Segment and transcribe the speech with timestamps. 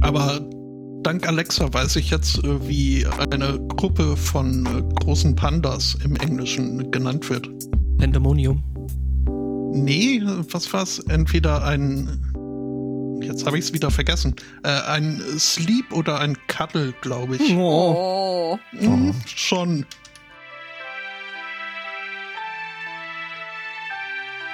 [0.00, 0.40] Aber
[1.02, 6.90] dank Alexa weiß ich jetzt, äh, wie eine Gruppe von äh, großen Pandas im Englischen
[6.90, 7.48] genannt wird.
[7.98, 8.64] Pandemonium.
[9.72, 10.98] Nee, was war's?
[11.08, 12.26] Entweder ein.
[13.22, 14.34] Jetzt habe ich es wieder vergessen.
[14.64, 17.54] Äh, ein Sleep oder ein Cuddle, glaube ich.
[17.54, 18.56] Oh.
[18.56, 18.58] Oh.
[18.72, 19.86] Hm, schon.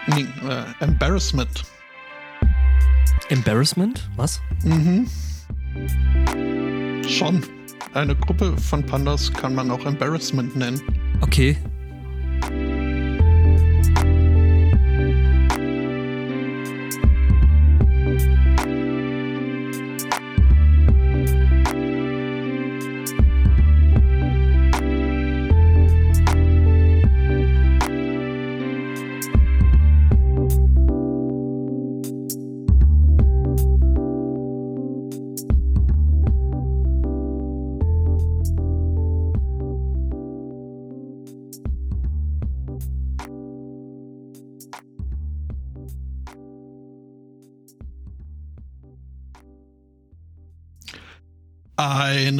[0.08, 1.64] Nee, äh, Embarrassment.
[3.28, 4.08] Embarrassment?
[4.16, 4.40] Was?
[4.64, 5.06] Mhm.
[7.08, 7.42] Schon.
[7.94, 10.80] Eine Gruppe von Pandas kann man auch Embarrassment nennen.
[11.20, 11.56] Okay.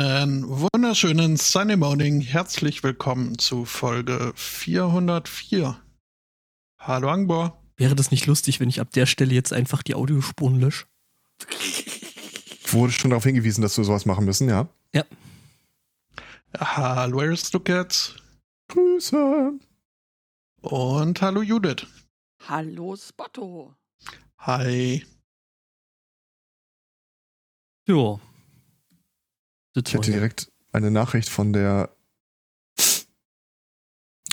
[0.07, 2.21] Einen wunderschönen Sunny Morning.
[2.21, 5.83] Herzlich willkommen zu Folge 404.
[6.79, 7.61] Hallo Angbor.
[7.77, 10.87] Wäre das nicht lustig, wenn ich ab der Stelle jetzt einfach die Audiospuren lösche?
[12.69, 14.69] Wurde schon darauf hingewiesen, dass wir sowas machen müssen, ja?
[14.95, 15.03] Ja.
[16.57, 18.15] Hallo Aristocats.
[18.69, 19.59] Grüße.
[20.61, 21.85] Und hallo Judith.
[22.47, 23.75] Hallo Spotto.
[24.39, 25.05] Hi.
[27.89, 28.21] Ja.
[29.77, 31.91] Ich hätte direkt eine Nachricht von der.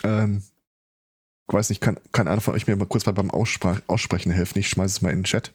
[0.03, 0.44] Ähm,
[1.47, 4.31] ich weiß nicht, kann, kann einer von euch mir mal kurz mal beim Aussprach, Aussprechen
[4.31, 4.59] helfen?
[4.59, 5.53] Ich schmeiße es mal in den Chat.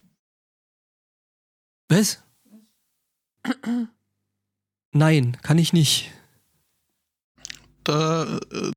[1.88, 2.22] Was?
[4.92, 6.12] Nein, kann ich nicht.
[7.84, 8.72] Da, äh,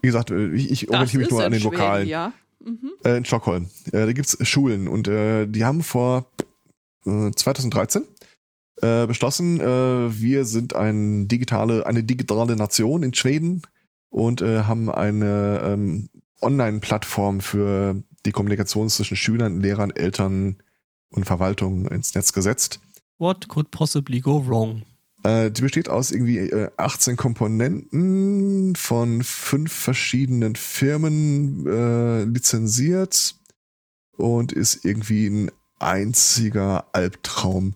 [0.00, 2.08] wie gesagt, äh, ich, ich orientiere mich nur an in den Schweden, Lokalen.
[2.08, 2.32] ja.
[2.64, 2.92] Mhm.
[3.04, 3.70] Äh, in Stockholm.
[3.86, 6.26] Äh, da gibt's Schulen und äh, die haben vor
[7.06, 8.04] äh, 2013
[8.80, 13.62] äh, beschlossen, äh, wir sind ein digitale, eine digitale Nation in Schweden
[14.10, 16.08] und äh, haben eine ähm,
[16.40, 20.56] Online-Plattform für die Kommunikation zwischen Schülern, Lehrern, Eltern
[21.10, 22.80] und Verwaltung ins Netz gesetzt.
[23.18, 24.82] What could possibly go wrong?
[25.22, 33.36] Äh, die besteht aus irgendwie äh, 18 Komponenten von fünf verschiedenen Firmen äh, lizenziert
[34.16, 37.74] und ist irgendwie ein einziger Albtraum.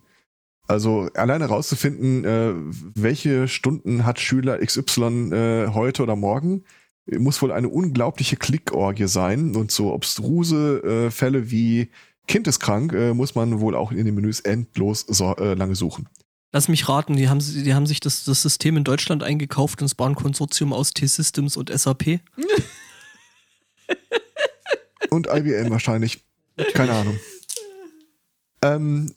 [0.68, 2.54] Also alleine rauszufinden, äh,
[2.94, 6.64] welche Stunden hat Schüler XY äh, heute oder morgen,
[7.06, 11.90] muss wohl eine unglaubliche Klickorgie sein und so obstruse äh, Fälle wie
[12.26, 15.76] Kind ist krank, äh, muss man wohl auch in den Menüs endlos so, äh, lange
[15.76, 16.08] suchen.
[16.52, 19.86] Lass mich raten, die haben, die haben sich das, das System in Deutschland eingekauft und
[19.86, 22.20] es war ein Konsortium aus T-Systems und SAP.
[25.10, 26.24] Und IBM wahrscheinlich.
[26.74, 27.18] Keine Ahnung.
[28.60, 29.14] Ähm,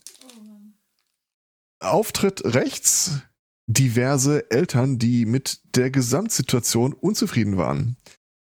[1.80, 3.22] Auftritt rechts
[3.69, 7.98] diverse Eltern, die mit der Gesamtsituation unzufrieden waren.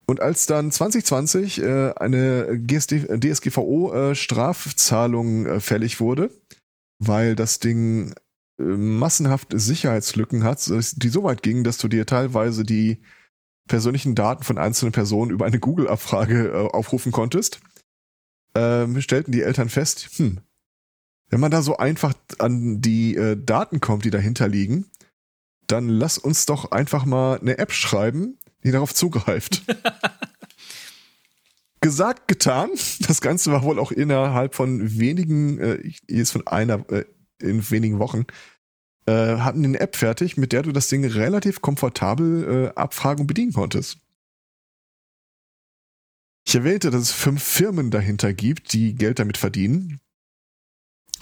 [0.06, 6.28] Und als dann 2020 äh, eine GSD, DSGVO-Strafzahlung äh, fällig wurde,
[6.98, 8.12] weil das Ding
[8.60, 12.98] äh, massenhaft Sicherheitslücken hat, die so weit gingen, dass du dir teilweise die
[13.66, 17.60] persönlichen Daten von einzelnen Personen über eine Google-Abfrage äh, aufrufen konntest,
[18.54, 20.40] ähm, stellten die Eltern fest, hm,
[21.30, 24.84] wenn man da so einfach an die äh, Daten kommt, die dahinter liegen,
[25.66, 29.62] dann lass uns doch einfach mal eine App schreiben, die darauf zugreift.
[31.80, 32.70] Gesagt, getan.
[33.00, 37.04] Das Ganze war wohl auch innerhalb von wenigen, äh, jetzt von einer, äh,
[37.40, 38.24] in wenigen Wochen,
[39.06, 43.26] äh, hatten eine App fertig, mit der du das Ding relativ komfortabel äh, abfragen und
[43.26, 43.98] bedienen konntest.
[46.46, 50.00] Ich erwähnte, dass es fünf Firmen dahinter gibt, die Geld damit verdienen.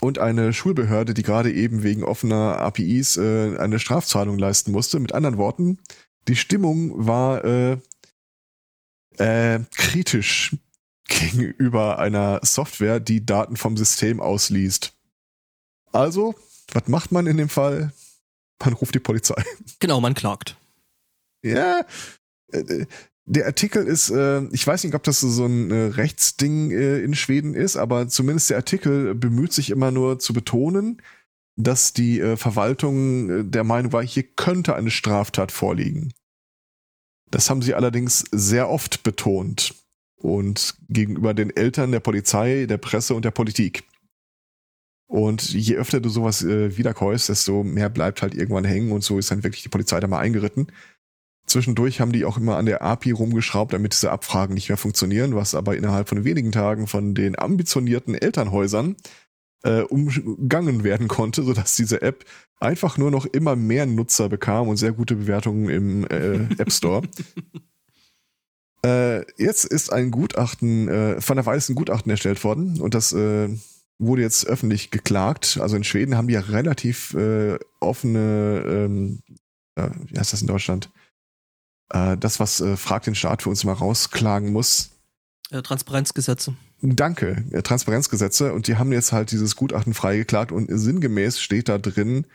[0.03, 4.99] Und eine Schulbehörde, die gerade eben wegen offener APIs äh, eine Strafzahlung leisten musste.
[4.99, 5.79] Mit anderen Worten,
[6.27, 7.79] die Stimmung war äh,
[9.19, 10.57] äh, kritisch
[11.09, 14.93] gegenüber einer Software, die Daten vom System ausliest.
[15.93, 16.35] Also,
[16.73, 17.93] was macht man in dem Fall?
[18.59, 19.41] Man ruft die Polizei.
[19.79, 20.57] Genau, man klagt.
[21.45, 21.85] Ja,
[22.49, 22.87] äh,
[23.25, 27.15] der Artikel ist, äh, ich weiß nicht, ob das so ein äh, Rechtsding äh, in
[27.15, 31.01] Schweden ist, aber zumindest der Artikel bemüht sich immer nur zu betonen,
[31.57, 36.13] dass die äh, Verwaltung äh, der Meinung war, hier könnte eine Straftat vorliegen.
[37.31, 39.75] Das haben sie allerdings sehr oft betont
[40.17, 43.85] und gegenüber den Eltern, der Polizei, der Presse und der Politik.
[45.07, 49.19] Und je öfter du sowas äh, wiederkäust, desto mehr bleibt halt irgendwann hängen und so
[49.19, 50.69] ist dann wirklich die Polizei da mal eingeritten.
[51.47, 55.35] Zwischendurch haben die auch immer an der API rumgeschraubt, damit diese Abfragen nicht mehr funktionieren,
[55.35, 58.97] was aber innerhalb von wenigen Tagen von den ambitionierten Elternhäusern
[59.65, 62.25] äh, umgangen werden konnte, sodass diese App
[62.59, 67.03] einfach nur noch immer mehr Nutzer bekam und sehr gute Bewertungen im äh, App Store.
[68.87, 73.13] äh, jetzt ist ein Gutachten, äh, von der Weiß ein Gutachten erstellt worden und das
[73.13, 73.49] äh,
[73.99, 75.59] wurde jetzt öffentlich geklagt.
[75.61, 79.23] Also in Schweden haben die ja relativ äh, offene, ähm,
[79.77, 80.91] äh, wie heißt das in Deutschland?
[81.93, 84.91] Äh, das, was äh, Frag den Staat für uns mal rausklagen muss.
[85.51, 86.55] Äh, Transparenzgesetze.
[86.81, 88.53] Danke, äh, Transparenzgesetze.
[88.53, 92.27] Und die haben jetzt halt dieses Gutachten freigeklagt und sinngemäß steht da drin,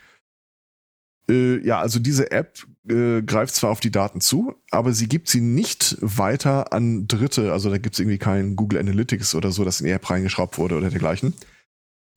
[1.30, 5.27] äh, ja, also diese App äh, greift zwar auf die Daten zu, aber sie gibt
[5.27, 7.51] sie nicht weiter an Dritte.
[7.51, 10.57] Also da gibt es irgendwie kein Google Analytics oder so, das in die App reingeschraubt
[10.57, 11.33] wurde oder dergleichen.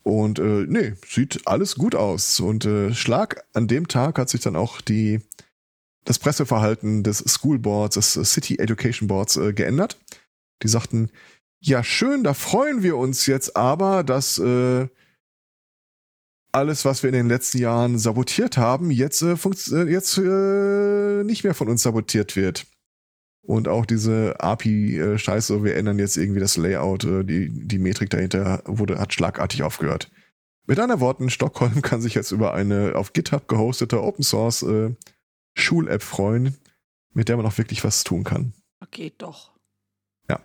[0.03, 2.41] Und äh, nee, sieht alles gut aus.
[2.41, 5.21] Und äh, Schlag an dem Tag hat sich dann auch die
[6.05, 9.99] das Presseverhalten des School Boards, des City Education Boards äh, geändert.
[10.63, 11.11] Die sagten,
[11.61, 14.89] ja schön, da freuen wir uns jetzt aber, dass äh,
[16.53, 21.45] alles, was wir in den letzten Jahren sabotiert haben, jetzt, äh, äh, jetzt äh, nicht
[21.45, 22.67] mehr von uns sabotiert wird.
[23.43, 28.63] Und auch diese API-Scheiße, wir ändern jetzt irgendwie das Layout, äh, die, die Metrik dahinter
[28.67, 30.11] wurde, hat schlagartig aufgehört.
[30.67, 34.95] Mit anderen Worten, Stockholm kann sich jetzt über eine auf GitHub gehostete Open Source äh,
[35.55, 36.57] Schul-App freuen,
[37.13, 38.55] mit der man auch wirklich was tun kann.
[38.91, 39.53] Geht doch.
[40.29, 40.41] Ja.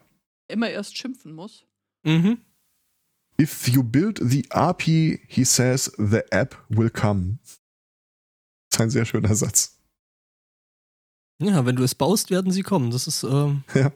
[0.47, 1.65] Immer erst schimpfen muss.
[2.03, 2.39] Mhm.
[3.39, 7.39] If you build the API, he says the app will come.
[7.43, 9.77] Das ist ein sehr schöner Satz.
[11.41, 12.91] Ja, wenn du es baust, werden sie kommen.
[12.91, 13.91] Das ist ähm, Ja.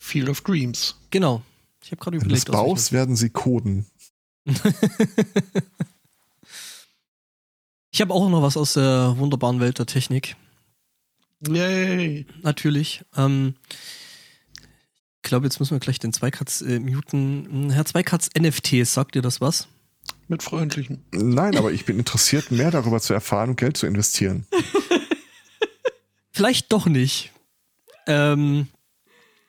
[0.00, 0.96] Field of Dreams.
[1.10, 1.42] genau.
[1.82, 3.86] Ich habe gerade Wenn du es überlegt, baust, werden sie coden.
[7.94, 10.34] ich habe auch noch was aus der wunderbaren Welt der Technik.
[11.46, 12.26] Yay.
[12.42, 13.04] Natürlich.
[13.16, 13.54] Ähm,
[15.22, 17.70] ich glaube, jetzt müssen wir gleich den Zweikatz äh, muten.
[17.70, 19.68] Herr Zweikatz, NFTs, sagt dir das was?
[20.26, 21.04] Mit freundlichen.
[21.12, 24.44] Nein, aber ich bin interessiert, mehr darüber zu erfahren und Geld zu investieren.
[26.32, 27.30] Vielleicht doch nicht.
[28.08, 28.66] Ähm,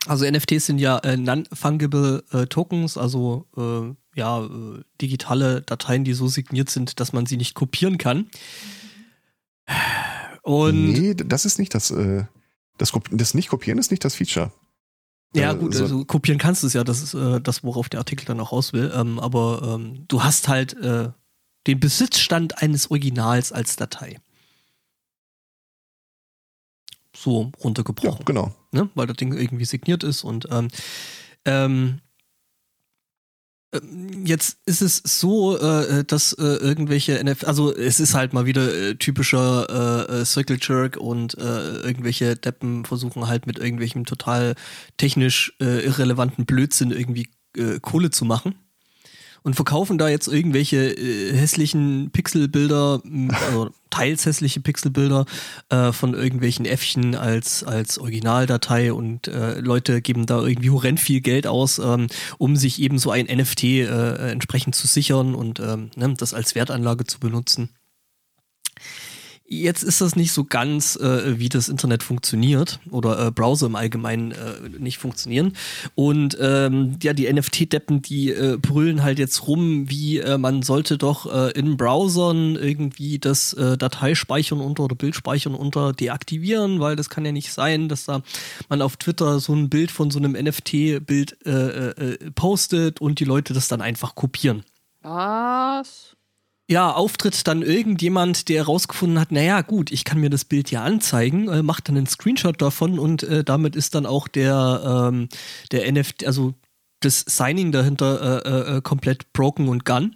[0.07, 6.13] also NFTs sind ja äh, non-fungible äh, Tokens, also äh, ja äh, digitale Dateien, die
[6.13, 8.29] so signiert sind, dass man sie nicht kopieren kann.
[10.43, 12.25] Und nee, das ist nicht das, äh,
[12.77, 14.51] das, das Nicht-Kopieren ist nicht das Feature.
[15.33, 17.89] ja Äh, gut, so- also kopieren kannst du es ja, das ist äh, das, worauf
[17.89, 18.91] der Artikel dann auch raus will.
[18.95, 21.09] Ähm, aber ähm, du hast halt äh,
[21.67, 24.19] den Besitzstand eines Originals als Datei.
[27.25, 28.25] So Ja, runtergebrochen.
[28.25, 28.53] genau.
[28.71, 28.89] ne?
[28.93, 30.67] weil das Ding irgendwie signiert ist und ähm,
[31.45, 31.99] ähm,
[33.73, 38.45] ähm, Jetzt ist es so, äh, dass äh, irgendwelche NF, also es ist halt mal
[38.45, 44.05] wieder äh, typischer äh, äh, Circle Jerk und äh, irgendwelche Deppen versuchen halt mit irgendwelchem
[44.05, 44.53] total
[44.97, 47.29] technisch irrelevanten Blödsinn irgendwie
[47.81, 48.55] Kohle zu machen
[49.45, 53.03] und verkaufen da jetzt irgendwelche äh, hässlichen Pixelbilder,
[53.47, 55.25] also teils hässliche Pixelbilder
[55.69, 61.21] äh, von irgendwelchen Äffchen als, als Originaldatei und äh, Leute geben da irgendwie horrend viel
[61.21, 62.07] Geld aus, ähm,
[62.39, 66.55] um sich eben so ein NFT äh, entsprechend zu sichern und ähm, ne, das als
[66.55, 67.69] Wertanlage zu benutzen.
[69.47, 73.75] Jetzt ist das nicht so ganz, äh, wie das Internet funktioniert oder äh, Browser im
[73.75, 75.53] Allgemeinen äh, nicht funktionieren.
[75.93, 80.97] Und ähm, ja, die NFT-Deppen, die äh, brüllen halt jetzt rum, wie äh, man sollte
[80.97, 87.25] doch äh, in Browsern irgendwie das Dateispeichern unter oder Bildspeichern unter deaktivieren, weil das kann
[87.25, 88.21] ja nicht sein, dass da
[88.69, 91.37] man auf Twitter so ein Bild von so einem NFT-Bild
[92.35, 94.63] postet und die Leute das dann einfach kopieren.
[95.01, 96.14] Was?
[96.67, 100.83] Ja, auftritt dann irgendjemand, der herausgefunden hat, naja, gut, ich kann mir das Bild ja
[100.83, 105.29] anzeigen, äh, macht dann einen Screenshot davon und äh, damit ist dann auch der, ähm,
[105.71, 106.55] der NFT, also
[107.01, 110.11] das Signing dahinter äh, äh, komplett broken und gone.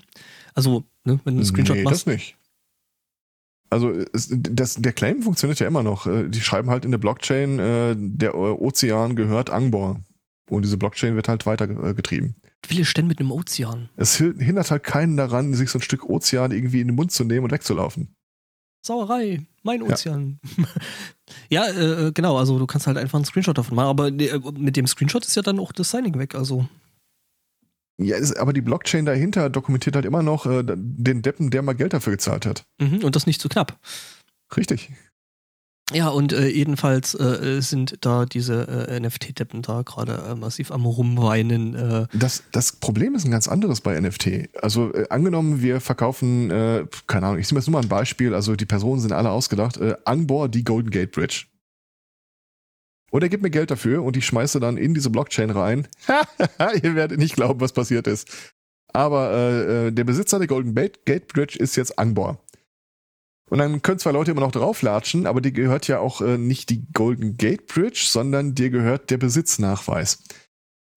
[0.55, 2.07] Also, ne, wenn du einen Screenshot nee, machst.
[2.07, 2.35] das nicht.
[3.69, 6.07] Also das, der Claim funktioniert ja immer noch.
[6.07, 9.99] Äh, Die schreiben halt in der Blockchain, äh, der Ozean gehört Angbor.
[10.49, 12.35] Und diese Blockchain wird halt weitergetrieben.
[12.65, 13.89] Viele stehen mit einem Ozean.
[13.95, 17.23] Es hindert halt keinen daran, sich so ein Stück Ozean irgendwie in den Mund zu
[17.23, 18.13] nehmen und wegzulaufen.
[18.85, 19.91] Sauerei, mein Ja.
[19.93, 20.39] Ozean.
[21.51, 24.75] Ja, äh, genau, also du kannst halt einfach einen Screenshot davon machen, aber äh, mit
[24.75, 26.67] dem Screenshot ist ja dann auch das Signing weg, also.
[28.01, 31.73] Ja, ist, aber die Blockchain dahinter dokumentiert halt immer noch äh, den Deppen, der mal
[31.73, 32.63] Geld dafür gezahlt hat.
[32.81, 33.79] Mhm, und das nicht zu knapp.
[34.57, 34.91] Richtig.
[35.91, 40.85] Ja, und äh, jedenfalls äh, sind da diese äh, NFT-Deppen da gerade äh, massiv am
[40.85, 41.75] Rumweinen.
[41.75, 44.49] Äh, Das, das Problem ist ein ganz anderes bei NFT.
[44.61, 48.35] Also äh, angenommen, wir verkaufen, äh, keine Ahnung, ich nehme jetzt nur mal ein Beispiel,
[48.35, 51.45] also die Personen sind alle ausgedacht, äh, Angbor die Golden Gate Bridge.
[53.11, 55.87] Und er gibt mir Geld dafür und ich schmeiße dann in diese Blockchain rein.
[56.83, 58.53] Ihr werdet nicht glauben, was passiert ist.
[58.93, 62.39] Aber äh, äh, der Besitzer der Golden Gate Gate Bridge ist jetzt Angbor.
[63.49, 66.69] Und dann können zwei Leute immer noch drauflatschen, aber dir gehört ja auch äh, nicht
[66.69, 70.23] die Golden Gate Bridge, sondern dir gehört der Besitznachweis.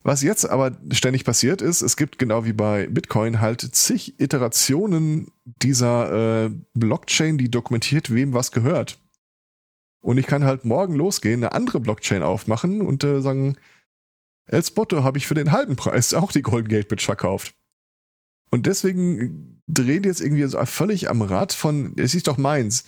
[0.04, 5.30] Was jetzt aber ständig passiert ist, es gibt genau wie bei Bitcoin halt zig Iterationen
[5.44, 8.98] dieser äh, Blockchain, die dokumentiert, wem was gehört.
[10.02, 13.56] Und ich kann halt morgen losgehen, eine andere Blockchain aufmachen und äh, sagen,
[14.46, 17.54] El Spotto habe ich für den halben Preis auch die Golden Gate Bridge verkauft.
[18.50, 22.84] Und deswegen drehen jetzt irgendwie so völlig am Rad von, es ist doch meins.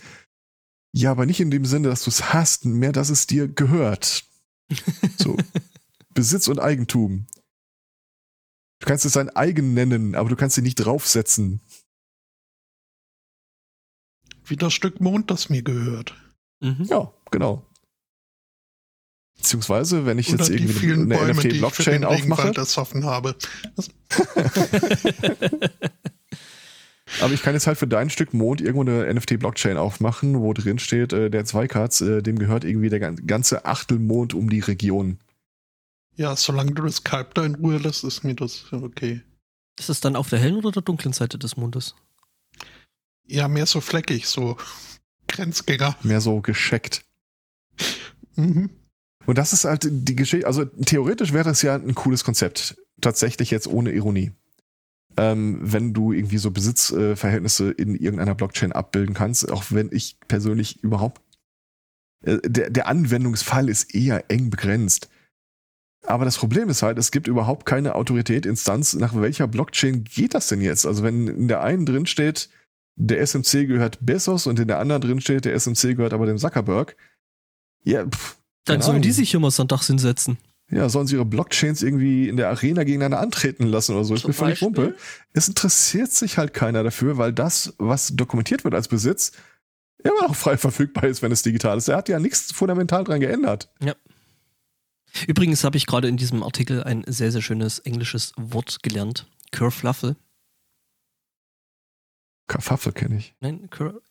[0.93, 4.25] Ja, aber nicht in dem Sinne, dass du es hast, mehr, dass es dir gehört.
[5.17, 5.37] So.
[6.13, 7.27] Besitz und Eigentum.
[8.79, 11.61] Du kannst es dein eigen nennen, aber du kannst sie nicht draufsetzen.
[14.43, 16.15] Wie das Stück Mond, das mir gehört.
[16.61, 16.85] mhm.
[16.85, 17.65] Ja, genau.
[19.35, 23.35] Beziehungsweise, wenn ich Oder jetzt irgendwie eine NFT-Blockchain den aufmache, Regenwald erschaffen habe.
[23.75, 23.89] Das,
[27.21, 30.79] aber ich kann jetzt halt für dein Stück Mond irgendwo eine NFT-Blockchain aufmachen, wo drin
[30.79, 35.19] steht, äh, der Zweikatz, äh, dem gehört irgendwie der gan- ganze Achtelmond um die Region.
[36.17, 39.21] ja, solange du das Kalb da in Ruhe lässt, ist mir das okay.
[39.77, 41.95] Ist das dann auf der hellen oder der dunklen Seite des Mondes?
[43.27, 44.55] Ja, mehr so fleckig, so
[45.27, 45.97] Grenzgänger.
[46.03, 47.03] Mehr so gescheckt.
[48.35, 48.69] Mhm.
[49.25, 52.77] Und das ist halt die Geschichte, also theoretisch wäre das ja ein cooles Konzept.
[53.01, 54.31] Tatsächlich jetzt ohne Ironie.
[55.17, 60.83] Ähm, wenn du irgendwie so Besitzverhältnisse in irgendeiner Blockchain abbilden kannst, auch wenn ich persönlich
[60.83, 61.21] überhaupt,
[62.23, 65.09] äh, der, der Anwendungsfall ist eher eng begrenzt.
[66.05, 70.33] Aber das Problem ist halt, es gibt überhaupt keine Autorität, Instanz, nach welcher Blockchain geht
[70.33, 70.85] das denn jetzt?
[70.85, 72.49] Also wenn in der einen drin steht,
[72.95, 76.37] der SMC gehört Bezos und in der anderen drin steht, der SMC gehört aber dem
[76.37, 76.95] Zuckerberg.
[77.83, 80.37] Ja, pff, Dann sollen die sich immer sonntags hinsetzen.
[80.71, 84.15] Ja, sollen sie ihre Blockchains irgendwie in der Arena gegeneinander antreten lassen oder so?
[84.15, 84.61] Ist mir völlig?
[84.61, 84.95] Wumpe.
[85.33, 89.31] Es interessiert sich halt keiner dafür, weil das, was dokumentiert wird als Besitz,
[90.03, 91.87] immer noch frei verfügbar ist, wenn es digital ist.
[91.87, 93.71] Er hat ja nichts fundamental dran geändert.
[95.27, 99.27] Übrigens habe ich gerade in diesem Artikel ein sehr, sehr schönes englisches Wort gelernt.
[99.51, 100.15] Kerfluffle.
[102.47, 103.35] Kaffaffe kenne ich.
[103.39, 104.01] Nein, Ker-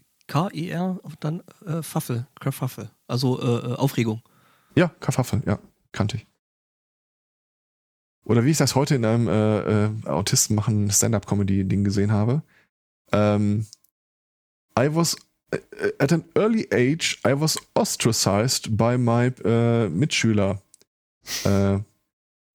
[1.03, 2.27] und dann äh, Pfaffel.
[2.41, 2.91] Kerfuffle.
[3.07, 4.23] Also äh, äh, Aufregung.
[4.75, 5.59] Ja, Kaffaffe, ja,
[5.93, 6.27] kannte ich.
[8.25, 12.43] Oder wie ich das heute in einem äh, äh, Autisten machen Stand-up-Comedy-Ding gesehen habe.
[13.13, 13.67] Ähm,
[14.79, 15.17] I was
[15.51, 15.59] äh,
[15.99, 20.63] at an early age I was ostracized by my äh, Mitschüler.
[21.45, 21.79] Äh,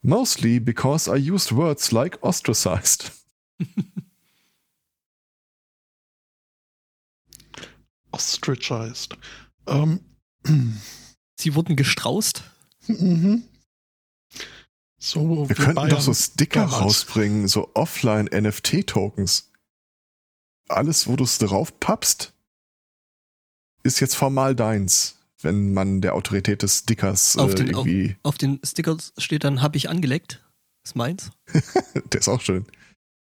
[0.01, 3.11] mostly because I used words like ostracized.
[8.11, 9.15] Ostrachized.
[9.67, 9.99] Ähm,
[11.39, 12.43] Sie wurden gestraußt.
[12.87, 13.43] mhm.
[15.01, 16.81] So, Wir könnten Bayern doch so Sticker damals.
[16.81, 19.49] rausbringen, so Offline-NFT-Tokens.
[20.67, 22.33] Alles, wo du es drauf pappst,
[23.83, 28.17] ist jetzt formal deins, wenn man der Autorität des Stickers äh, Auf den- irgendwie.
[28.23, 30.43] Auf den Stickers steht dann, hab ich angeleckt.
[30.83, 31.31] Ist meins.
[32.13, 32.65] Der ist auch schön.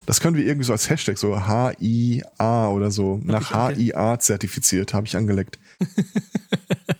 [0.05, 4.19] Das können wir irgendwie so als Hashtag, so HIA oder so, nach ich ange- HIA
[4.19, 5.59] zertifiziert, habe ich angeleckt.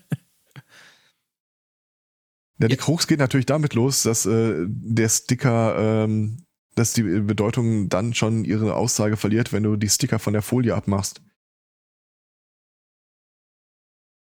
[2.60, 2.78] Ja, die.
[2.78, 6.46] Krux geht natürlich damit los, dass äh, der Sticker, ähm,
[6.76, 10.74] dass die Bedeutung dann schon ihre Aussage verliert, wenn du die Sticker von der Folie
[10.76, 11.22] abmachst.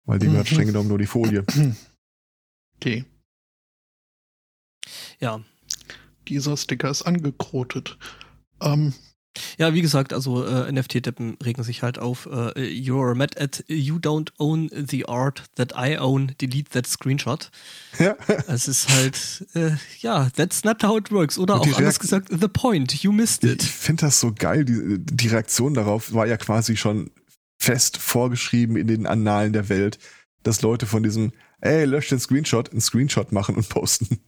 [0.07, 0.55] Weil dem hat Mhm.
[0.55, 1.45] streng genommen nur die Folie.
[2.79, 3.07] Okay.
[5.19, 5.43] Ja.
[6.29, 7.97] Dieser Sticker ist angekrotet.
[8.61, 8.93] Ähm,
[9.59, 12.27] Ja, wie gesagt, also äh, NFT-Deppen regen sich halt auf.
[12.27, 16.33] Äh, you're mad at you don't own the art that I own.
[16.41, 17.51] Delete that screenshot.
[17.99, 18.17] ja.
[18.47, 21.39] Es ist halt, äh, ja, that's not how it works.
[21.39, 23.63] Oder auch anders gesagt, the point, you missed Ich it.
[23.63, 24.65] finde das so geil.
[24.65, 27.11] Die, die Reaktion darauf war ja quasi schon
[27.59, 29.99] fest vorgeschrieben in den Annalen der Welt,
[30.43, 34.21] dass Leute von diesem, ey, lösch den Screenshot, einen Screenshot machen und posten.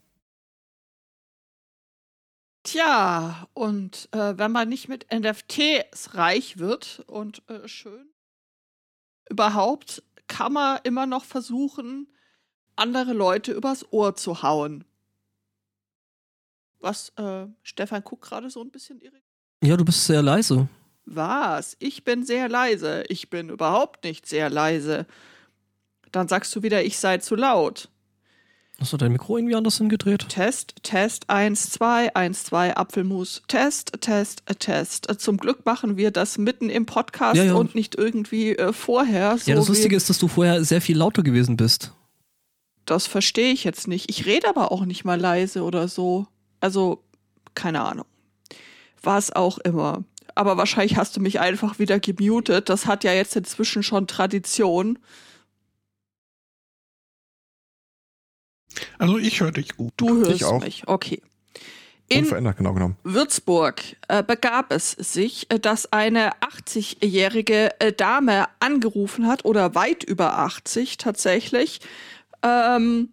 [2.68, 8.10] Tja, und äh, wenn man nicht mit NFTs reich wird und äh, schön,
[9.30, 12.12] überhaupt kann man immer noch versuchen,
[12.76, 14.84] andere Leute übers Ohr zu hauen.
[16.78, 19.24] Was, äh, Stefan guckt gerade so ein bisschen irritiert.
[19.64, 20.68] Ja, du bist sehr leise.
[21.06, 21.74] Was?
[21.80, 23.02] Ich bin sehr leise.
[23.08, 25.06] Ich bin überhaupt nicht sehr leise.
[26.12, 27.88] Dann sagst du wieder, ich sei zu laut.
[28.80, 30.28] Hast du dein Mikro irgendwie anders hingedreht?
[30.28, 33.42] Test, Test, 1, 2, 1, 2, Apfelmus.
[33.48, 35.08] Test, Test, Test.
[35.20, 37.54] Zum Glück machen wir das mitten im Podcast Ja, ja.
[37.54, 39.36] und nicht irgendwie äh, vorher.
[39.38, 41.92] So ja, das Lustige ist, dass du vorher sehr viel lauter gewesen bist.
[42.84, 44.08] Das verstehe ich jetzt nicht.
[44.10, 46.28] Ich rede aber auch nicht mal leise oder so.
[46.60, 47.02] Also,
[47.54, 48.06] keine Ahnung.
[49.02, 50.04] Was auch immer.
[50.36, 52.68] Aber wahrscheinlich hast du mich einfach wieder gemutet.
[52.68, 55.00] Das hat ja jetzt inzwischen schon Tradition.
[58.98, 59.92] Also ich höre dich gut.
[59.96, 60.60] Du hörst Ich auch.
[60.60, 60.82] mich.
[60.86, 61.22] Okay.
[62.10, 62.96] In Unverändert, genau genommen.
[63.04, 70.04] Würzburg äh, begab es sich, äh, dass eine 80-jährige äh, Dame angerufen hat, oder weit
[70.04, 71.80] über 80 tatsächlich.
[72.42, 73.10] Ähm,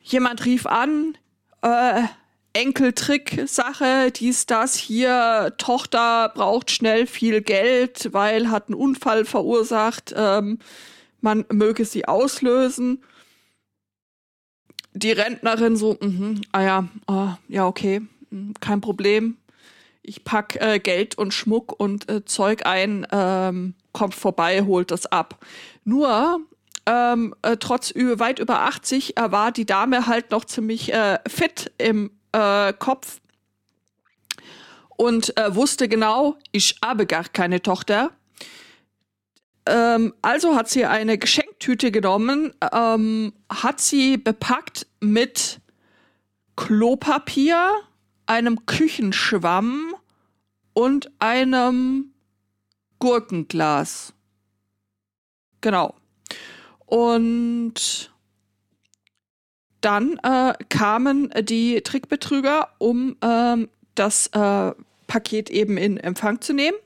[0.00, 1.16] jemand rief an,
[1.62, 2.02] äh,
[2.52, 10.58] Enkeltrick-Sache, dies, das, hier, Tochter braucht schnell viel Geld, weil hat einen Unfall verursacht, ähm,
[11.20, 13.04] man möge sie auslösen
[14.92, 19.36] die Rentnerin so, mhm, ah ja, ah, ja, okay, mm, kein Problem.
[20.02, 25.06] Ich pack äh, Geld und Schmuck und äh, Zeug ein, ähm, kommt vorbei, holt das
[25.06, 25.44] ab.
[25.84, 26.40] Nur,
[26.86, 31.70] ähm, äh, trotz weit über 80 äh, war die Dame halt noch ziemlich äh, fit
[31.78, 33.20] im äh, Kopf
[34.96, 38.10] und wusste genau, ich habe gar keine Tochter.
[39.66, 45.60] Ähm, also hat sie eine Geschenktüte genommen, ähm, hat sie bepackt mit
[46.56, 47.70] Klopapier,
[48.26, 49.94] einem Küchenschwamm
[50.72, 52.12] und einem
[52.98, 54.12] Gurkenglas.
[55.60, 55.94] Genau.
[56.86, 58.12] Und
[59.80, 64.72] dann äh, kamen die Trickbetrüger, um ähm, das äh,
[65.06, 66.76] Paket eben in Empfang zu nehmen.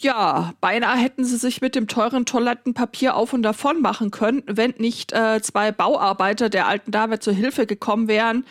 [0.00, 4.74] Ja, beinahe hätten sie sich mit dem teuren Toilettenpapier auf und davon machen können, wenn
[4.78, 8.44] nicht äh, zwei Bauarbeiter der alten Dame zur Hilfe gekommen wären,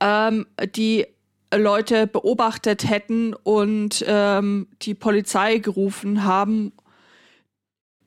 [0.00, 1.06] ähm, die
[1.52, 6.72] Leute beobachtet hätten und ähm, die Polizei gerufen haben.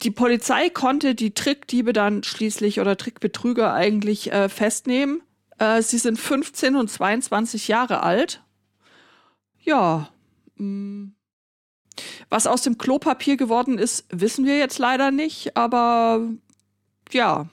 [0.02, 5.22] Die Polizei konnte die Trickdiebe dann schließlich oder Trickbetrüger eigentlich äh, festnehmen.
[5.58, 8.42] Äh, sie sind 15 und 22 Jahre alt.
[9.64, 10.10] Ja.
[10.58, 11.14] Mh.
[12.30, 16.22] Was aus dem Klopapier geworden ist, wissen wir jetzt leider nicht, aber
[17.12, 17.48] ja,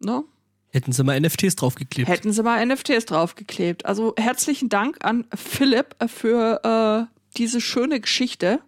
[0.00, 0.24] ne?
[0.70, 2.08] Hätten sie mal NFTs draufgeklebt.
[2.08, 3.86] Hätten sie mal NFTs draufgeklebt.
[3.86, 8.60] Also herzlichen Dank an Philipp für äh, diese schöne Geschichte.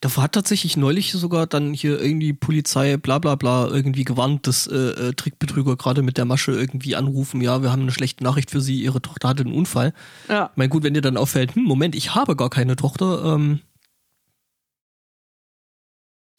[0.00, 4.66] Davor hat tatsächlich neulich sogar dann hier irgendwie Polizei bla bla bla irgendwie gewarnt, dass
[4.66, 8.50] äh, äh, Trickbetrüger gerade mit der Masche irgendwie anrufen, ja, wir haben eine schlechte Nachricht
[8.50, 9.92] für sie, ihre Tochter hatte einen Unfall.
[10.28, 10.50] Ja.
[10.52, 13.60] Ich meine, gut, wenn dir dann auffällt, hm, Moment, ich habe gar keine Tochter, ähm,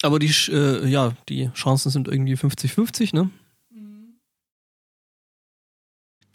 [0.03, 3.29] aber die, äh, ja, die Chancen sind irgendwie 50-50, ne?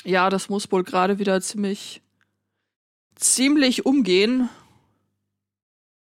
[0.05, 2.03] Ja, das muss wohl gerade wieder ziemlich,
[3.15, 4.49] ziemlich umgehen.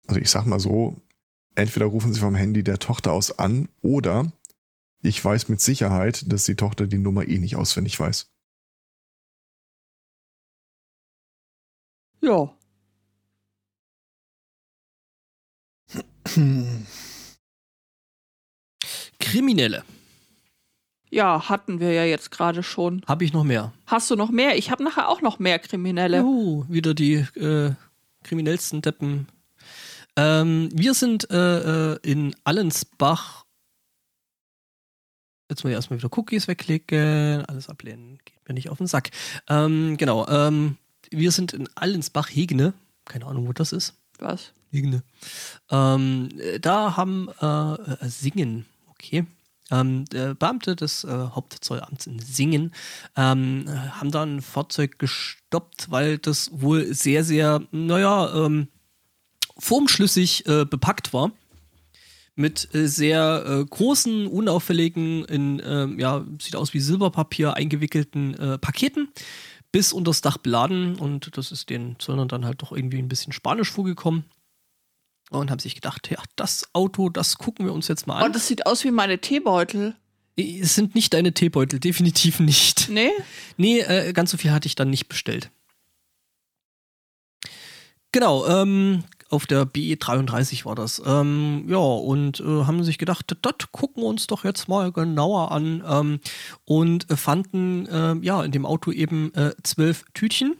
[0.07, 0.95] Also ich sag mal so,
[1.55, 4.31] entweder rufen sie vom Handy der Tochter aus an oder
[5.01, 8.31] ich weiß mit Sicherheit, dass die Tochter die Nummer eh nicht auswendig weiß.
[12.21, 12.53] Ja.
[19.31, 19.83] Kriminelle.
[21.11, 23.01] Ja, hatten wir ja jetzt gerade schon.
[23.07, 23.73] Habe ich noch mehr.
[23.87, 24.57] Hast du noch mehr?
[24.57, 26.19] Ich habe nachher auch noch mehr Kriminelle.
[26.19, 27.73] Juhu, wieder die äh,
[28.23, 29.27] kriminellsten Deppen.
[30.15, 33.45] Ähm, wir sind äh, äh, in Allensbach.
[35.49, 39.09] Jetzt muss ich erstmal wieder Cookies wegklicken, alles ablehnen, geht mir nicht auf den Sack.
[39.47, 40.77] Ähm, genau, ähm,
[41.09, 42.73] wir sind in Allensbach-Hegne.
[43.05, 43.95] Keine Ahnung, wo das ist.
[44.19, 44.53] Was?
[44.71, 45.01] Hegne.
[45.71, 46.29] Ähm,
[46.61, 48.65] da haben äh, äh, Singen,
[48.99, 49.25] okay.
[49.71, 52.73] Ähm, der Beamte des äh, Hauptzollamts in Singen
[53.15, 58.67] ähm, haben da ein Fahrzeug gestoppt, weil das wohl sehr, sehr, naja, ähm,
[59.57, 61.31] formschlüssig äh, bepackt war.
[62.35, 68.57] Mit äh, sehr äh, großen, unauffälligen, in, ähm, ja, sieht aus wie Silberpapier eingewickelten äh,
[68.57, 69.09] Paketen
[69.71, 73.07] bis unter das Dach beladen und das ist den Zöllnern dann halt doch irgendwie ein
[73.07, 74.23] bisschen spanisch vorgekommen
[75.29, 78.33] und haben sich gedacht, ja, das Auto, das gucken wir uns jetzt mal Oh, an.
[78.33, 79.95] das sieht aus wie meine Teebeutel.
[80.37, 82.89] es sind nicht deine Teebeutel, definitiv nicht.
[82.89, 83.11] Nee?
[83.57, 85.51] Nee, äh, ganz so viel hatte ich dann nicht bestellt.
[88.11, 90.99] Genau, ähm, auf der BE33 war das.
[91.05, 95.51] Ähm, ja, und äh, haben sich gedacht, das gucken wir uns doch jetzt mal genauer
[95.51, 96.19] an ähm,
[96.65, 100.55] und äh, fanden äh, ja in dem Auto eben äh, zwölf Tütchen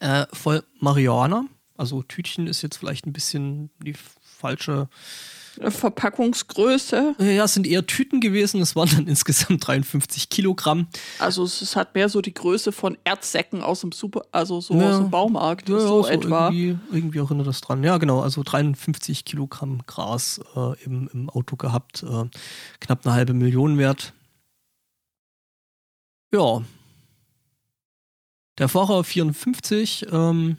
[0.00, 1.44] äh, voll Marihuana.
[1.78, 4.88] Also Tütchen ist jetzt vielleicht ein bisschen die falsche
[5.60, 7.16] Verpackungsgröße.
[7.18, 8.60] Ja, es sind eher Tüten gewesen.
[8.60, 10.86] Es waren dann insgesamt 53 Kilogramm.
[11.18, 14.74] Also es, es hat mehr so die Größe von Erzsäcken aus dem Super, also so
[14.74, 14.90] Ja.
[14.90, 15.68] aus dem Baumarkt.
[15.68, 16.48] Ja, so so etwa.
[16.50, 17.82] Irgendwie, irgendwie erinnert das dran.
[17.82, 18.20] Ja, genau.
[18.20, 22.02] Also 53 Kilogramm Gras äh, im, im Auto gehabt.
[22.02, 22.24] Äh,
[22.80, 24.12] knapp eine halbe Million wert.
[26.32, 26.62] Ja.
[28.58, 30.58] Der Fahrer 54, ähm,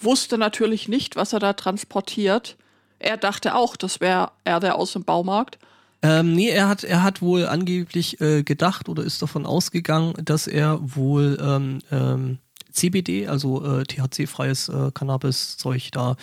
[0.00, 2.56] Wusste natürlich nicht, was er da transportiert.
[2.98, 5.58] Er dachte auch, das wäre er der aus dem Baumarkt.
[6.02, 10.46] Ähm, nee, er hat, er hat wohl angeblich äh, gedacht oder ist davon ausgegangen, dass
[10.46, 12.38] er wohl ähm, ähm,
[12.72, 16.16] CBD, also äh, THC-freies äh, Cannabis-Zeug da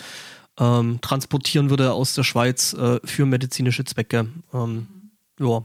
[0.58, 4.28] ähm, transportieren würde aus der Schweiz äh, für medizinische Zwecke.
[4.52, 4.88] Ähm,
[5.38, 5.64] ja.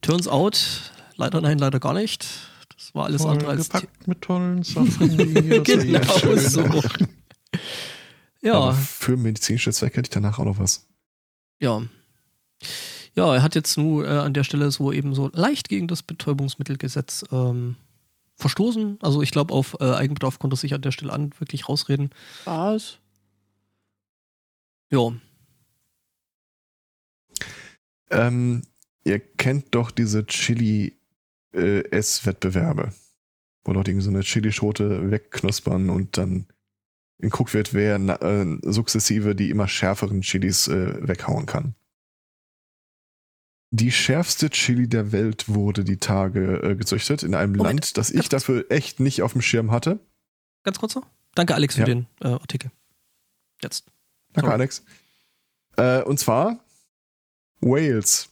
[0.00, 2.26] Turns out, leider nein, leider gar nicht.
[2.80, 3.68] Das war alles andere als.
[3.68, 5.18] gepackt mit tollen Sachen.
[5.64, 6.64] Genau so.
[8.40, 8.54] Ja.
[8.54, 10.88] Aber für medizinische Zwecke hätte ich danach auch noch was.
[11.60, 11.82] Ja.
[13.14, 16.02] Ja, er hat jetzt nur äh, an der Stelle so eben so leicht gegen das
[16.02, 17.76] Betäubungsmittelgesetz ähm,
[18.36, 18.96] verstoßen.
[19.02, 22.10] Also ich glaube, auf äh, Eigenbedarf konnte er sich an der Stelle an wirklich rausreden.
[22.46, 22.96] Was?
[24.90, 25.12] Ja.
[28.10, 28.62] Ähm,
[29.04, 30.24] ihr kennt doch diese
[31.52, 32.92] Chili-Ess-Wettbewerbe,
[33.64, 36.46] wo Leute irgendwie so eine Chilischote wegknuspern und dann
[37.18, 41.74] geguckt wird, wer äh, sukzessive die immer schärferen Chilis äh, weghauen kann.
[43.72, 48.10] Die schärfste Chili der Welt wurde die Tage äh, gezüchtet in einem Moment, Land, das
[48.10, 50.00] ich dafür echt nicht auf dem Schirm hatte.
[50.64, 51.06] Ganz kurz noch.
[51.34, 51.86] Danke, Alex, für Ja.
[51.86, 52.72] den äh, Artikel.
[53.62, 53.84] Jetzt.
[54.32, 54.52] Danke, Sorry.
[54.54, 54.84] Alex.
[55.76, 56.58] Äh, und zwar
[57.60, 58.28] Wales.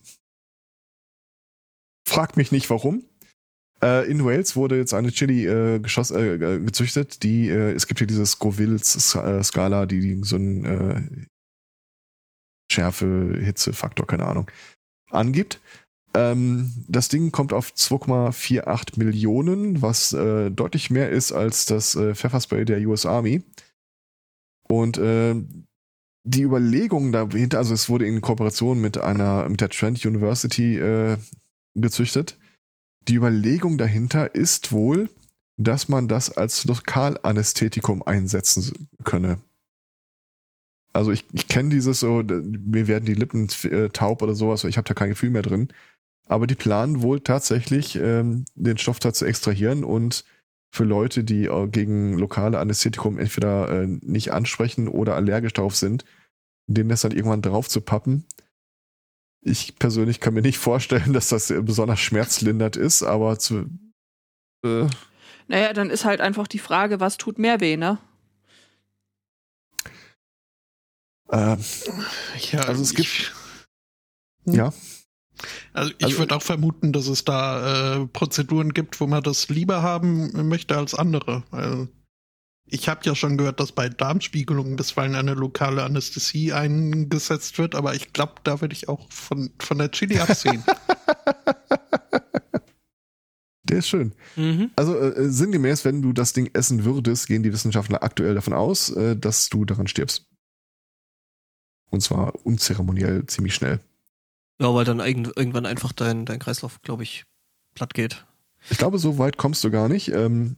[2.18, 3.04] Frag mich nicht warum.
[3.80, 8.00] Äh, in Wales wurde jetzt eine Chili äh, geschoss, äh, gezüchtet, die, äh, es gibt
[8.00, 11.26] hier diese Scoville-Skala, die, die so einen äh,
[12.72, 14.50] Schärfe, Hitze-Faktor, keine Ahnung,
[15.12, 15.60] angibt.
[16.12, 22.64] Ähm, das Ding kommt auf 2,48 Millionen, was äh, deutlich mehr ist als das Pfefferspray
[22.64, 23.44] der US Army.
[24.66, 25.36] Und äh,
[26.24, 31.16] die Überlegung dahinter, also es wurde in Kooperation mit einer, mit der Trent University äh,
[31.82, 32.38] gezüchtet.
[33.08, 35.08] Die Überlegung dahinter ist wohl,
[35.56, 39.38] dass man das als Lokalanästhetikum einsetzen könne.
[40.92, 44.76] Also ich, ich kenne dieses so, mir werden die Lippen äh, taub oder sowas, ich
[44.76, 45.68] habe da kein Gefühl mehr drin.
[46.26, 50.24] Aber die planen wohl tatsächlich, ähm, den Stoff da zu extrahieren und
[50.70, 56.04] für Leute, die äh, gegen lokale Anästhetikum entweder äh, nicht ansprechen oder allergisch darauf sind,
[56.66, 58.24] denen das dann irgendwann drauf zu pappen.
[59.40, 63.66] Ich persönlich kann mir nicht vorstellen, dass das besonders schmerzlindernd ist, aber zu.
[64.64, 64.86] Äh,
[65.46, 67.98] Naja, dann ist halt einfach die Frage, was tut mehr weh, ne?
[71.30, 71.56] äh,
[72.52, 73.30] Ja, Also es gibt- ich,
[74.46, 74.72] ja.
[75.72, 79.48] Also ich Also- würde auch vermuten, dass es da äh, Prozeduren gibt, wo man das
[79.48, 81.44] lieber haben möchte als andere.
[81.52, 81.88] Also
[82.70, 87.94] ich habe ja schon gehört, dass bei Darmspiegelungen bisweilen eine lokale Anästhesie eingesetzt wird, aber
[87.94, 90.62] ich glaube, da würde ich auch von, von der Chili absehen.
[93.64, 94.12] Der ist schön.
[94.36, 94.70] Mhm.
[94.76, 98.90] Also äh, sinngemäß, wenn du das Ding essen würdest, gehen die Wissenschaftler aktuell davon aus,
[98.90, 100.26] äh, dass du daran stirbst.
[101.90, 103.80] Und zwar unzeremoniell ziemlich schnell.
[104.60, 107.24] Ja, weil dann irgendwann einfach dein, dein Kreislauf, glaube ich,
[107.74, 108.26] platt geht.
[108.70, 110.08] Ich glaube, so weit kommst du gar nicht.
[110.08, 110.56] Ähm,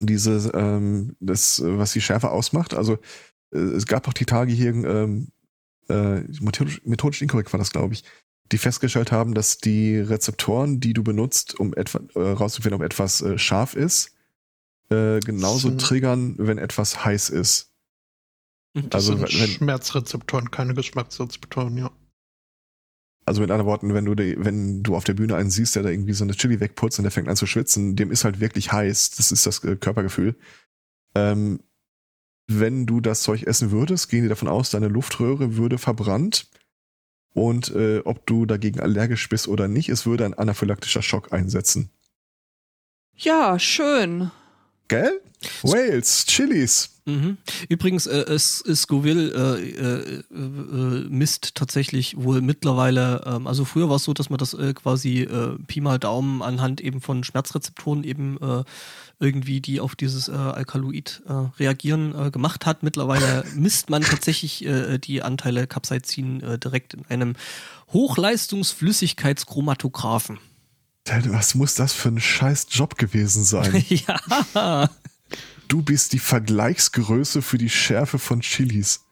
[0.00, 2.74] diese, ähm, das, was die Schärfe ausmacht.
[2.74, 2.98] Also
[3.52, 5.28] äh, es gab auch die Tage hier, ähm,
[5.88, 8.04] äh, methodisch, methodisch inkorrekt war das, glaube ich,
[8.52, 13.22] die festgestellt haben, dass die Rezeptoren, die du benutzt, um etwa, äh, rauszufinden, ob etwas
[13.22, 14.12] äh, scharf ist,
[14.90, 15.76] äh, genauso so.
[15.76, 17.72] triggern, wenn etwas heiß ist.
[18.74, 21.90] Das also, sind wenn, Schmerzrezeptoren, keine Geschmacksrezeptoren, ja.
[23.26, 25.82] Also mit anderen Worten, wenn du, die, wenn du auf der Bühne einen siehst, der
[25.82, 28.38] da irgendwie so eine Chili wegputzt und der fängt an zu schwitzen, dem ist halt
[28.38, 29.10] wirklich heiß.
[29.10, 30.36] Das ist das äh, Körpergefühl.
[31.16, 31.60] Ähm,
[32.46, 36.48] wenn du das Zeug essen würdest, gehen die davon aus, deine Luftröhre würde verbrannt.
[37.34, 41.90] Und äh, ob du dagegen allergisch bist oder nicht, es würde ein anaphylaktischer Schock einsetzen.
[43.14, 44.30] Ja, schön.
[44.88, 45.20] Gell?
[45.62, 46.90] Wales, Chilis.
[47.06, 47.38] Mhm.
[47.68, 53.94] Übrigens, äh, es, Scoville äh, äh, äh, misst tatsächlich wohl mittlerweile, ähm, also früher war
[53.96, 58.02] es so, dass man das äh, quasi äh, Pi mal Daumen anhand eben von Schmerzrezeptoren
[58.02, 58.64] eben äh,
[59.20, 61.22] irgendwie, die auf dieses äh, Alkaloid
[61.58, 62.82] reagieren, gemacht hat.
[62.82, 64.68] Mittlerweile misst man tatsächlich
[65.06, 67.32] die Anteile Capsaicin direkt in einem
[67.94, 70.38] Hochleistungsflüssigkeitschromatographen.
[71.08, 73.84] Was muss das für ein scheiß Job gewesen sein?
[73.88, 74.90] ja.
[75.68, 79.04] Du bist die Vergleichsgröße für die Schärfe von Chilis.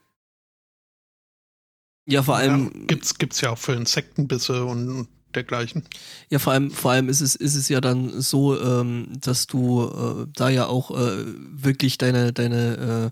[2.07, 2.71] Ja, vor allem.
[2.73, 5.83] Ja, gibt's, gibt's ja auch für Insektenbisse und dergleichen.
[6.29, 9.83] Ja, vor allem, vor allem ist es, ist es ja dann so, ähm, dass du
[9.83, 13.11] äh, da ja auch äh, wirklich deine, deine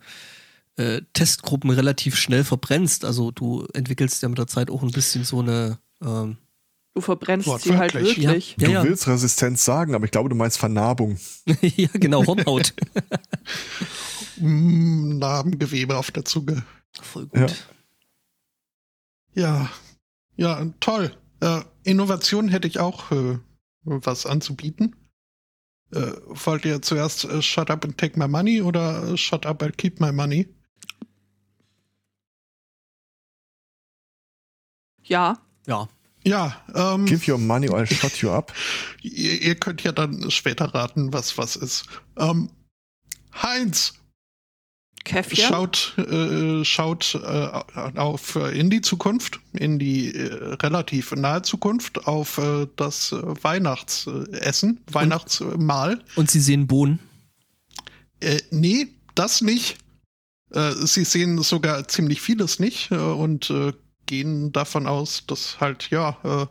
[0.78, 3.06] äh, äh, Testgruppen relativ schnell verbrennst.
[3.06, 6.38] Also du entwickelst ja mit der Zeit auch ein bisschen so eine ähm,
[6.95, 8.56] Du verbrennst Wort, sie halt wirklich.
[8.58, 8.67] Ja.
[8.67, 11.17] Du ja, willst Resistenz sagen, aber ich glaube, du meinst Vernarbung.
[11.62, 12.73] ja, genau, Hornhaut.
[14.38, 16.63] mm, Narbengewebe auf der Zunge.
[17.01, 17.65] Voll gut.
[19.34, 19.69] Ja,
[20.38, 21.15] ja, ja toll.
[21.39, 23.39] Äh, Innovation hätte ich auch äh,
[23.84, 24.95] was anzubieten.
[25.91, 29.62] Äh, wollt ihr zuerst äh, Shut Up and Take My Money oder äh, Shut Up
[29.63, 30.47] and Keep My Money?
[35.03, 35.39] Ja.
[35.67, 35.89] Ja.
[36.25, 36.55] Ja.
[36.73, 38.53] Ähm, Give your money or I'll shut you up.
[39.01, 41.86] ihr, ihr, könnt ja dann später raten, was was ist.
[42.17, 42.49] Ähm,
[43.33, 43.93] Heinz.
[45.03, 45.49] Käffchen?
[45.49, 52.07] Schaut, äh, schaut äh, auf äh, in die Zukunft, in die äh, relativ nahe Zukunft,
[52.07, 56.01] auf äh, das Weihnachtsessen, Weihnachtsmahl.
[56.15, 56.99] Und Sie sehen Bohnen?
[58.21, 59.77] Äh, nee, das nicht.
[60.83, 63.51] Sie sehen sogar ziemlich vieles nicht und
[64.06, 66.46] gehen davon aus, dass halt, ja, äh,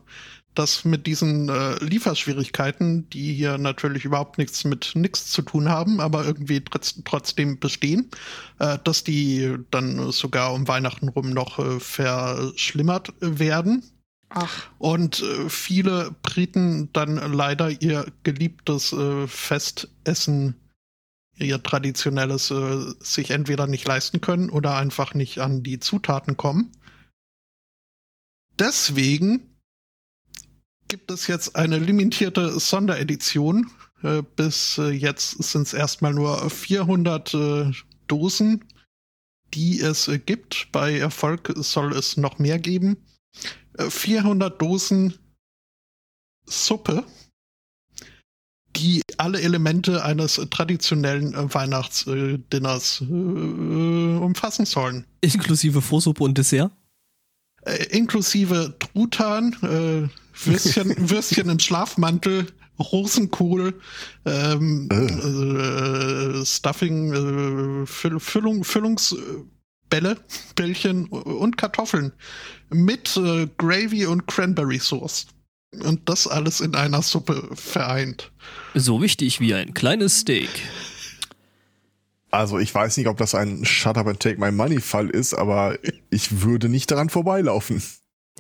[0.55, 6.01] das mit diesen äh, Lieferschwierigkeiten, die hier natürlich überhaupt nichts mit nichts zu tun haben,
[6.01, 8.11] aber irgendwie trotz, trotzdem bestehen,
[8.59, 13.85] äh, dass die dann sogar um Weihnachten rum noch äh, verschlimmert werden.
[14.29, 14.67] Ach.
[14.79, 20.57] Und äh, viele Briten dann leider ihr geliebtes äh, Festessen,
[21.39, 26.73] ihr traditionelles, äh, sich entweder nicht leisten können oder einfach nicht an die Zutaten kommen
[28.59, 29.53] deswegen
[30.89, 33.71] gibt es jetzt eine limitierte Sonderedition.
[34.03, 37.73] Äh, bis äh, jetzt sind es erstmal nur 400 äh,
[38.09, 38.65] Dosen,
[39.55, 40.69] die es äh, gibt.
[40.73, 42.97] Bei Erfolg soll es noch mehr geben.
[43.79, 45.15] 400 äh, Dosen
[46.47, 47.05] Suppe,
[48.77, 55.07] die alle Elemente eines traditionellen äh, Weihnachtsdinners umfassen sollen.
[55.23, 56.71] Inklusive Vorsuppe und Dessert?
[57.63, 62.47] Äh, inklusive Truthahn, äh, Würstchen, Würstchen im Schlafmantel,
[62.79, 63.81] Rosenkohl,
[64.25, 66.45] ähm, äh.
[66.45, 70.17] Stuffing, äh, Füll Füllung, Füllungsbälle,
[70.57, 72.13] Bällchen und Kartoffeln
[72.71, 75.27] mit äh, Gravy und Cranberry Sauce.
[75.85, 78.31] Und das alles in einer Suppe vereint.
[78.75, 80.51] So wichtig wie ein kleines Steak.
[82.33, 85.35] Also ich weiß nicht, ob das ein Shut up and take my money Fall ist,
[85.35, 87.83] aber ich würde nicht daran vorbeilaufen.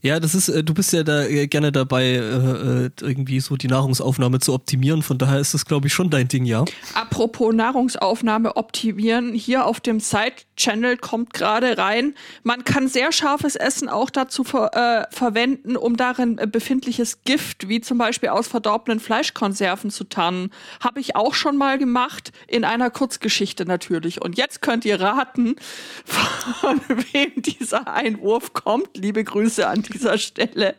[0.04, 3.68] Ja, das ist, äh, du bist ja da äh, gerne dabei, äh, irgendwie so die
[3.68, 5.00] Nahrungsaufnahme zu optimieren.
[5.02, 6.64] Von daher ist das, glaube ich, schon dein Ding, ja.
[6.94, 12.14] Apropos Nahrungsaufnahme optimieren, hier auf dem Side-Channel kommt gerade rein.
[12.42, 17.80] Man kann sehr scharfes Essen auch dazu ver äh, verwenden, um darin befindliches Gift, wie
[17.80, 20.50] zum Beispiel aus verdorbenen Fleischkonserven zu tarnen.
[20.80, 24.20] Habe ich auch schon mal gemacht, in einer Kurzgeschichte natürlich.
[24.20, 25.54] Und jetzt könnt ihr raten,
[26.04, 28.96] von wem dieser Einwurf kommt.
[28.96, 30.74] Liebe Grüße an die dieser Stelle.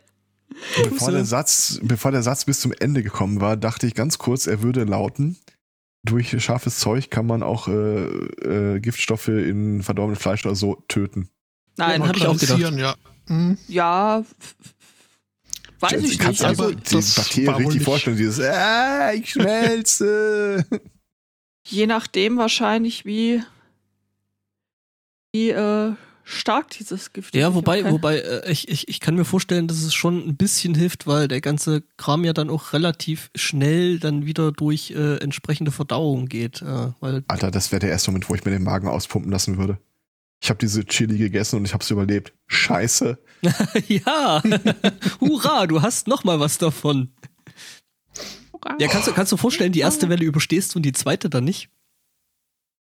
[0.83, 4.45] Bevor der, Satz, bevor der Satz bis zum Ende gekommen war, dachte ich ganz kurz,
[4.45, 5.37] er würde lauten,
[6.05, 7.73] durch scharfes Zeug kann man auch äh,
[8.75, 11.29] äh, Giftstoffe in verdorbenem Fleisch oder so töten.
[11.77, 12.59] Nein, ja, habe ich auch gedacht.
[12.77, 12.95] Ja,
[13.27, 13.57] mhm.
[13.67, 14.23] ja
[15.79, 16.49] Weiß Also, ich kannst nicht.
[16.49, 20.65] einfach Also, die das Bakterien richtig nicht- vorstellen, dieses äh, ich schmelze.
[21.67, 23.41] je nachdem wahrscheinlich, wie,
[25.33, 27.39] wie äh, stark dieses Gift ist.
[27.39, 30.27] Ja, Ich wobei, kein- wobei, äh, ich, ich, ich kann mir vorstellen, dass es schon
[30.27, 34.91] ein bisschen hilft, weil der ganze Kram ja dann auch relativ schnell dann wieder durch
[34.91, 36.61] äh, entsprechende Verdauung geht.
[36.61, 39.57] Äh, weil Alter, das wäre der erste Moment, wo ich mir den Magen auspumpen lassen
[39.57, 39.77] würde.
[40.41, 42.33] Ich habe diese Chili gegessen und ich habe es überlebt.
[42.47, 43.17] Scheiße.
[43.87, 44.41] ja,
[45.21, 47.11] hurra, du hast noch mal was davon.
[48.79, 51.43] Ja, kannst du kannst du vorstellen, die erste Welle überstehst du und die zweite dann
[51.43, 51.69] nicht?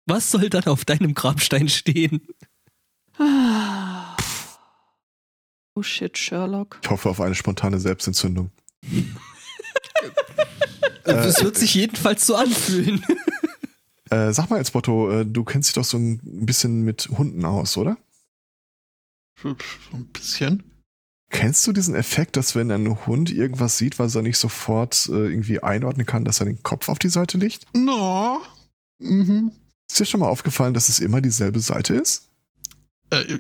[0.07, 2.23] Was soll dann auf deinem Grabstein stehen?
[5.75, 6.81] Oh shit, Sherlock.
[6.83, 8.51] Ich hoffe auf eine spontane Selbstentzündung.
[11.05, 13.05] Es wird sich jedenfalls so anfühlen.
[14.11, 17.45] Äh, sag mal jetzt, Botto, äh, du kennst dich doch so ein bisschen mit Hunden
[17.45, 17.99] aus, oder?
[19.43, 19.51] So
[19.93, 20.63] ein bisschen.
[21.31, 25.29] Kennst du diesen Effekt, dass wenn ein Hund irgendwas sieht, was er nicht sofort äh,
[25.29, 27.67] irgendwie einordnen kann, dass er den Kopf auf die Seite legt?
[27.75, 28.41] No.
[28.99, 29.53] Mhm.
[29.91, 32.28] Ist dir schon mal aufgefallen, dass es immer dieselbe Seite ist?
[33.11, 33.39] Äh,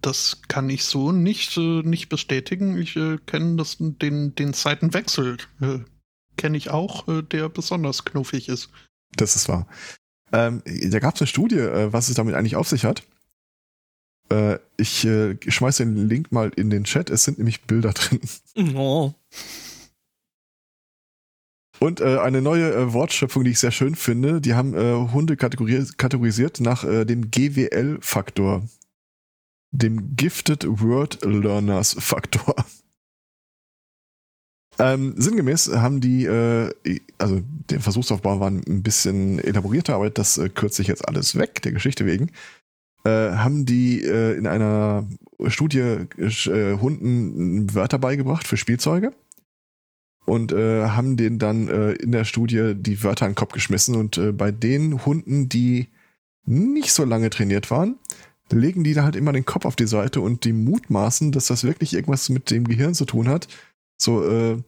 [0.00, 2.78] das kann ich so nicht, äh, nicht bestätigen.
[2.78, 5.38] Ich äh, kenne das den, den Seitenwechsel.
[5.60, 5.78] Äh,
[6.36, 8.68] kenne ich auch, äh, der besonders knuffig ist.
[9.16, 9.66] Das ist wahr.
[10.32, 13.02] Ähm, da gab es eine Studie, äh, was es damit eigentlich auf sich hat.
[14.30, 17.10] Äh, ich äh, schmeiße den Link mal in den Chat.
[17.10, 18.20] Es sind nämlich Bilder drin.
[18.76, 19.12] Oh.
[21.78, 24.40] Und äh, eine neue äh, Wortschöpfung, die ich sehr schön finde.
[24.40, 28.62] Die haben äh, Hunde kategori- kategorisiert nach äh, dem GWL-Faktor.
[29.72, 32.54] Dem Gifted Word Learners Faktor.
[34.78, 36.70] Ähm, sinngemäß haben die, äh,
[37.16, 41.62] also der Versuchsaufbau war ein bisschen elaborierter, aber das äh, kürze ich jetzt alles weg,
[41.62, 42.30] der Geschichte wegen.
[43.04, 45.08] Äh, haben die äh, in einer
[45.46, 49.12] Studie äh, Hunden Wörter beigebracht für Spielzeuge
[50.26, 53.94] und äh, haben denen dann äh, in der Studie die Wörter in den Kopf geschmissen
[53.94, 55.88] und äh, bei den Hunden, die
[56.44, 57.96] nicht so lange trainiert waren,
[58.52, 61.64] legen die da halt immer den Kopf auf die Seite und die mutmaßen, dass das
[61.64, 63.48] wirklich irgendwas mit dem Gehirn zu tun hat.
[63.96, 64.62] So, äh,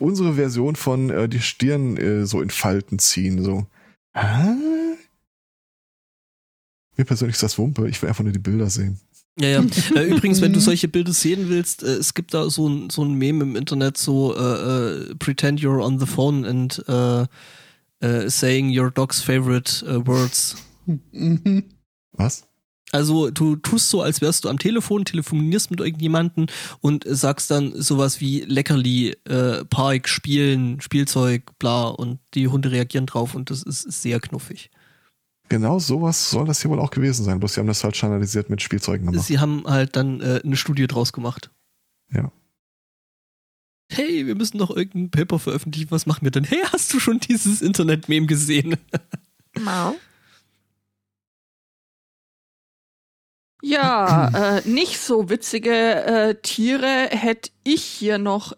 [0.00, 3.66] unsere Version von äh, die Stirn äh, so in Falten ziehen, so.
[4.14, 4.54] Hä?
[6.96, 9.00] Mir persönlich ist das Wumpe, ich will einfach nur die Bilder sehen.
[9.40, 9.64] Ja, ja.
[9.94, 13.02] Äh, übrigens, wenn du solche Bilder sehen willst, äh, es gibt da so ein, so
[13.02, 14.40] ein Meme im Internet, so äh,
[15.10, 17.26] äh, pretend you're on the phone and äh,
[18.00, 20.56] äh, saying your dog's favorite äh, words.
[20.86, 21.64] Mhm.
[22.12, 22.44] Was?
[22.90, 26.46] Also du tust so, als wärst du am Telefon, telefonierst mit irgendjemanden
[26.80, 33.06] und sagst dann sowas wie Leckerli, äh, Park, Spielen, Spielzeug, bla und die Hunde reagieren
[33.06, 34.70] drauf und das ist sehr knuffig.
[35.52, 38.48] Genau sowas soll das hier wohl auch gewesen sein, bloß sie haben das halt standardisiert
[38.48, 39.26] mit Spielzeugen gemacht.
[39.26, 41.50] Sie haben halt dann äh, eine Studie draus gemacht.
[42.10, 42.32] Ja.
[43.90, 45.90] Hey, wir müssen noch irgendein Paper veröffentlichen.
[45.90, 46.44] Was machen wir denn?
[46.44, 48.78] Hey, hast du schon dieses Internet-Meme gesehen?
[53.62, 58.56] Ja, äh, nicht so witzige äh, Tiere hätte ich hier noch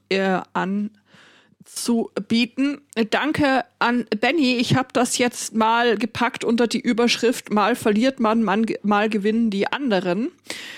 [1.74, 2.80] äh, anzubieten.
[3.10, 4.56] Danke an Benny.
[4.56, 9.50] Ich habe das jetzt mal gepackt unter die Überschrift Mal verliert man, man mal gewinnen
[9.50, 10.30] die anderen.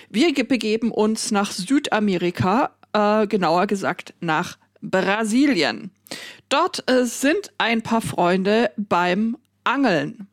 [0.09, 5.91] Wir ge- begeben uns nach Südamerika, äh, genauer gesagt nach Brasilien.
[6.49, 10.29] Dort äh, sind ein paar Freunde beim Angeln.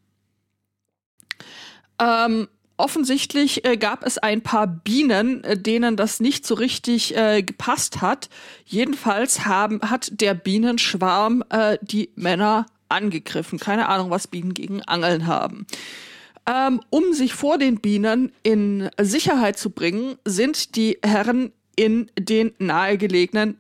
[2.00, 2.48] Ähm,
[2.78, 8.02] offensichtlich äh, gab es ein paar Bienen, äh, denen das nicht so richtig äh, gepasst
[8.02, 8.30] hat.
[8.66, 13.60] Jedenfalls haben, hat der Bienenschwarm äh, die Männer angegriffen.
[13.60, 15.66] Keine Ahnung, was Bienen gegen Angeln haben.
[16.46, 22.52] Ähm, um sich vor den Bienen in Sicherheit zu bringen, sind die Herren in den
[22.60, 23.58] nahegelegenen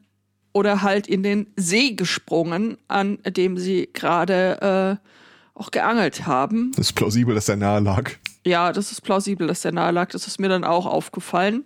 [0.51, 6.71] oder halt in den See gesprungen, an dem sie gerade äh, auch geangelt haben.
[6.75, 8.11] Das ist plausibel, dass der nahe lag.
[8.45, 10.09] Ja, das ist plausibel, dass der nahe lag.
[10.09, 11.63] Das ist mir dann auch aufgefallen.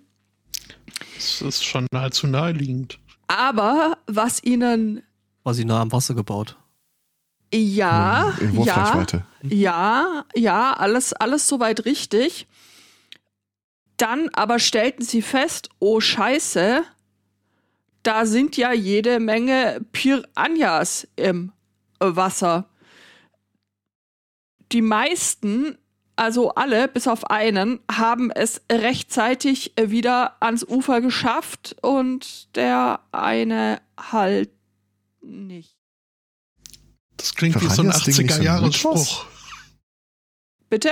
[1.16, 3.00] Das ist schon nahezu naheliegend.
[3.28, 5.04] Aber was ihnen
[5.44, 6.58] War sie nah am Wasser gebaut.
[7.54, 9.06] ja, In ja,
[9.44, 12.48] ja, ja, alles, alles soweit richtig.
[13.98, 16.84] Dann aber stellten sie fest, oh Scheiße,
[18.04, 21.52] da sind ja jede Menge Piranhas im
[22.00, 22.70] Wasser.
[24.72, 25.78] Die meisten,
[26.18, 33.82] also alle, bis auf einen, haben es rechtzeitig wieder ans Ufer geschafft und der eine
[33.98, 34.50] halt
[35.22, 35.76] nicht.
[37.18, 39.26] Das klingt wie so ein Piranhas Ding nicht so ein 80er-Jahres-Spruch.
[40.70, 40.90] Bitte?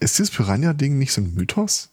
[0.00, 1.90] Ist dieses Piranha-Ding nicht so ein Mythos?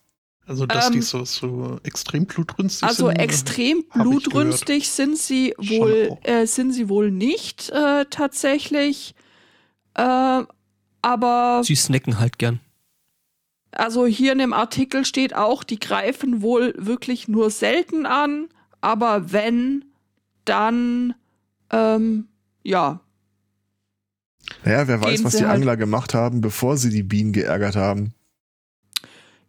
[0.47, 3.18] Also, dass Ähm, die so, so extrem blutrünstig Also sind.
[3.18, 9.16] äh, extrem blutrünstig sind sie wohl, äh, sind sie wohl nicht äh, tatsächlich.
[9.95, 10.43] Äh,
[11.06, 12.60] aber Sie snacken halt gern.
[13.72, 18.47] also hier in dem Artikel steht auch, die greifen wohl wirklich nur selten an,
[18.82, 19.86] aber wenn,
[20.45, 21.14] dann
[21.72, 22.28] ähm,
[22.64, 23.01] ja.
[24.64, 27.76] Naja, wer weiß, Gehen was die halt- Angler gemacht haben, bevor sie die Bienen geärgert
[27.76, 28.14] haben.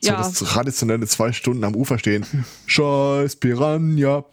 [0.00, 0.18] So Ja.
[0.18, 2.26] das traditionelle zwei Stunden am Ufer stehen.
[2.66, 4.24] Scheiß Piranha.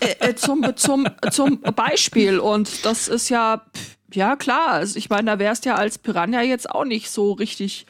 [0.00, 2.38] äh, äh, zum, zum, zum Beispiel.
[2.38, 6.42] Und das ist ja, pff, ja klar, also ich meine, da wärst ja als Piranha
[6.42, 7.86] jetzt auch nicht so richtig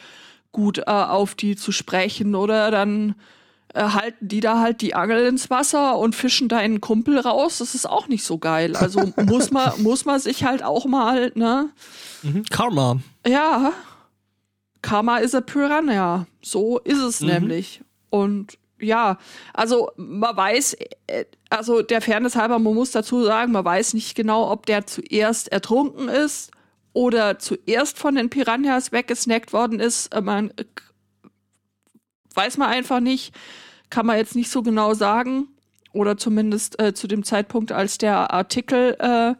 [0.52, 2.34] gut äh, auf die zu sprechen.
[2.34, 3.14] Oder dann
[3.74, 7.58] äh, halten die da halt die Angel ins Wasser und fischen deinen Kumpel raus.
[7.58, 8.74] Das ist auch nicht so geil.
[8.76, 11.68] Also muss man, muss man sich halt auch mal, ne?
[12.22, 12.44] Mhm.
[12.50, 12.98] Karma.
[13.26, 13.72] Ja.
[14.82, 16.26] Karma is a Piranha.
[16.42, 17.26] So ist es Mhm.
[17.28, 17.82] nämlich.
[18.10, 19.18] Und ja,
[19.52, 20.74] also man weiß,
[21.08, 24.86] äh, also der Fairness halber, man muss dazu sagen, man weiß nicht genau, ob der
[24.86, 26.50] zuerst ertrunken ist
[26.92, 30.08] oder zuerst von den Piranhas weggesnackt worden ist.
[30.14, 30.52] Äh, Man
[32.34, 33.34] weiß man einfach nicht,
[33.90, 35.48] kann man jetzt nicht so genau sagen.
[35.92, 39.34] Oder zumindest äh, zu dem Zeitpunkt, als der Artikel äh,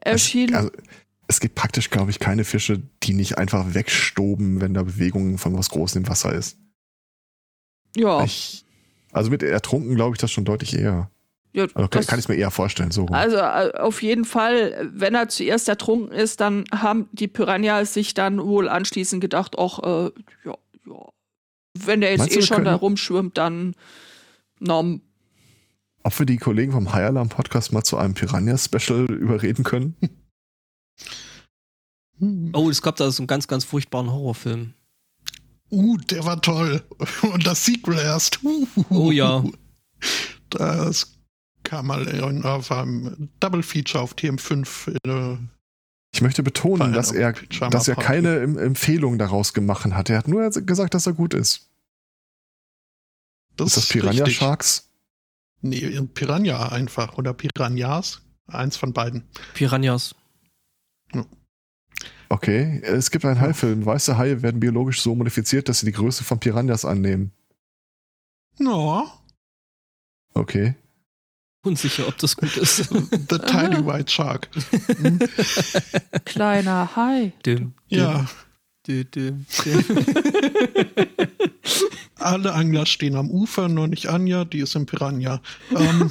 [0.00, 0.54] erschien.
[0.54, 0.70] Also,
[1.26, 5.56] es gibt praktisch, glaube ich, keine Fische, die nicht einfach wegstoben, wenn da Bewegungen von
[5.56, 6.58] was Großem im Wasser ist.
[7.96, 8.24] ja.
[8.24, 8.64] Ich,
[9.12, 11.10] also mit ertrunken glaube ich das schon deutlich eher.
[11.54, 12.90] Ja Also kann, das- kann ich mir eher vorstellen.
[12.90, 13.06] So.
[13.06, 18.12] Also äh, auf jeden Fall, wenn er zuerst ertrunken ist, dann haben die Piranhas sich
[18.14, 20.10] dann wohl anschließend gedacht, ach, äh,
[20.44, 20.54] ja,
[20.86, 21.08] ja.
[21.78, 23.74] Wenn der jetzt Meinst du, eh wir schon können- da rumschwimmt, dann
[24.60, 24.80] na,
[26.02, 29.96] Ob wir die Kollegen vom High Alarm Podcast mal zu einem Piranha-Special überreden können?
[32.52, 34.72] Oh, es gab da so einen ganz, ganz furchtbaren Horrorfilm.
[35.70, 36.82] Uh, der war toll.
[37.22, 38.38] Und das Sequel erst.
[38.88, 39.42] Oh ja.
[40.50, 41.13] Das
[41.64, 44.96] kam mal in, auf einem Double Feature auf TM5.
[45.04, 45.38] Äh,
[46.12, 47.32] Ich möchte betonen, dass er,
[47.70, 50.10] dass er keine Em- Empfehlung daraus gemacht hat.
[50.10, 51.68] Er hat nur gesagt, dass er gut ist.
[53.58, 54.36] ist das Piranha richtig.
[54.36, 54.88] Sharks?
[55.62, 57.16] Nee, Piranha einfach.
[57.18, 58.20] Oder Piranhas.
[58.46, 59.24] Eins von beiden.
[59.54, 60.14] Piranhas.
[62.28, 63.86] Okay, es gibt einen Haifilm.
[63.86, 67.32] Weiße Haie werden biologisch so modifiziert, dass sie die Größe von Piranhas annehmen.
[68.58, 69.10] No,
[70.36, 70.74] Okay.
[71.64, 72.76] Unsicher, ob das gut ist.
[73.30, 74.48] The Tiny White Shark.
[74.98, 75.18] Hm?
[76.24, 77.32] kleiner Hai.
[77.44, 78.26] Dim, dim, Ja,
[78.86, 79.84] dim, dim, dim.
[82.16, 85.40] alle Angler stehen am Ufer, nur nicht Anja, die ist im Piranha.
[85.70, 86.10] Ähm,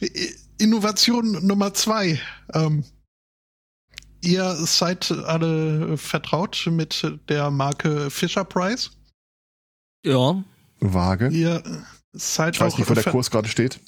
[0.58, 2.20] Innovation Nummer zwei.
[2.54, 2.84] Ähm,
[4.20, 8.90] ihr seid alle vertraut mit der Marke Fisher Price.
[10.04, 10.42] ja,
[10.82, 11.28] Vage.
[11.28, 11.62] Ihr
[12.12, 13.80] seid Ich weiß nicht, wo der Kurs gerade steht.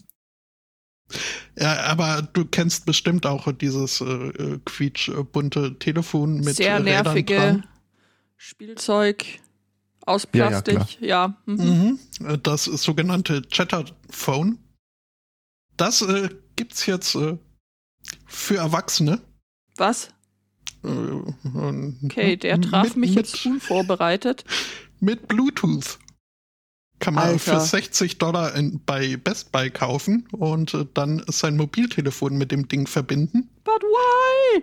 [1.58, 6.84] Ja, aber du kennst bestimmt auch dieses äh, äh, quietschbunte Telefon mit Sehr äh, Rädern
[6.84, 7.66] nervige dran.
[8.36, 9.24] Spielzeug
[10.06, 11.00] aus Ja, ja, Plastik.
[11.00, 11.98] Ja, mhm.
[12.20, 12.26] Mhm.
[12.26, 14.58] Äh, Das sogenannte Chatterphone.
[15.76, 17.36] Das äh, gibt's jetzt äh,
[18.26, 19.20] für Erwachsene.
[19.76, 20.08] Was?
[20.84, 20.88] Äh,
[22.04, 24.44] Okay, der traf mit, mich mit, jetzt unvorbereitet.
[25.00, 25.98] Mit Bluetooth.
[27.02, 27.58] Kann man Alter.
[27.58, 32.68] für 60 Dollar in, bei Best Buy kaufen und äh, dann sein Mobiltelefon mit dem
[32.68, 33.48] Ding verbinden.
[33.64, 34.62] But why?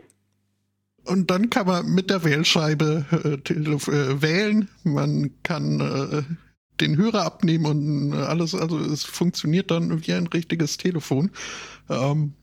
[1.04, 4.70] Und dann kann man mit der Wählscheibe äh, äh, wählen.
[4.84, 6.24] Man kann äh,
[6.80, 8.56] den Hörer abnehmen und äh, alles.
[8.56, 11.32] Also es funktioniert dann wie ein richtiges Telefon.
[11.90, 12.36] Ähm,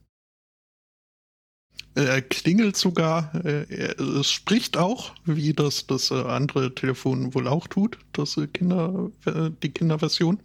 [1.95, 3.33] er klingelt sogar.
[3.43, 7.97] Äh, er, es spricht auch, wie das das äh, andere Telefon wohl auch tut.
[8.13, 10.39] Das äh, Kinder, äh, die Kinderversion.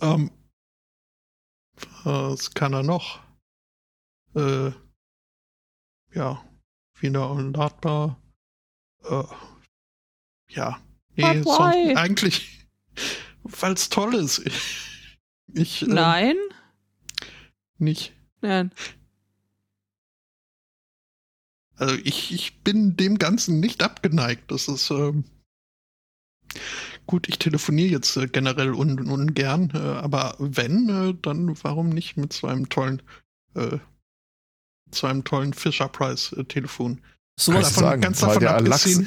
[0.00, 0.30] Ähm,
[2.04, 3.20] was kann er noch?
[4.34, 4.72] Äh,
[6.12, 6.44] ja,
[6.98, 8.20] wieder unladbar.
[9.04, 9.24] Äh,
[10.50, 10.80] ja,
[11.16, 12.66] nee, sonst eigentlich,
[13.42, 14.42] weil es toll ist.
[15.56, 16.36] Ich, äh, Nein?
[17.78, 18.12] nicht.
[18.40, 18.72] Nein.
[21.76, 24.50] Also ich, ich bin dem Ganzen nicht abgeneigt.
[24.50, 25.24] Das ist ähm,
[27.06, 32.16] gut, ich telefoniere jetzt äh, generell un, ungern, äh, aber wenn, äh, dann warum nicht
[32.16, 33.02] mit so einem tollen,
[33.54, 33.78] äh,
[34.90, 36.44] zu einem tollen Fisher Price äh,
[37.36, 39.00] sowas du davon- sagen, ganz weil davon der, Alex,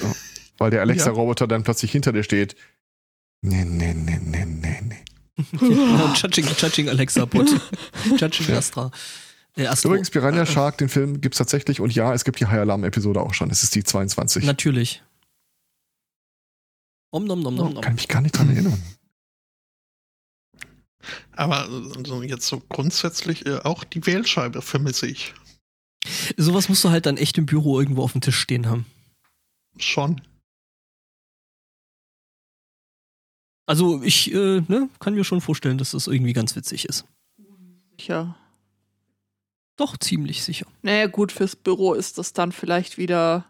[0.57, 0.83] weil der Ja.
[0.83, 2.55] Alexa-Roboter dann plötzlich hinter dir steht.
[3.41, 5.03] Nee, nee, nee, nee, nee, nee.
[5.61, 7.47] Ja, Judging, Judging Alexa Bot.
[8.19, 8.57] Judging Ja.
[8.57, 8.91] Astra.
[9.57, 9.89] Äh, Astro.
[9.89, 13.33] Übrigens, Piranha Shark, den Film gibt's tatsächlich und ja, es gibt die High Alarm-Episode auch
[13.33, 13.49] schon.
[13.49, 14.45] Es ist die 22.
[14.45, 15.03] Natürlich.
[17.11, 17.81] Om nom nom nom nom.
[17.81, 18.81] Kann mich gar nicht dran erinnern.
[21.31, 25.33] Aber also jetzt so grundsätzlich äh, auch die Wählscheibe vermisse ich
[26.37, 28.85] Sowas musst du halt dann echt im Büro irgendwo auf dem Tisch stehen haben.
[29.77, 30.21] schon.
[33.65, 37.05] Also ich äh, ne, kann mir schon vorstellen, dass das irgendwie ganz witzig ist.
[37.97, 38.37] Sicher.
[39.77, 40.65] Doch, ziemlich sicher.
[40.81, 43.45] Naja, gut, fürs Büro ist das dann vielleicht wieder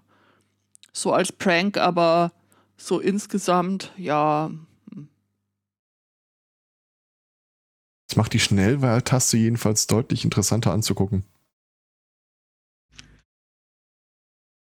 [0.91, 2.33] so als Prank, aber
[2.75, 4.51] so insgesamt, ja.
[8.09, 11.23] Das macht die Schnellwahltaste jedenfalls deutlich interessanter anzugucken.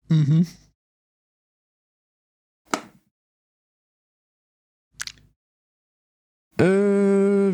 [0.09, 0.47] Mhm.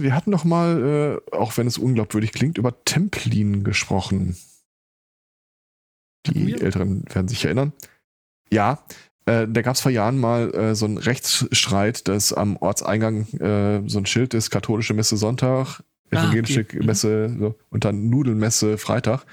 [0.08, 4.38] Wir hatten noch mal, äh, auch wenn es unglaubwürdig klingt, über Templin gesprochen.
[6.28, 6.54] Die?
[6.54, 7.74] Älteren werden sich erinnern.
[8.50, 8.86] Ja,
[9.26, 13.84] äh, da gab es vor Jahren mal äh, so einen Rechtsstreit, dass am Ortseingang äh,
[13.90, 16.80] so ein Schild ist, katholische Messe Sonntag, Ah, evangelische okay.
[16.80, 16.86] Mhm.
[16.86, 19.26] Messe so, und dann Nudelmesse Freitag,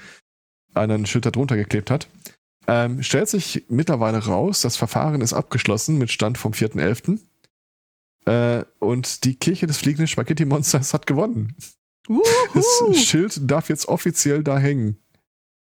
[0.73, 2.09] einer ein Schild da drunter geklebt hat.
[2.67, 7.19] Ähm, stellt sich mittlerweile raus, das Verfahren ist abgeschlossen mit Stand vom 4.11.
[8.25, 11.55] Äh, und die Kirche des fliegenden Spaghetti-Monsters hat gewonnen.
[12.07, 12.93] Das Wuhu!
[12.93, 14.97] Schild darf jetzt offiziell da hängen.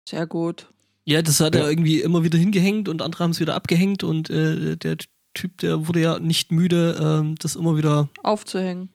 [0.08, 0.72] Sehr gut.
[1.04, 1.62] Ja, das hat Ja.
[1.62, 4.96] er irgendwie immer wieder hingehängt und andere haben es wieder abgehängt und äh, der
[5.34, 8.08] Typ, der wurde ja nicht müde, ähm, das immer wieder.
[8.22, 8.90] Aufzuhängen.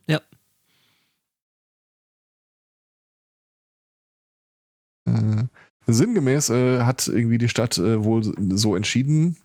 [5.07, 5.43] Äh,
[5.87, 8.23] sinngemäß äh, hat irgendwie die Stadt äh, wohl
[8.57, 9.37] so entschieden.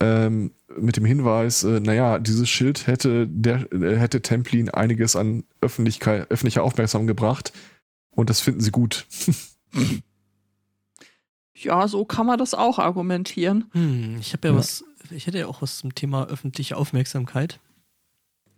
[0.00, 5.44] Ähm, mit dem Hinweis, äh, naja, dieses Schild hätte, der, äh, hätte Templin einiges an
[5.60, 7.52] Öffentlichkeit, öffentlicher Aufmerksamkeit gebracht.
[8.10, 9.06] Und das finden sie gut.
[11.54, 13.64] Ja, so kann man das auch argumentieren.
[13.72, 14.60] Hm, ich habe ja, Ja.
[14.60, 17.58] was, ich hätte ja auch was zum Thema öffentliche Aufmerksamkeit.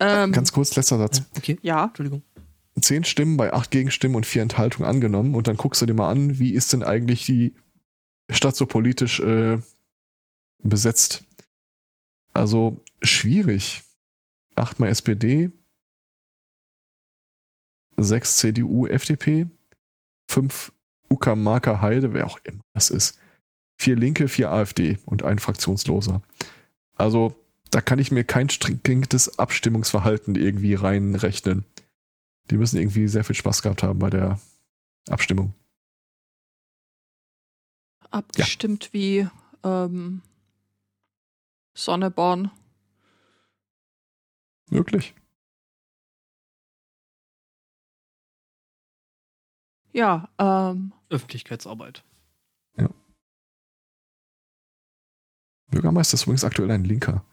[0.01, 1.19] Ähm, Ganz kurz, letzter Satz.
[1.19, 2.23] Ja, okay, ja, Entschuldigung.
[2.81, 5.35] Zehn Stimmen bei acht Gegenstimmen und vier Enthaltungen angenommen.
[5.35, 7.55] Und dann guckst du dir mal an, wie ist denn eigentlich die
[8.31, 9.59] Stadt so politisch äh,
[10.63, 11.25] besetzt.
[12.33, 13.83] Also schwierig.
[14.57, 15.51] Achtmal SPD,
[17.97, 19.47] sechs CDU, FDP,
[20.29, 20.73] fünf
[21.09, 23.19] UK Marker Heide, wer auch immer das ist.
[23.79, 26.21] Vier Linke, vier AfD und ein Fraktionsloser.
[26.97, 27.35] Also
[27.71, 31.65] da kann ich mir kein striktes Abstimmungsverhalten irgendwie reinrechnen.
[32.51, 34.41] Die müssen irgendwie sehr viel Spaß gehabt haben bei der
[35.09, 35.55] Abstimmung.
[38.11, 39.29] abgestimmt wie
[39.65, 40.23] ähm,
[41.75, 42.51] Sonneborn.
[44.71, 45.15] Wirklich?
[49.93, 52.05] Ja, ähm, Öffentlichkeitsarbeit.
[55.71, 57.25] Bürgermeister ist übrigens aktuell ein Linker.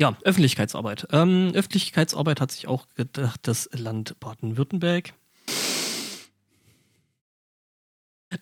[0.00, 1.06] Ja, Öffentlichkeitsarbeit.
[1.12, 5.12] Ähm, Öffentlichkeitsarbeit hat sich auch gedacht, das Land Baden-Württemberg.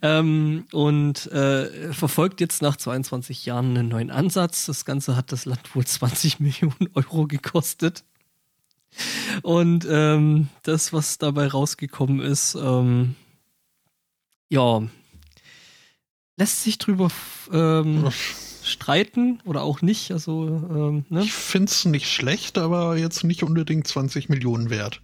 [0.02, 4.66] Ähm, und äh, verfolgt jetzt nach 22 Jahren einen neuen Ansatz.
[4.66, 8.04] Das Ganze hat das Land wohl 20 Millionen Euro gekostet.
[9.42, 13.14] Und ähm, das, was dabei rausgekommen ist, ähm,
[14.48, 14.82] ja,
[16.36, 17.08] lässt sich drüber
[17.52, 18.08] ähm,
[18.62, 20.10] streiten oder auch nicht.
[20.12, 21.22] Also, ähm, ne?
[21.22, 25.02] Ich finde es nicht schlecht, aber jetzt nicht unbedingt 20 Millionen wert.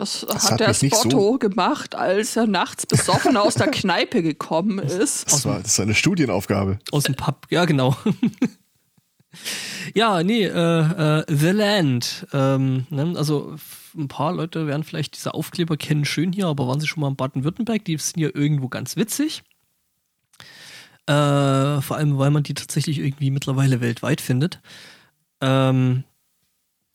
[0.00, 4.78] Das, Das hat hat der Spotto gemacht, als er nachts besoffen aus der Kneipe gekommen
[4.78, 5.30] ist.
[5.30, 6.78] Das, war, das ist eine Studienaufgabe.
[6.90, 7.96] Aus dem Pub, ja, genau.
[9.94, 12.26] ja, nee, äh, äh, The Land.
[12.32, 13.12] Ähm, ne?
[13.16, 13.56] Also
[13.94, 17.08] ein paar Leute werden vielleicht diese Aufkleber kennen, schön hier, aber waren sie schon mal
[17.08, 17.84] in Baden-Württemberg?
[17.84, 19.42] Die sind ja irgendwo ganz witzig.
[21.06, 24.60] Äh, vor allem, weil man die tatsächlich irgendwie mittlerweile weltweit findet.
[25.40, 26.04] Ähm,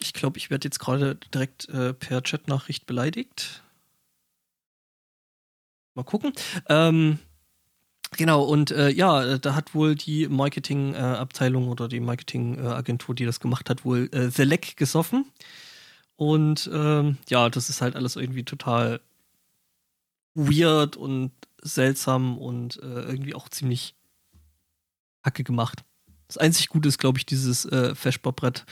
[0.05, 3.63] ich glaube, ich werde jetzt gerade direkt äh, per Chatnachricht beleidigt.
[5.93, 6.33] Mal gucken.
[6.69, 7.19] Ähm,
[8.17, 13.69] Genau, und äh, ja, da hat wohl die Marketingabteilung oder die Marketingagentur, die das gemacht
[13.69, 15.25] hat, wohl äh, The Leck gesoffen.
[16.15, 19.01] Und ähm, ja, das ist halt alles irgendwie total
[20.33, 21.31] weird und
[21.61, 23.95] seltsam und äh, irgendwie auch ziemlich
[25.23, 25.83] hacke gemacht.
[26.27, 28.65] Das einzig Gute ist, glaube ich, dieses äh, Feschbarbrett,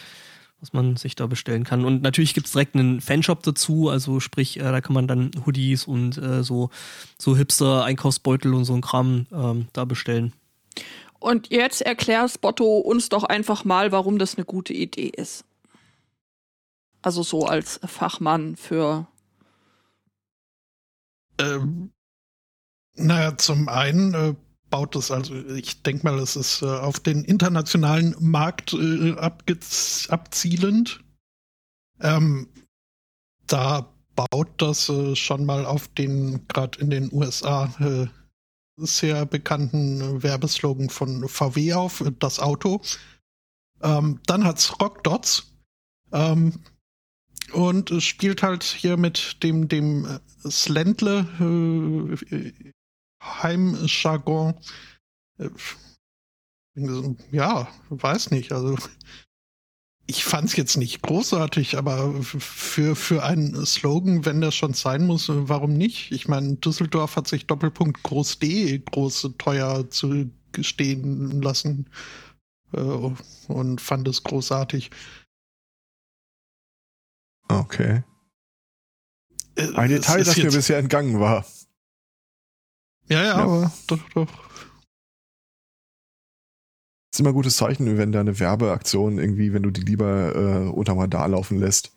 [0.63, 1.83] was man sich da bestellen kann.
[1.83, 5.31] Und natürlich gibt es direkt einen Fanshop dazu, also sprich, äh, da kann man dann
[5.45, 6.69] Hoodies und äh, so,
[7.17, 10.31] so Hipster-Einkaufsbeutel und so ein Kram ähm, da bestellen.
[11.19, 15.43] Und jetzt erklär Spotto uns doch einfach mal, warum das eine gute Idee ist.
[17.01, 19.05] Also so als Fachmann für.
[21.39, 21.91] Ähm,
[22.95, 24.35] naja, zum einen äh,
[24.73, 29.13] baut es, also ich denke mal, es ist äh, auf den internationalen Markt äh,
[30.09, 30.99] abzielend.
[32.01, 32.47] Ähm,
[33.45, 38.07] da baut das äh, schon mal auf den, gerade in den USA, äh,
[38.77, 42.81] sehr bekannten Werbeslogan von VW auf, äh, das Auto.
[43.83, 45.53] Ähm, dann hat's Rock Dots.
[46.11, 46.63] Ähm,
[47.51, 50.19] und es spielt halt hier mit dem, dem
[51.39, 52.72] äh, äh,
[53.23, 54.55] Heimjargon.
[55.37, 55.49] Äh,
[57.31, 58.51] ja, weiß nicht.
[58.51, 58.75] Also
[60.05, 65.05] ich fand es jetzt nicht großartig, aber für, für einen Slogan, wenn das schon sein
[65.05, 66.11] muss, warum nicht?
[66.11, 71.89] Ich meine, Düsseldorf hat sich Doppelpunkt Groß D groß teuer zu gestehen lassen
[72.73, 74.91] äh, und fand es großartig.
[77.47, 78.03] Okay.
[79.55, 81.45] Äh, Ein Detail, das mir bisher entgangen war.
[83.09, 84.29] Ja, ja, aber doch, doch.
[87.13, 90.69] ist immer ein gutes Zeichen, wenn da eine Werbeaktion irgendwie, wenn du die lieber äh,
[90.69, 91.91] unterm Radar laufen lässt.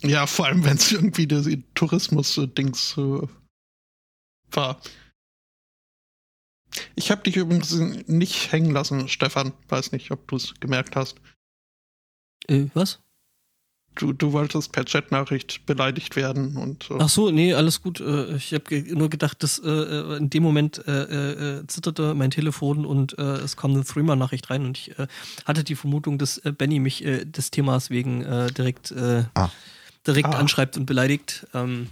[0.00, 3.28] Ja, vor allem, wenn es irgendwie das Tourismus-Dings äh,
[4.50, 4.80] war.
[6.94, 7.72] Ich habe dich übrigens
[8.06, 9.52] nicht hängen lassen, Stefan.
[9.68, 11.20] Weiß nicht, ob du es gemerkt hast.
[12.48, 13.02] Äh, was?
[13.96, 16.90] Du, du wolltest per Chatnachricht beleidigt werden und.
[16.90, 18.00] Äh Ach so, nee, alles gut.
[18.00, 22.30] Äh, ich habe nur gedacht, dass äh, äh in dem Moment äh, äh, zitterte mein
[22.30, 24.92] Telefon und es kam eine Threema-Nachricht rein und ich
[25.44, 28.20] hatte die Vermutung, dass Benny mich des Themas wegen
[28.56, 29.50] direkt, ah.
[30.06, 30.38] direkt ah.
[30.38, 31.46] anschreibt und beleidigt.
[31.54, 31.88] Ähm,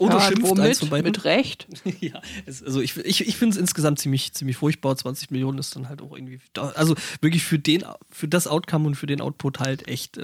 [0.00, 1.04] oder ja, schimpft womit?
[1.04, 1.66] Mit Recht.
[2.00, 4.96] ja, es, also ich, ich, ich finde es insgesamt ziemlich, ziemlich furchtbar.
[4.96, 6.40] 20 Millionen ist dann halt auch irgendwie,
[6.74, 10.16] also wirklich für den, für das Outcome und für den Output halt echt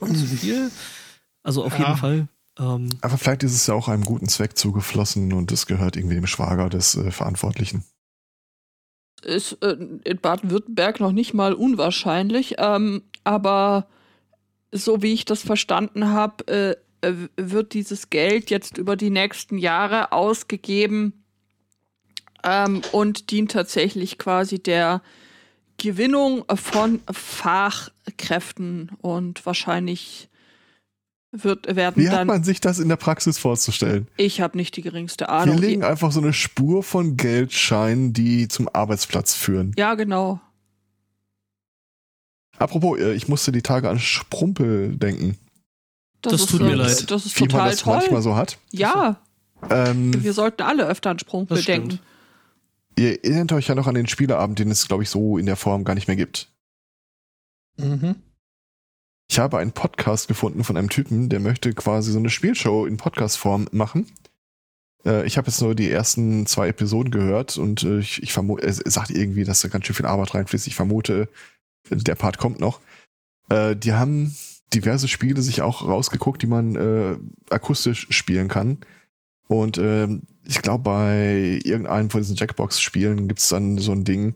[0.00, 0.70] zu viel.
[1.42, 1.80] Also auf ja.
[1.80, 2.28] jeden Fall.
[2.58, 6.14] Ähm, Aber vielleicht ist es ja auch einem guten Zweck zugeflossen und es gehört irgendwie
[6.14, 7.84] dem Schwager des äh, Verantwortlichen.
[9.22, 13.88] Ist äh, in Baden-Württemberg noch nicht mal unwahrscheinlich, ähm, aber
[14.70, 19.58] so wie ich das verstanden habe, äh, äh, wird dieses Geld jetzt über die nächsten
[19.58, 21.24] Jahre ausgegeben
[22.42, 25.02] ähm, und dient tatsächlich quasi der
[25.78, 30.28] Gewinnung von Fachkräften und wahrscheinlich
[31.32, 32.12] wird, werden Wie dann.
[32.12, 34.08] Wie hat man sich das in der Praxis vorzustellen?
[34.16, 35.60] Ich habe nicht die geringste Ahnung.
[35.60, 39.72] Wir legen einfach so eine Spur von Geldscheinen, die zum Arbeitsplatz führen.
[39.76, 40.40] Ja, genau.
[42.58, 45.36] Apropos, äh, ich musste die Tage an Sprumpel denken.
[46.22, 47.10] Das, das tut mir leid.
[47.10, 47.96] Das ist Wie total man das toll.
[47.96, 48.58] manchmal so hat.
[48.70, 49.16] Ja.
[49.70, 51.98] Ähm, Wir sollten alle öfter an Sprumpel denken.
[52.96, 55.56] Ihr erinnert euch ja noch an den Spieleabend, den es, glaube ich, so in der
[55.56, 56.52] Form gar nicht mehr gibt.
[57.76, 58.16] Mhm.
[59.28, 62.96] Ich habe einen Podcast gefunden von einem Typen, der möchte quasi so eine Spielshow in
[62.96, 64.06] Podcast-Form machen.
[65.04, 68.66] Äh, ich habe jetzt nur die ersten zwei Episoden gehört und äh, ich, ich vermute,
[68.66, 70.66] er sagt irgendwie, dass da ganz schön viel Arbeit reinfließt.
[70.66, 71.28] Ich vermute,
[71.90, 72.80] der Part kommt noch.
[73.48, 74.34] Äh, die haben
[74.72, 77.16] diverse Spiele sich auch rausgeguckt, die man äh,
[77.50, 78.78] akustisch spielen kann.
[79.46, 84.34] Und ähm, ich glaube, bei irgendeinem von diesen Jackbox-Spielen gibt es dann so ein Ding.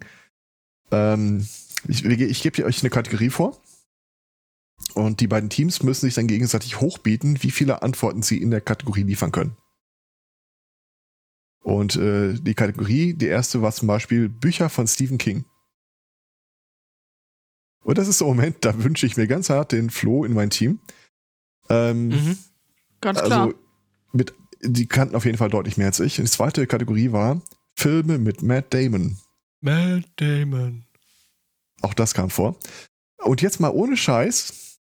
[0.91, 1.47] Ähm,
[1.87, 3.61] ich, ich gebe euch eine Kategorie vor.
[4.95, 8.61] Und die beiden Teams müssen sich dann gegenseitig hochbieten, wie viele Antworten sie in der
[8.61, 9.57] Kategorie liefern können.
[11.63, 15.45] Und äh, die Kategorie, die erste war zum Beispiel Bücher von Stephen King.
[17.85, 20.51] Und das ist der Moment, da wünsche ich mir ganz hart den Flo in mein
[20.51, 20.81] Team.
[21.69, 22.39] Ähm, mhm.
[23.01, 23.47] Ganz klar.
[23.47, 23.59] Also
[24.13, 26.17] mit die kannten auf jeden Fall deutlich mehr als ich.
[26.17, 27.41] Die zweite Kategorie war
[27.77, 29.19] Filme mit Matt Damon.
[29.61, 30.85] Matt Damon.
[31.81, 32.59] Auch das kam vor.
[33.19, 34.79] Und jetzt mal ohne Scheiß.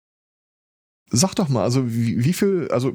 [1.10, 2.92] Sag doch mal, also wie, wie viel, also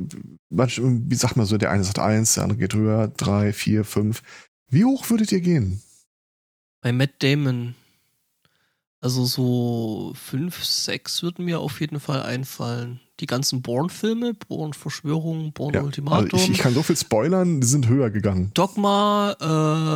[0.49, 4.21] wie sagt man so, der eine sagt eins, der andere geht höher, drei, vier, fünf.
[4.69, 5.81] Wie hoch würdet ihr gehen?
[6.81, 7.75] Bei Matt Damon.
[9.03, 16.27] Also so fünf, sechs würden mir auf jeden Fall einfallen die ganzen Bourne-Filme, Bourne-Verschwörung, Bourne-Ultimatum.
[16.27, 18.51] Ja, also ich, ich, kann so viel spoilern, die sind höher gegangen.
[18.53, 19.35] Dogma,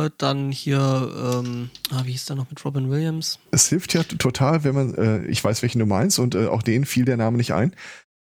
[0.06, 3.38] äh, dann hier, ähm, ah, wie hieß der noch mit Robin Williams?
[3.50, 6.62] Es hilft ja total, wenn man, äh, ich weiß, welchen du meinst und äh, auch
[6.62, 7.74] denen fiel der Name nicht ein.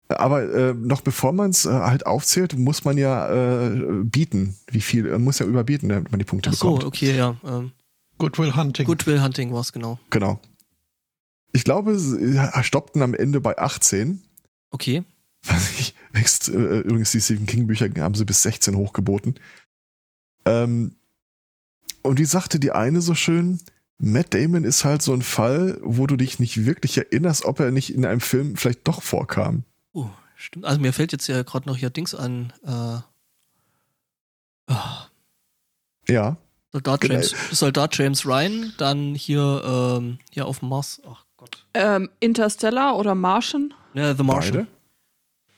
[0.07, 4.55] Aber äh, noch bevor man es äh, halt aufzählt, muss man ja äh, bieten.
[4.71, 5.03] Wie viel?
[5.03, 6.85] Man muss ja überbieten, damit man die Punkte Ach so, bekommt.
[6.85, 7.35] okay, ja.
[7.45, 7.73] Ähm,
[8.17, 8.85] Goodwill Hunting.
[8.85, 9.99] Goodwill Hunting war es, genau.
[10.11, 10.39] Genau.
[11.53, 14.21] Ich glaube, sie stoppten am Ende bei 18.
[14.69, 15.03] Okay.
[15.77, 15.95] Ich,
[16.49, 19.39] äh, übrigens, die Stephen King-Bücher haben sie bis 16 hochgeboten.
[20.45, 20.95] Ähm,
[22.01, 23.59] und wie sagte die eine so schön,
[23.99, 27.71] Matt Damon ist halt so ein Fall, wo du dich nicht wirklich erinnerst, ob er
[27.71, 29.63] nicht in einem Film vielleicht doch vorkam.
[29.93, 30.65] Oh, stimmt.
[30.65, 32.53] Also mir fällt jetzt ja gerade noch hier Dings an.
[32.63, 32.99] Äh,
[34.71, 34.75] oh.
[36.07, 36.37] Ja.
[36.71, 37.13] Soldat Genau.
[37.15, 41.01] James, Soldat James Ryan, dann hier, ähm, hier auf dem Mars.
[41.07, 41.63] Ach Gott.
[41.73, 43.73] Ähm, Interstellar oder Martian?
[43.93, 44.53] Ja, The Martian.
[44.53, 44.67] Beide?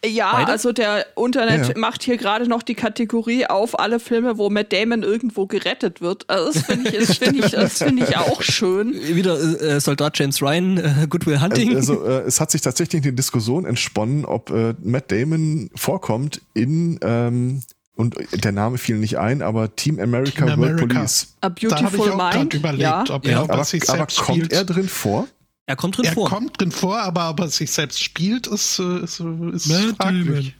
[0.05, 0.51] Ja, Beide?
[0.53, 1.77] also der Internet Ja, ja.
[1.77, 6.23] macht hier gerade noch die Kategorie auf alle Filme, wo Matt Damon irgendwo gerettet wird.
[6.29, 8.93] Also das finde ich, das finde ich, das finde ich auch schön.
[9.15, 11.75] Wieder äh, Soldat James Ryan, äh, Goodwill Hunting.
[11.75, 16.97] Also äh, es hat sich tatsächlich eine Diskussion entsponnen, ob äh, Matt Damon vorkommt in
[17.01, 17.61] ähm,
[17.95, 18.15] und
[18.45, 20.85] der Name fiel nicht ein, aber Team America Team World America.
[20.99, 21.35] Police.
[21.41, 22.53] A Da habe ich Beautiful auch Mind.
[22.53, 23.03] überlegt, ja.
[23.09, 23.31] ob Ja.
[23.31, 24.53] er ob Aber, er aber kommt spielt.
[24.53, 25.27] er drin vor?
[25.69, 26.27] Er kommt drin er vor.
[26.27, 29.95] kommt drin vor, aber ob er sich selbst spielt, ist, äh, ist, äh, ist Matt
[29.97, 30.55] fraglich.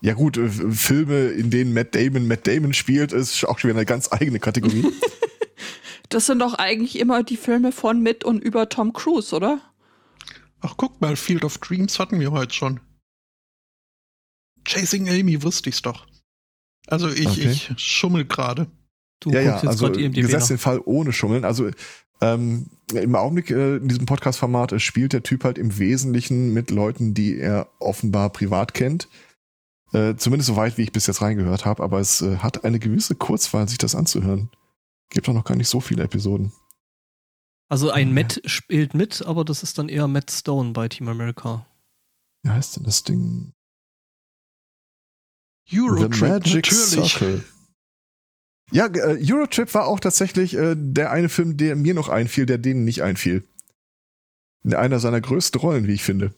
[0.00, 3.80] Ja gut, äh, Filme, in denen Matt Damon Matt Damon spielt, ist auch schon wieder
[3.80, 4.86] eine ganz eigene Kategorie.
[6.08, 9.60] Das sind doch eigentlich immer die Filme von, mit und über Tom Cruise, oder?
[10.60, 12.80] Ach, guck mal, Field of Dreams hatten wir heute schon.
[14.64, 16.08] Chasing Amy wusste ich's doch.
[16.88, 17.50] Also ich, Okay.
[17.52, 18.66] ich schummel gerade.
[19.20, 21.44] Du ja, ja, also gesetzt den Fall ohne Schummeln.
[21.44, 21.70] Also
[22.20, 26.70] ähm, im Augenblick äh, in diesem Podcast-Format äh, spielt der Typ halt im Wesentlichen mit
[26.70, 29.08] Leuten, die er offenbar privat kennt.
[29.92, 32.78] Äh, zumindest so weit, wie ich bis jetzt reingehört habe, aber es äh, hat eine
[32.78, 34.50] gewisse Kurzwahl, sich das anzuhören.
[35.08, 36.52] Gibt doch noch gar nicht so viele Episoden.
[37.68, 38.14] Also ein Ja.
[38.14, 41.66] Matt spielt mit, aber das ist dann eher Matt Stone bei Team America.
[42.42, 43.52] Wie heißt denn das Ding?
[45.72, 46.70] Eurotrip, natürlich.
[46.70, 47.44] Circle.
[48.72, 52.58] Ja, äh, Eurotrip war auch tatsächlich äh, der eine Film, der mir noch einfiel, der
[52.58, 53.44] denen nicht einfiel.
[54.64, 56.34] Einer seiner größten Rollen, wie ich finde.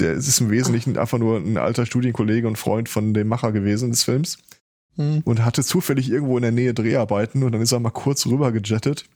[0.00, 3.90] Der ist im Wesentlichen einfach nur ein alter Studienkollege und Freund von dem Macher gewesen
[3.90, 4.38] des Films
[4.96, 5.22] Hm.
[5.24, 8.52] und hatte zufällig irgendwo in der Nähe Dreharbeiten und dann ist er mal kurz rüber
[8.52, 9.06] gejettet,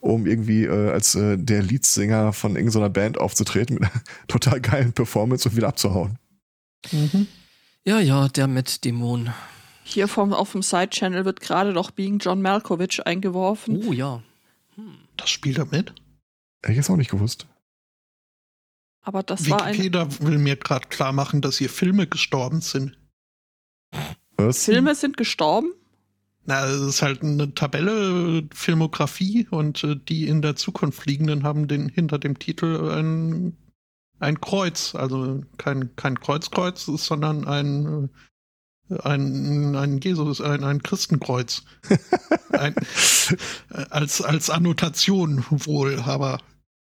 [0.00, 4.92] um irgendwie äh, als äh, der Leadsänger von irgendeiner Band aufzutreten mit einer total geilen
[4.92, 6.18] Performance und wieder abzuhauen.
[6.90, 7.28] Mhm.
[7.86, 9.32] Ja, ja, der Matt-Dämon.
[9.84, 13.80] Hier vom, auf dem Side-Channel wird gerade noch Being John Malkovich eingeworfen.
[13.86, 14.24] Oh ja.
[14.74, 14.96] Hm.
[15.16, 15.90] Das spielt er mit.
[16.62, 17.46] Hätte ich jetzt auch nicht gewusst.
[19.02, 22.98] Aber das war ein Wikipedia will mir gerade klar machen, dass hier Filme gestorben sind.
[24.36, 24.64] Was?
[24.64, 25.72] Filme sind gestorben.
[26.44, 31.68] Na, es ist halt eine Tabelle, Filmografie und äh, die in der Zukunft liegenden haben
[31.68, 33.56] den hinter dem Titel ein,
[34.18, 34.94] ein Kreuz.
[34.94, 38.10] Also kein, kein Kreuzkreuz, sondern ein,
[39.02, 41.64] ein, ein Jesus, ein, ein Christenkreuz.
[42.52, 42.74] ein,
[43.90, 46.40] als, als Annotation wohl, aber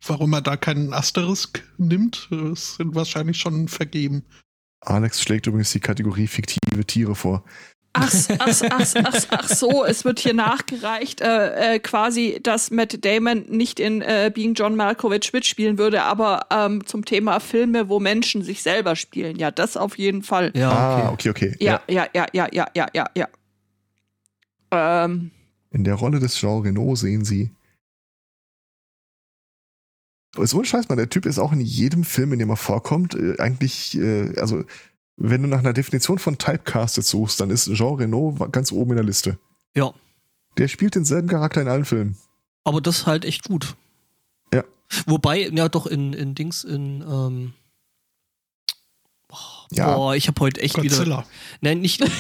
[0.06, 4.24] warum er da keinen Asterisk nimmt, sind wahrscheinlich schon vergeben.
[4.82, 7.44] Alex schlägt übrigens die Kategorie fiktive Tiere vor.
[7.94, 13.04] Ach, ach, ach, ach, ach so, es wird hier nachgereicht, äh, äh, quasi, dass Matt
[13.04, 18.00] Damon nicht in äh, Being John Malkovich mitspielen würde, aber ähm, zum Thema Filme, wo
[18.00, 19.38] Menschen sich selber spielen.
[19.38, 20.52] Ja, das auf jeden Fall.
[20.56, 21.30] Ja, Ah, okay.
[21.30, 21.56] okay, okay.
[21.60, 23.28] Ja, ja, ja, ja, ja, ja, ja, ja.
[24.72, 25.32] Ähm,
[25.72, 27.50] In der Rolle des Jean Reno sehen Sie.
[30.38, 33.16] So ein Scheiß, man, der Typ ist auch in jedem Film, in dem er vorkommt,
[33.16, 34.64] äh, eigentlich, äh, also,
[35.20, 38.96] wenn du nach einer Definition von Typecasted suchst, dann ist Jean Reno ganz oben in
[38.98, 39.38] der Liste.
[39.76, 39.94] Ja.
[40.58, 42.18] Der spielt denselben Charakter in allen Filmen.
[42.64, 43.76] Aber das ist halt echt gut.
[44.54, 44.64] Ja.
[45.06, 47.54] Wobei, ja doch, in, in Dings, in, ähm,
[49.28, 49.96] boah, Ja.
[49.96, 50.96] boah, ich habe heute echt wieder.
[50.96, 51.26] Godzilla.
[51.62, 52.04] Nein, nicht.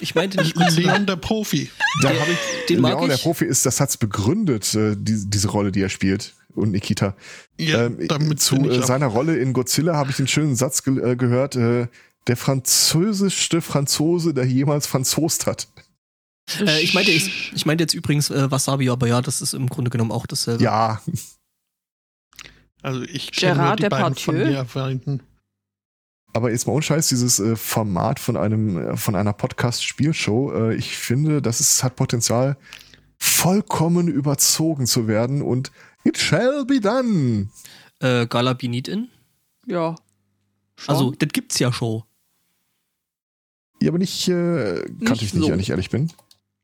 [0.00, 0.94] Ich meinte nicht Godzilla.
[0.94, 1.70] Leon der Profi.
[2.02, 3.18] Da habe ich, den mag Leon, der.
[3.18, 6.34] Profi ist, das hat's begründet, äh, die, diese Rolle, die er spielt.
[6.54, 7.16] Und Nikita.
[7.58, 10.54] Ja, ähm, damit zu bin ich äh, seiner Rolle in Godzilla habe ich den schönen
[10.54, 11.88] Satz ge äh, gehört, äh,
[12.26, 15.68] der französischste Franzose, der jemals franzost hat.
[16.60, 19.68] Äh, ich meinte, ich, ich meinte jetzt übrigens äh, Wasabi, aber ja, das ist im
[19.68, 20.62] Grunde genommen auch dasselbe.
[20.62, 21.00] Ja,
[22.82, 25.22] Also ich kenne Gerard die beiden erwähnten.
[26.34, 30.96] aber jetzt mal unscheiß, dieses äh, Format von einem, äh, von einer Podcast-Spielshow, äh, ich
[30.96, 32.56] finde, das ist, hat Potenzial,
[33.18, 35.70] vollkommen überzogen zu werden und
[36.04, 37.48] it shall be done.
[38.00, 39.08] Äh, Gala Be Need In.
[39.66, 39.94] ja.
[40.76, 40.94] Schon.
[40.94, 42.02] Also, das gibt's ja schon.
[43.80, 45.50] Ja, aber nicht, äh, kannte Nicht ich nicht, so.
[45.52, 46.10] wenn ich ehrlich bin.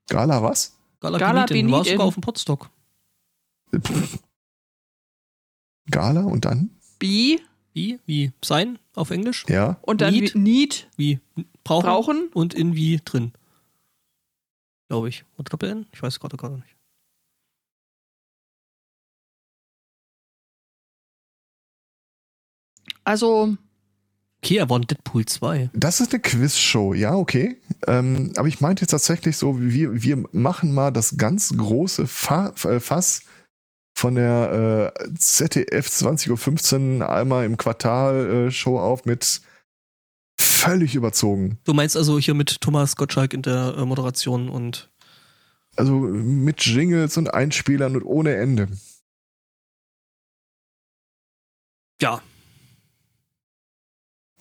[0.09, 0.77] Gala was?
[1.01, 2.01] Gala, Gala Be Need In Be war sogar In.
[2.09, 2.71] auf dem Podstock.
[5.91, 6.71] Gala und dann?
[6.99, 7.39] B
[7.75, 8.01] Wie?
[8.07, 8.33] Wie?
[8.45, 9.45] Sein auf Englisch?
[9.49, 9.79] Ja.
[9.83, 10.35] und dann Need?
[10.35, 11.21] Need, Wie?
[11.65, 11.85] Brauchen?
[11.87, 12.29] brauchen.
[12.35, 13.33] Und in wie drin.
[14.89, 15.25] Glaube ich.
[15.37, 15.87] Oder Doppel-N?
[15.93, 16.75] Ich weiß gerade gar nicht.
[23.09, 23.57] Also,
[24.41, 25.71] Okay, er war in Deadpool 2.
[25.73, 27.61] Das ist eine Quizshow, ja, okay.
[27.87, 32.55] Ähm, aber ich meinte jetzt tatsächlich so, wir, wir machen mal das ganz große Fa
[32.65, 33.23] äh, Fass
[33.97, 39.41] von der äh, ZDF 20.15 Uhr einmal im Quartal äh, Show auf mit
[40.41, 41.59] völlig überzogen.
[41.65, 44.89] Du meinst also hier mit Thomas Gottschalk in der äh, Moderation und
[45.75, 48.69] Also mit Jingles und Einspielern und ohne Ende.
[52.01, 52.23] ja.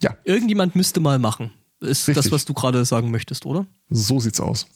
[0.01, 0.17] Ja.
[0.23, 1.51] Irgendjemand müsste mal machen.
[1.79, 2.31] Ist das, Richtig.
[2.31, 3.67] was du gerade sagen möchtest, oder?
[3.89, 4.67] So sieht's aus.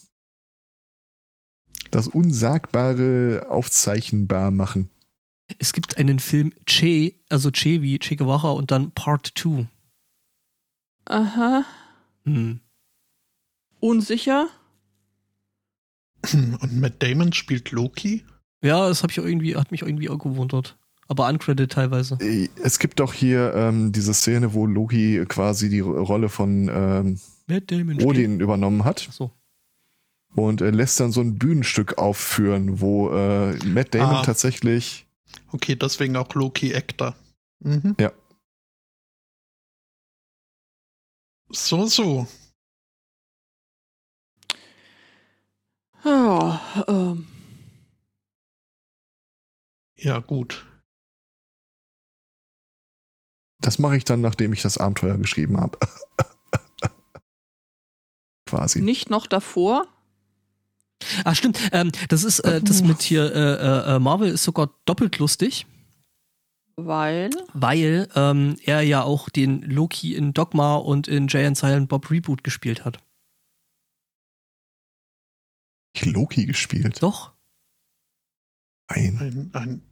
[1.90, 4.90] Das Unsagbare aufzeichnbar machen.
[5.60, 9.68] Es gibt einen Film Che, also Che wie Che Guevara und dann Part 2.
[11.06, 11.66] Aha.
[12.24, 12.62] Hm.
[13.80, 14.48] Unsicher.
[16.34, 18.24] Und Matt Damon spielt Loki?
[18.62, 20.78] Ja, das hab ich irgendwie, hat mich irgendwie auch gewundert.
[21.12, 22.18] Aber uncredited teilweise.
[22.22, 27.20] Äh, Es gibt doch hier ähm, diese Szene, wo Loki quasi die Rolle von ähm.
[28.02, 29.32] Odin übernommen hat Ach so.
[30.36, 34.22] und äh, lässt dann so ein Bühnenstück aufführen, wo äh, Matt Damon Ah.
[34.24, 35.06] tatsächlich
[35.52, 37.14] Okay, deswegen auch Loki Actor.
[37.60, 37.98] Mhm.
[38.00, 38.14] Ja.
[41.50, 42.26] So, so.
[46.06, 47.28] Ja, ähm.
[49.98, 50.66] Ja, gut.
[53.62, 55.78] Das mache ich dann, nachdem ich das Abenteuer geschrieben habe.
[58.48, 58.82] Quasi.
[58.82, 59.88] Nicht noch davor.
[61.24, 61.60] Ah, stimmt.
[61.72, 65.66] Ähm, das ist äh, das mit hier äh, äh, Marvel ist sogar doppelt lustig,
[66.76, 67.32] Weil.
[67.54, 72.12] weil ähm, er ja auch den Loki in Dogma und in Jay and Silent Bob
[72.12, 73.00] Reboot gespielt hat.
[75.94, 77.02] Ich Loki gespielt.
[77.02, 77.34] Doch?
[78.90, 79.18] Nein.
[79.20, 79.91] Ein, ein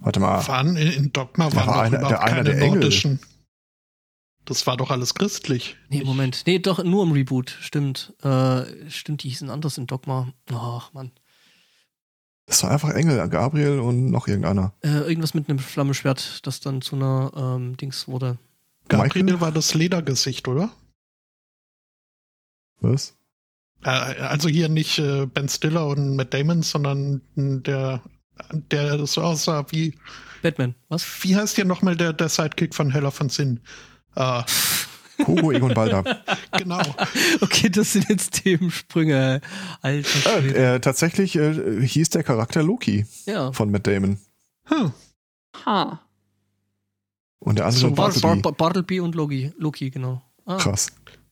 [0.00, 0.46] Warte mal.
[0.48, 2.80] waren in, in Dogma Der waren war doch einer- überhaupt der einer keine der Engel.
[2.80, 3.20] nordischen.
[4.46, 5.76] Das war doch alles christlich.
[5.90, 6.42] Nee, Moment.
[6.46, 7.56] Nee, doch, nur im Reboot.
[7.60, 8.14] Stimmt.
[8.22, 10.32] Äh, stimmt, die hießen anders in Dogma.
[10.52, 11.12] Ach, Mann.
[12.46, 14.72] Das war einfach Engel, Gabriel und noch irgendeiner.
[14.80, 18.38] Äh, irgendwas mit einem Flammenschwert, das dann zu einer ähm, Dings wurde.
[18.88, 19.40] Gabriel Michael?
[19.40, 20.70] war das Ledergesicht, oder?
[22.80, 23.14] Was?
[23.84, 28.02] Äh, also hier nicht äh, Ben Stiller und Matt Damon, sondern der,
[28.70, 29.94] der so aussah wie,
[30.42, 31.04] Batman, was?
[31.22, 33.60] wie heißt hier nochmal der, der Sidekick von Heller von Sinn?
[34.16, 34.42] Äh,
[35.26, 36.02] Hugo Egon Balder.
[36.58, 36.80] genau.
[37.40, 39.40] Okay, das sind jetzt Themensprünge.
[39.82, 43.52] Alter äh, äh, tatsächlich äh, hieß der Charakter Loki Ja.
[43.52, 44.18] von Matt Damon.
[44.64, 44.92] Hm.
[45.66, 46.00] Ha.
[47.38, 48.20] Und der andere So Bar Bartleby.
[48.22, 50.22] Bar Bar Bartleby und Loki, Loki genau.
[50.46, 50.88] Ah, Krass.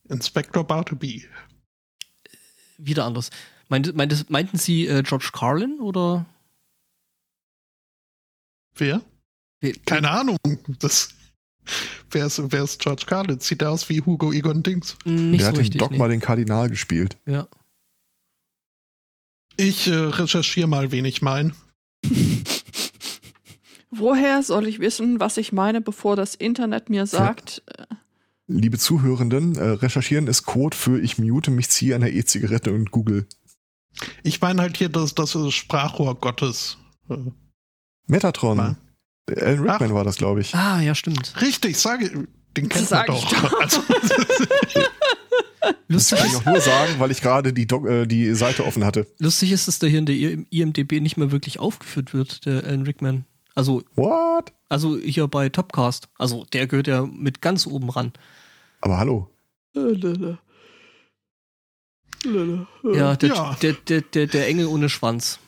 [0.07, 1.25] Inspector Bartleby.
[2.77, 3.29] wieder anders.
[3.69, 6.25] Meint, meint, meinten Sie äh, George Carlin oder?
[8.79, 9.01] Wer?
[9.61, 10.37] Wer- Keine Ahnung.
[10.79, 11.09] Das,
[12.11, 13.39] wer, ist, wer ist George Carlin?
[13.39, 14.97] Sieht er aus wie Hugo Egon Dings?
[15.05, 15.79] Nicht der so hat in richtig.
[15.79, 16.13] Dogma nee.
[16.15, 17.17] den Kardinal gespielt.
[17.25, 17.47] Ja.
[19.57, 21.51] Ich äh, recherchiere mal, wen ich meine.
[23.91, 27.63] Woher soll ich wissen, was ich meine, bevor das Internet mir sagt?
[27.65, 27.85] äh,
[28.47, 33.27] Liebe Zuhörenden, äh, recherchieren ist Code für ich mute mich, ziehe eine E-Zigarette und Google.
[34.23, 36.77] Ich meine halt hier das, das äh, Sprachrohr Gottes.
[38.09, 38.75] Metatron.
[39.29, 39.95] Der Alan Rickman Ach.
[39.95, 40.55] war das, glaube ich.
[40.55, 41.33] Ah, ja, stimmt.
[41.41, 43.29] Richtig, sage, den kennt man ich doch.
[43.49, 43.61] doch.
[43.61, 43.81] Also,
[45.61, 45.77] Das
[46.11, 49.07] Lustig kann ich auch nur sagen, weil ich gerade die, äh, die Seite offen hatte.
[49.19, 52.83] lustig ist, dass der hier in der IMDB nicht mehr wirklich aufgeführt wird, der Alan
[52.83, 53.25] Rickman.
[53.55, 54.53] Also, What?
[54.69, 56.07] also hier bei Topcast.
[56.17, 58.13] Also, der gehört ja mit ganz oben ran.
[58.81, 59.29] Aber hallo.
[59.75, 60.37] Ja,
[63.15, 63.57] der, Ja.
[63.61, 65.39] Der, der, der, der Engel ohne Schwanz.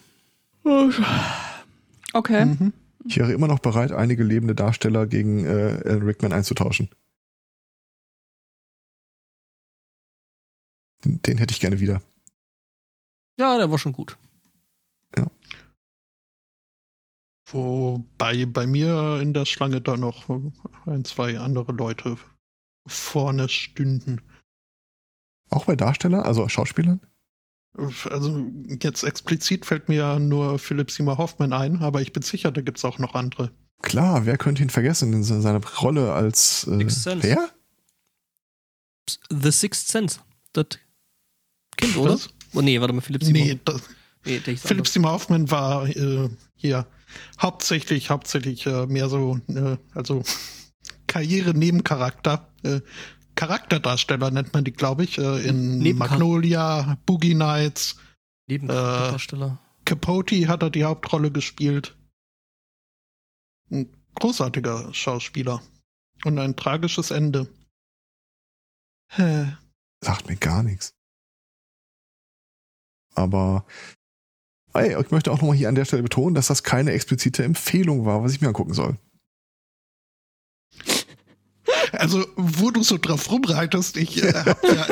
[2.14, 2.46] Okay.
[2.46, 2.74] mhm.
[3.06, 6.90] Ich wäre immer noch bereit, einige lebende Darsteller gegen äh, Alan Rickman einzutauschen.
[11.04, 12.02] Den, den hätte ich gerne wieder.
[13.40, 14.18] Ja, der war schon gut.
[17.54, 20.30] Wobei bei mir in der Schlange da noch
[20.86, 22.18] ein, zwei andere Leute
[22.88, 24.22] vorne stünden.
[25.50, 27.02] Auch bei Darstellern, also Schauspielern?
[28.10, 28.46] Also
[28.82, 32.62] jetzt explizit fällt mir ja nur Philipp Seymour Hoffman ein, aber ich bin sicher, da
[32.62, 33.52] gibt es auch noch andere.
[33.82, 37.28] Klar, wer könnte ihn vergessen in se- seiner Rolle als äh, Sixth Sense.
[37.28, 37.50] wer?
[39.30, 40.20] The Sixth Sense.
[40.54, 40.66] Das
[41.78, 42.14] Kind, oder?
[42.14, 42.30] Was?
[42.54, 43.42] Oh, nee, warte mal, Philipp Simon.
[43.42, 43.82] Nee, das,
[44.26, 44.88] nee Philipp.
[44.88, 46.86] Seymour Hoffman war äh, hier
[47.42, 50.24] hauptsächlich, hauptsächlich äh, mehr so, äh, also
[51.08, 52.48] Karriere-Nebencharakter.
[52.64, 52.82] Äh,
[53.36, 57.98] Charakterdarsteller nennt man die, glaube ich, äh, in Nebenchar- Magnolia, Boogie Nights.
[58.48, 59.18] Neben äh.
[59.86, 61.96] Capote hat er die Hauptrolle gespielt.
[63.70, 65.62] Ein großartiger Schauspieler.
[66.24, 67.48] Und ein tragisches Ende.
[69.10, 69.56] Hä.
[70.04, 70.94] Sagt mir gar nichts.
[73.16, 73.66] Aber
[74.74, 78.06] ey, ich möchte auch nochmal hier an der Stelle betonen, dass das keine explizite Empfehlung
[78.06, 78.98] war, was ich mir angucken soll.
[81.92, 84.88] Also, wo du so drauf rumreitest, ich äh, habe ja,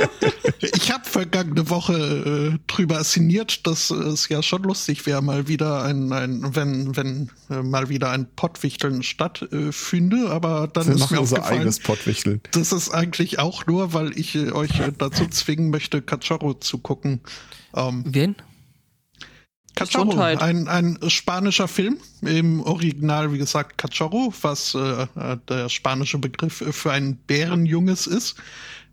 [0.76, 5.84] ich hab vergangene Woche äh, drüber sinniert, dass es ja schon lustig wäre, mal wieder
[5.84, 11.00] ein, ein wenn, wenn äh, mal wieder ein Pottwichteln stattfinde, äh, aber dann Wir ist
[11.00, 12.42] machen mir unser aufgefallen, eigenes Pottwichteln.
[12.52, 16.80] das ist eigentlich auch nur, weil ich äh, euch äh, dazu zwingen möchte, Cachorro zu
[16.80, 17.22] gucken.
[17.76, 18.36] Ähm, Wen?
[19.80, 20.42] Cachorro, Gesundheit.
[20.42, 26.64] ein, ein spanischer Film, im Original, wie gesagt, Cachorro, was äh, äh, der spanische Begriff
[26.72, 28.36] für ein Bärenjunges ist.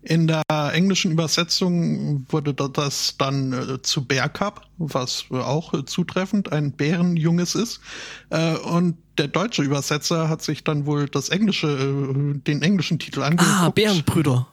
[0.03, 5.83] In der englischen Übersetzung wurde da- das dann äh, zu Bear Cup, was auch äh,
[5.85, 7.81] zutreffend ein Bärenjunges ist.
[8.29, 13.21] Äh, und der deutsche Übersetzer hat sich dann wohl das englische, äh, den englischen Titel
[13.23, 13.49] angeguckt.
[13.51, 14.47] Ah, Bärenbrüder.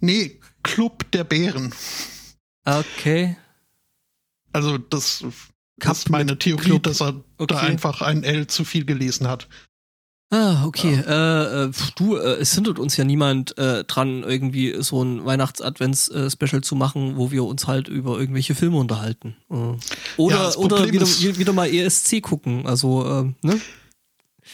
[0.00, 1.74] Nee, Club der Bären.
[2.64, 3.36] Okay.
[4.52, 5.24] Also das,
[5.82, 6.82] Cup ist meine Theorie, Club.
[6.84, 7.56] dass er da Okay.
[7.66, 9.48] einfach ein L zu viel gelesen hat.
[10.30, 10.94] Ah, okay.
[11.06, 15.26] Äh, äh, pf, du, äh, es hindert uns ja niemand äh, dran, irgendwie so ein
[15.26, 19.36] Weihnachts-Advents-Special zu machen, wo wir uns halt über irgendwelche Filme unterhalten.
[19.50, 19.54] Äh.
[20.16, 22.66] Oder, Ja, das oder wieder, ist- wieder mal ESC gucken.
[22.66, 23.60] Also, ähm, ne?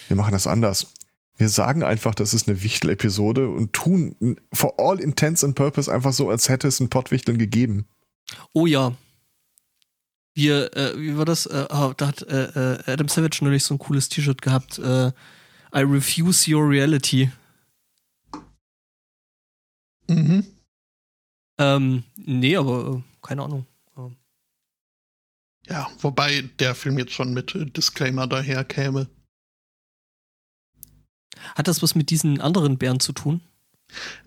[0.09, 0.89] Wir machen das anders.
[1.37, 4.17] Wir sagen einfach, das ist eine Wichtel-Episode und tun
[4.53, 7.87] for all intents and purpose einfach so, als hätte es ein Pottwichteln gegeben.
[8.53, 8.95] Oh ja.
[10.39, 11.47] Wir, äh, wie war das?
[11.47, 12.45] Äh, ah, da hat äh,
[12.77, 14.79] äh, Adam Savage neulich so ein cooles T-Shirt gehabt.
[14.79, 15.09] Äh,
[15.75, 17.33] I refuse your reality.
[20.07, 20.47] Mhm.
[21.59, 23.67] Ähm, nee, aber äh, keine Ahnung.
[25.67, 29.09] Ja, wobei der Film jetzt schon mit Disclaimer daherkäme.
[31.57, 33.41] Hat das was mit diesen anderen Bären zu tun?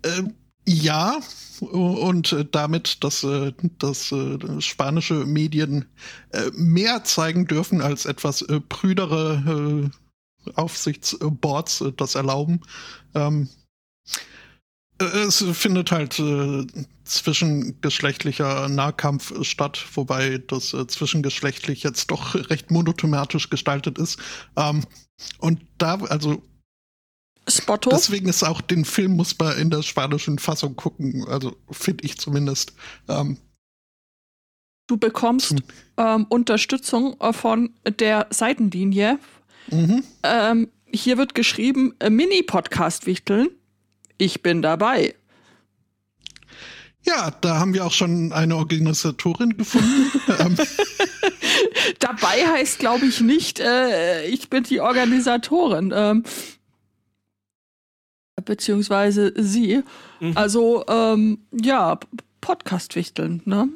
[0.03, 0.35] Ähm,
[0.67, 1.19] ja,
[1.59, 5.85] und äh, damit, dass, äh, dass äh, spanische Medien
[6.53, 9.91] mehr zeigen dürfen, als etwas prüdere
[10.55, 12.61] Aufsichtsboards das erlauben.
[13.13, 13.49] Ähm,
[14.99, 16.21] äh, es findet halt
[17.03, 24.19] zwischengeschlechtlicher Nahkampf statt, wobei das zwischengeschlechtlich jetzt doch recht monothematisch gestaltet ist.
[24.55, 24.85] Ähm,
[25.39, 26.41] und da, also
[27.51, 27.89] Spotto.
[27.89, 32.17] Deswegen ist auch den Film muss man in der spanischen Fassung gucken, also finde ich
[32.17, 32.73] zumindest.
[33.07, 33.37] Ähm,
[34.87, 35.59] Du bekommst Hm.
[35.97, 39.19] ähm, Unterstützung äh, von der Seitenlinie.
[39.69, 40.03] mhm.
[40.23, 43.47] Ähm, hier wird geschrieben, äh, Mini-Podcast wichteln.
[44.17, 45.15] Ich bin dabei.
[47.03, 50.11] Ja, da haben wir auch schon eine Organisatorin gefunden.
[50.39, 50.57] ähm,
[51.99, 55.93] Dabei heißt, glaube ich, nicht, äh, ich bin die Organisatorin.
[55.95, 56.23] Ähm,
[58.41, 59.83] beziehungsweise sie.
[60.19, 60.37] Mhm.
[60.37, 62.07] Also, ähm, ja, P-
[62.41, 63.69] Podcast wichteln, ne?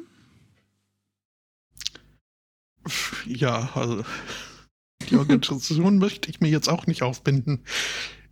[3.26, 4.04] ja, also
[5.08, 7.62] die Organisation möchte ich mir jetzt auch nicht aufbinden.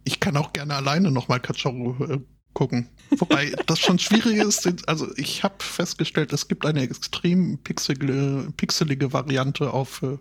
[0.04, 2.20] Ich kann auch gerne alleine nochmal Cachorro äh,
[2.52, 2.88] gucken.
[3.10, 4.88] Wobei das schon schwierig ist.
[4.88, 10.18] Also ich habe festgestellt, es gibt eine extrem pixelige, pixelige Variante auf äh,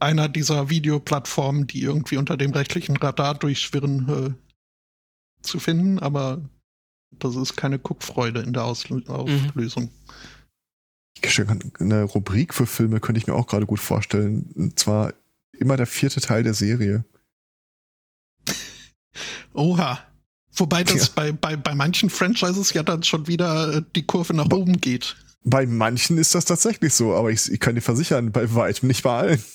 [0.00, 4.45] einer dieser Videoplattformen, die irgendwie unter dem rechtlichen Radar durchschwirren, äh,
[5.46, 5.98] zu finden.
[5.98, 6.40] Aber
[7.18, 9.90] das ist keine Guckfreude in der Auslö Auflösung.
[11.80, 14.50] Eine Rubrik für Filme könnte ich mir auch gerade gut vorstellen.
[14.54, 15.14] Und zwar
[15.52, 17.04] immer der vierte Teil der Serie.
[19.54, 19.98] Oha.
[20.58, 21.12] Wobei das Ja.
[21.14, 25.16] bei, bei, bei manchen Franchises ja dann schon wieder äh, die Kurve nach oben geht.
[25.44, 29.02] Bei manchen ist das tatsächlich so, aber ich, ich kann dir versichern, bei weitem nicht
[29.02, 29.44] bei allen.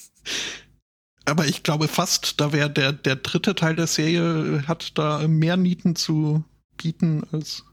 [1.31, 5.25] Aber ich glaube fast, da wäre der, der dritte Teil der Serie äh, hat da
[5.29, 6.43] mehr Nieten zu
[6.75, 7.63] bieten als.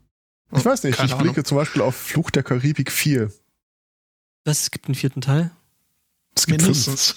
[0.56, 1.24] Ich weiß nicht, Keine ich Ahnung.
[1.26, 3.32] blicke zum Beispiel auf Fluch der Karibik 4.
[4.44, 5.50] Was, es gibt einen vierten Teil?
[6.36, 6.76] Es gibt fünf.
[6.76, 7.16] Mindestens.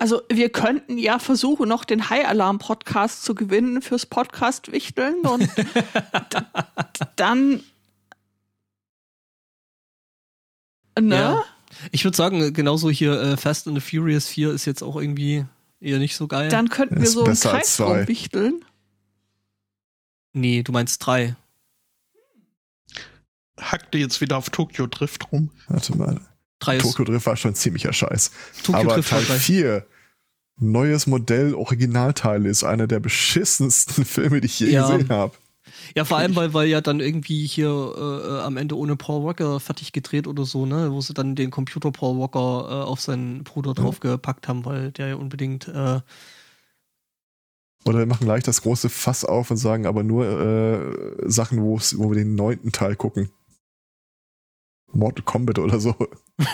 [0.00, 5.20] Also, wir könnten ja versuchen, noch den High Alarm Podcast zu gewinnen fürs Podcast wichteln
[5.20, 5.48] und
[7.16, 7.62] dann.
[11.00, 11.14] Ne?
[11.16, 11.44] Ja.
[11.92, 15.44] Ich würde sagen, genauso hier äh, Fast and the Furious 4 ist jetzt auch irgendwie
[15.80, 16.48] eher nicht so geil.
[16.48, 18.00] Dann könnten wir Ist so im als Kreis zwei.
[18.00, 18.64] rumwichteln.
[20.32, 21.36] nee, du meinst drei.
[23.60, 25.50] Hackte jetzt wieder auf Tokyo Drift rum.
[25.68, 26.20] Warte mal.
[26.60, 28.30] Drei ist Tokyo Drift war schon ziemlicher Scheiß.
[28.62, 29.38] Tokyo aber Drift war Teil drei.
[29.38, 29.86] 4,
[30.60, 34.88] neues Modell, Originalteile, ist einer der beschissensten Filme, die ich je Ja.
[34.90, 35.34] gesehen habe.
[35.94, 39.24] Ja, vor allem, weil, weil ja dann irgendwie hier äh, äh, am Ende ohne Paul
[39.24, 40.92] Walker fertig gedreht oder so, ne?
[40.92, 45.08] Wo sie dann den Computer Paul Walker äh, auf seinen Bruder draufgepackt haben, weil der
[45.08, 46.00] ja unbedingt äh,
[47.84, 51.78] Oder wir machen gleich das große Fass auf und sagen aber nur äh, Sachen, wo
[51.78, 53.30] wir den neunten Teil gucken.
[54.92, 55.94] Mortal Kombat oder so.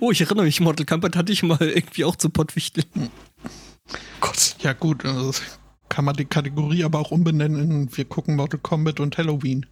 [0.00, 3.10] Oh, ich erinnere mich, Mortal Kombat hatte ich mal irgendwie auch zu Pottwichteln.
[4.20, 4.56] Gott.
[4.60, 5.30] Ja, gut, äh,
[5.94, 9.64] kann man die Kategorie aber auch umbenennen in Wir gucken Mortal Kombat und Halloween.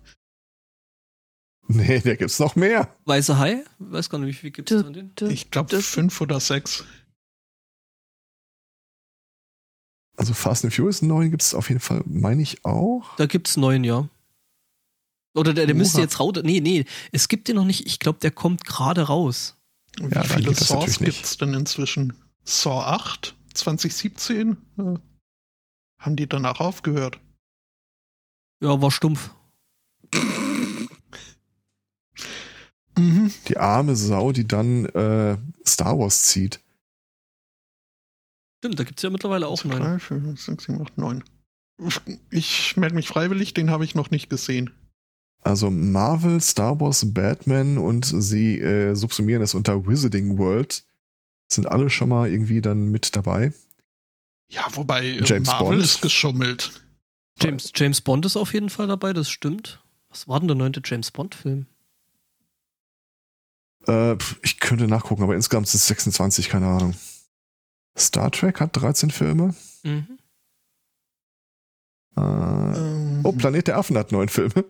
[1.66, 2.94] Nee, da gibt's noch mehr.
[3.06, 3.64] Weiße Hai?
[3.80, 5.12] Weiß gar nicht, wie viel gibt es von denen?
[5.32, 6.84] Ich glaube fünf oder sechs.
[10.16, 13.16] Also Fast and Furious 9 gibt's auf jeden Fall, meine ich auch.
[13.16, 14.08] Da gibt's neun, ja.
[15.34, 16.34] Oder der, der müsste jetzt raus.
[16.44, 17.84] Nee, nee, es gibt den noch nicht.
[17.84, 19.56] Ich glaube, der kommt gerade raus.
[19.98, 22.12] Wie Ja, viele Saws gibt's denn inzwischen?
[22.44, 24.56] Saw 8, 2017?
[26.02, 27.20] Haben die danach aufgehört?
[28.60, 29.30] Ja, war stumpf.
[32.98, 33.32] Mhm.
[33.46, 36.60] Die arme Sau, die dann äh, Star Wars zieht.
[38.58, 39.80] Stimmt, da gibt's ja mittlerweile auch neun.
[39.80, 41.24] 3, 4, 5, 6, 7, 8, 9.
[42.30, 44.70] Ich melde mich freiwillig, den habe ich noch nicht gesehen.
[45.40, 50.84] Also Marvel, Star Wars, Batman und sie äh, subsumieren es unter Wizarding World.
[51.48, 53.52] Sind alle schon mal irgendwie dann mit dabei.
[54.52, 55.82] Ja, wobei äh, James Marvel Bond.
[55.82, 56.72] ist geschummelt.
[57.40, 59.82] James, James Bond ist auf jeden Fall dabei, das stimmt.
[60.10, 61.66] Was war denn der neunte James Bond-Film?
[63.88, 66.94] Äh, ich könnte nachgucken, aber insgesamt sind es 26, keine Ahnung.
[67.98, 69.54] Star Trek hat 13 Filme.
[69.82, 70.18] Mhm.
[72.16, 74.64] Äh, Ähm, oh, Planet der Affen hat neun Filme.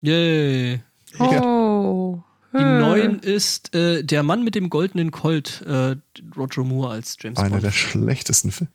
[0.00, 0.82] Yay.
[1.18, 2.22] Oh.
[2.52, 5.96] Die neun ist äh, der Mann mit dem goldenen Colt, äh,
[6.36, 7.62] Roger Moore als James Einer Bond.
[7.64, 8.72] der schlechtesten Filme.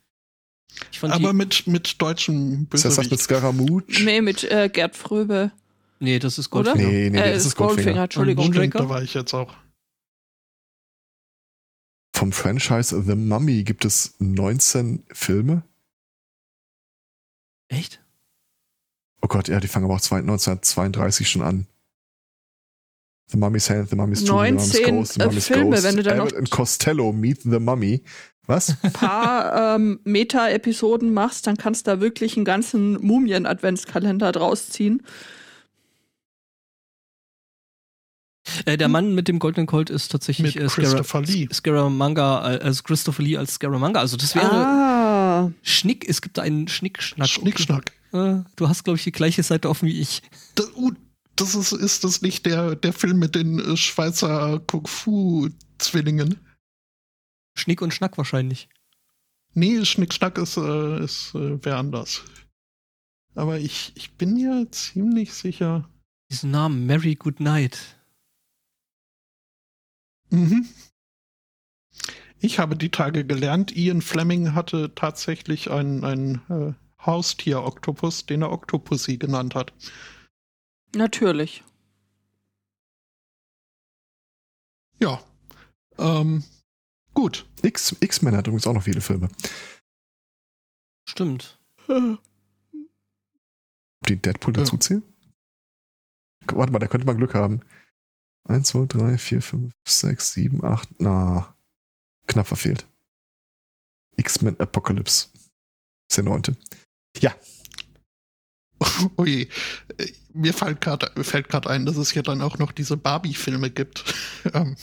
[0.91, 3.23] Ich fand aber die, mit, mit deutschen Ist das was mit Bösewicht.
[3.23, 4.03] Scaramouche?
[4.03, 5.51] Nee, mit äh, Gerd Fröbe.
[5.99, 6.73] nee, das ist Oder?
[6.73, 6.91] Goldfinger.
[6.91, 8.03] Nee, nee, äh, das ist Goldfinger.
[8.03, 8.45] Entschuldigung.
[8.47, 9.53] Und Stimmt, da war ich jetzt auch.
[12.15, 15.63] Vom Franchise The Mummy gibt es 19 Filme.
[17.69, 18.01] Echt?
[19.21, 21.65] Oh Gott, ja, die fangen aber auch zwei- 1932 schon an.
[23.27, 25.83] The Mummy's Hand, The Mummy's Tomb, The Mummy's 19, Ghost, The äh, Mummy's Filme, Ghost,
[25.83, 28.03] wenn du dann noch- Abbott and Costello Meet the Mummy.
[28.45, 28.75] Was?
[28.93, 35.01] paar ähm, Meta-Episoden machst, dann kannst du da wirklich einen ganzen Mumien-Adventskalender draus ziehen.
[38.65, 41.47] Äh, der Mann mit dem goldenen Colt ist tatsächlich Mit äh, Christopher Lee.
[41.51, 43.99] Scaramanga, also Christopher Lee als Scaramanga.
[43.99, 47.29] Also das wäre Ah, Schnick, es gibt da einen Schnickschnack.
[47.29, 47.91] Schnickschnack.
[48.11, 50.21] Äh, du hast, glaube ich, die gleiche Seite offen wie ich.
[50.55, 50.91] Das, uh,
[51.35, 56.37] das ist, ist das nicht der, der Film mit den äh, Schweizer Kung-Fu-Zwillingen?
[57.55, 58.69] Schnick und Schnack wahrscheinlich.
[59.53, 62.23] Nee, Schnickschnack ist, äh, ist äh, wer anders.
[63.35, 65.89] Aber ich, ich bin mir ziemlich sicher.
[66.31, 67.97] Diesen Namen, Mary Goodnight.
[70.29, 70.67] Mhm.
[72.39, 76.73] Ich habe die Tage gelernt, Ian Fleming hatte tatsächlich ein, ein äh,
[77.05, 79.71] Haustier-Oktopus, den er Octopussy genannt hat.
[80.95, 81.63] natürlich.
[84.99, 85.21] Ja.
[85.97, 86.43] Ähm,
[87.13, 87.47] gut.
[87.61, 89.29] X- X-Men hat übrigens auch noch viele Filme.
[91.07, 91.59] Stimmt.
[91.87, 92.19] Ob
[94.07, 94.63] die Deadpool Ja.
[94.63, 95.03] dazu zählen?
[96.47, 97.61] Warte mal, da könnte man Glück haben.
[98.45, 100.89] 1, 2, 3, 4, 5, 6, 7, 8.
[100.99, 101.55] Na,
[102.27, 102.85] knapp verfehlt.
[104.17, 105.29] X-Men Apocalypse.
[106.09, 106.57] Ist der neunte.
[107.17, 107.33] Ja,
[109.17, 109.47] Oh je.
[110.33, 114.03] Mir fällt gerade ein, dass es ja dann auch noch diese Barbie-Filme gibt.
[114.53, 114.75] ähm,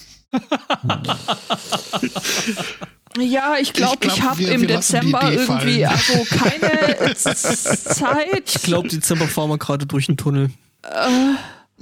[3.19, 8.43] Ja, ich glaube, Ich ich, glaub, habe wir- im Dezember irgendwie also keine Zeit.
[8.55, 10.49] Ich glaube, Dezember fahren wir gerade durch den Tunnel.
[10.83, 11.33] Äh,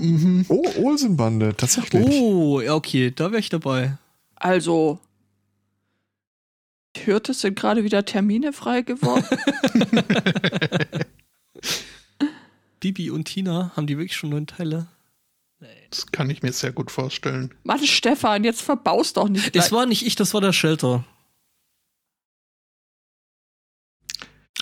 [0.02, 0.46] mhm.
[0.50, 2.04] Oh, Olsenbande, tatsächlich.
[2.10, 3.98] Oh, ja, okay, da wäre ich dabei.
[4.36, 5.00] also,
[6.96, 9.24] ich hörte, es sind gerade wieder Termine frei geworden.
[12.80, 14.88] Bibi und Tina, haben die wirklich schon neun Teile?
[15.90, 17.54] Das kann ich mir sehr gut vorstellen.
[17.64, 19.48] Mann, Stefan, jetzt verbaust doch nicht.
[19.56, 19.72] Das gleich.
[19.74, 21.04] war nicht ich, das war der Shelter.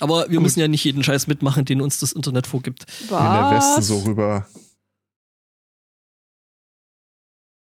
[0.00, 0.42] Aber wir Gut.
[0.42, 2.86] müssen ja nicht jeden Scheiß mitmachen, den uns das Internet vorgibt.
[3.02, 3.86] In der Westen Was?
[3.86, 4.48] so rüber.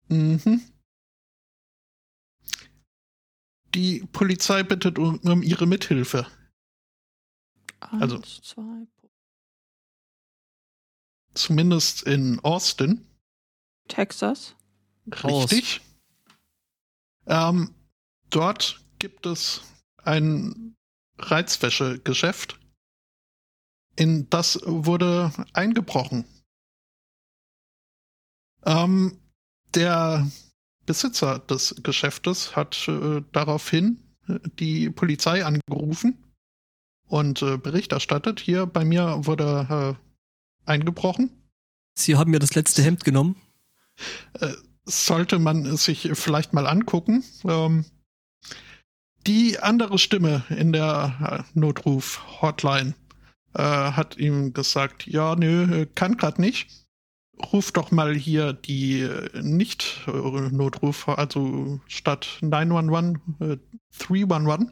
[0.09, 0.61] Mhm.
[3.73, 6.27] Die Polizei bittet um, um ihre Mithilfe.
[7.79, 8.87] also- Eins, zwei,
[11.35, 13.05] Zumindest in Austin.
[13.87, 14.55] Texas.
[15.23, 15.81] Richtig.
[17.27, 17.75] Ähm,
[18.29, 19.61] dort gibt es
[20.03, 20.75] ein
[21.17, 22.59] Reizwäschegeschäft.
[23.95, 26.25] In das wurde eingebrochen.
[28.65, 29.19] Ähm,
[29.73, 30.29] der
[30.85, 36.23] Besitzer des Geschäftes hat äh, daraufhin äh, die Polizei angerufen
[37.07, 38.39] und äh, Bericht erstattet.
[38.39, 40.04] Hier bei mir wurde äh,
[40.65, 41.29] eingebrochen.
[41.97, 43.35] Sie haben mir das letzte Hemd genommen.
[44.85, 47.23] sollte man sich vielleicht mal angucken.
[47.45, 47.85] Ähm,
[49.27, 52.93] die andere Stimme in der äh, Notruf-Hotline
[53.53, 56.69] äh, hat ihm gesagt, ja, nö, kann grad nicht.
[57.51, 63.57] Ruf doch mal hier die äh, Nicht-Notruf, also statt 911 äh,
[63.97, 64.71] 311,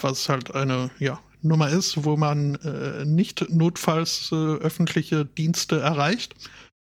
[0.00, 6.34] was halt eine ja, Nummer ist, wo man äh, nicht notfalls äh, öffentliche Dienste erreicht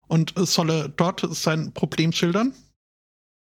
[0.08, 2.54] und solle dort sein Problem schildern.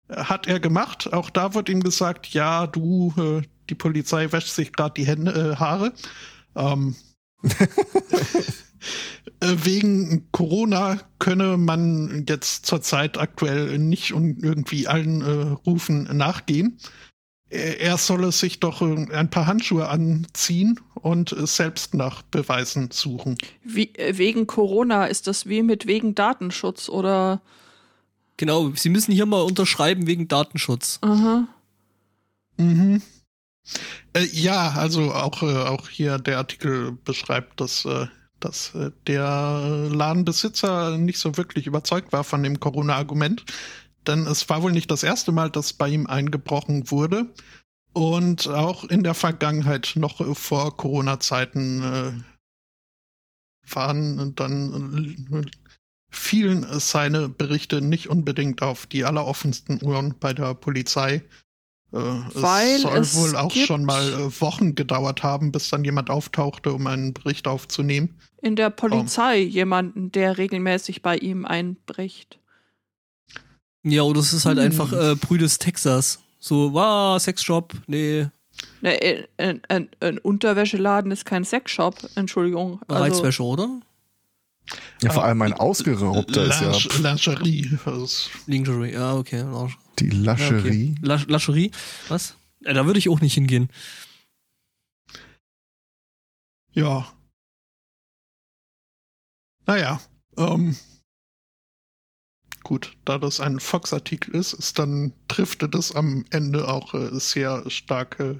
[0.08, 1.12] Hat er gemacht.
[1.12, 5.52] Auch da wird ihm gesagt, ja, du, äh, die Polizei wäscht sich gerade die Hände,
[5.52, 5.92] äh, Haare.
[6.54, 6.96] Ähm,
[9.40, 16.78] äh, wegen Corona könne man jetzt zurzeit aktuell nicht und irgendwie allen äh, Rufen nachgehen.
[17.52, 23.36] Er solle sich doch äh, ein paar Handschuhe anziehen und selbst nach Beweisen suchen.
[23.62, 27.42] Wie, äh, wegen Corona ist das wie mit wegen Datenschutz oder?
[28.38, 30.98] Genau, Sie müssen hier mal unterschreiben wegen Datenschutz.
[31.02, 31.46] Aha.
[32.56, 33.02] Mhm.
[34.14, 38.06] Äh, ja, also auch, äh, auch hier der Artikel beschreibt, dass, äh,
[38.40, 43.44] dass äh, der Ladenbesitzer nicht so wirklich überzeugt war von dem Corona-Argument.
[44.06, 47.32] Denn es war wohl nicht das erste Mal, dass bei ihm eingebrochen wurde.
[47.92, 52.12] Und auch in der Vergangenheit, noch vor Corona-Zeiten, äh,
[53.74, 55.50] waren dann äh,
[56.08, 61.22] fielen seine Berichte nicht unbedingt auf die alleroffensten Uhren bei der Polizei.
[61.92, 65.84] Äh, Weil es soll es wohl auch schon mal äh, Wochen gedauert haben, bis dann
[65.84, 68.18] jemand auftauchte, um einen Bericht aufzunehmen.
[68.40, 72.38] In der Polizei jemanden, der regelmäßig bei ihm einbricht.
[73.84, 74.64] Ja, oder es ist halt Hm.
[74.64, 76.20] einfach äh, Brüdes Texas.
[76.38, 78.26] So, wow, Sexshop, nee,
[78.80, 82.80] Ne, äh, ein, ein, ein Unterwäscheladen ist kein Sexshop, Entschuldigung.
[82.86, 83.80] Also, Reizwäsche, oder?
[85.02, 87.78] Ja, vor allem ein ausgeraubter ist ja Linge- Lingerie.
[88.46, 89.38] Lingerie, ja, okay.
[89.40, 89.68] Ja,
[89.98, 90.92] die Lascherie.
[90.92, 90.94] okay.
[91.02, 91.70] Lasch Lascherie?
[92.08, 92.36] Was?
[92.60, 93.68] Ja, da würde ich auch nicht hingehen.
[96.74, 97.06] ja.
[99.66, 100.00] Naja,
[100.36, 100.76] ähm.
[102.64, 107.68] Gut, da das ein Fox-Artikel ist, ist dann driftet es am Ende auch äh, sehr
[107.68, 108.36] stark äh,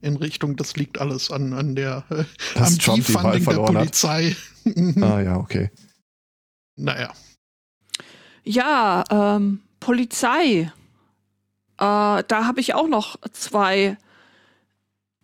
[0.00, 2.24] in Richtung, das liegt alles an, an der äh,
[2.54, 3.72] Dass am Trump die Wahl Defunding der.
[3.72, 4.36] Polizei.
[5.00, 5.70] Ah ja, okay.
[6.74, 7.12] Naja.
[8.42, 10.72] Ja, ähm, Polizei.
[10.72, 10.72] Äh,
[11.78, 13.96] da habe ich auch noch zwei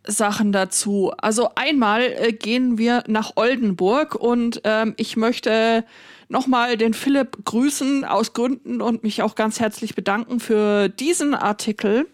[0.06, 1.12] Sachen dazu.
[1.18, 5.84] Also einmal äh, gehen wir nach Oldenburg und ähm, ich möchte
[6.32, 12.09] nochmal den Philipp grüßen aus Gründen und mich auch ganz herzlich bedanken für diesen Artikel.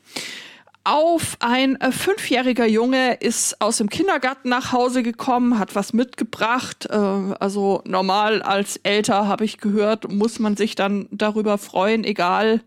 [0.85, 6.87] Auf ein äh, fünfjähriger Junge ist aus dem Kindergarten nach Hause gekommen, hat was mitgebracht.
[6.91, 12.63] Äh, also normal als Elter habe ich gehört, muss man sich dann darüber freuen, egal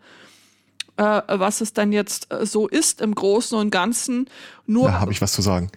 [0.98, 4.30] äh, was es dann jetzt so ist im Großen und Ganzen.
[4.68, 5.72] Nur Da habe ich was zu sagen.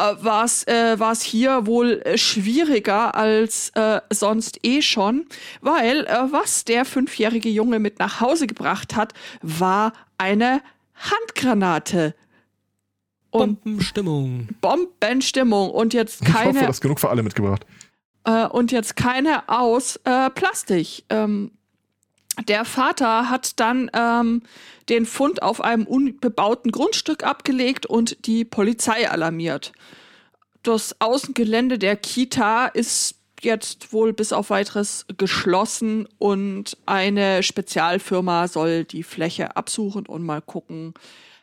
[0.00, 5.26] Äh, war es äh, war's hier wohl äh, schwieriger als äh, sonst eh schon,
[5.60, 9.12] weil äh, was der fünfjährige Junge mit nach Hause gebracht hat,
[9.42, 10.62] war eine
[10.94, 12.14] Handgranate.
[13.30, 14.48] Und Bombenstimmung.
[14.60, 17.64] Bombenstimmung und jetzt Ich hoffe, keine das ist genug für alle mitgebracht.
[18.24, 21.04] äh, und jetzt keine aus äh, Plastik.
[21.10, 21.52] Ähm,
[22.48, 24.42] der Vater hat dann ähm,
[24.88, 29.72] den Fund auf einem unbebauten Grundstück abgelegt und die Polizei alarmiert.
[30.62, 38.84] Das Außengelände der Kita ist jetzt wohl bis auf weiteres geschlossen und eine Spezialfirma soll
[38.84, 40.92] die Fläche absuchen und mal gucken,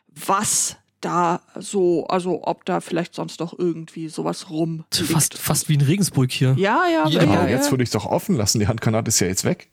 [0.06, 4.84] was da so, also ob da vielleicht sonst noch irgendwie sowas rum.
[4.92, 6.54] Fast, fast wie in Regensburg hier.
[6.58, 7.56] Ja, ja, Ja, ja, Aber ja.
[7.56, 8.58] jetzt würde ich doch offen lassen.
[8.58, 9.68] Die Handgranate ist ja jetzt weg.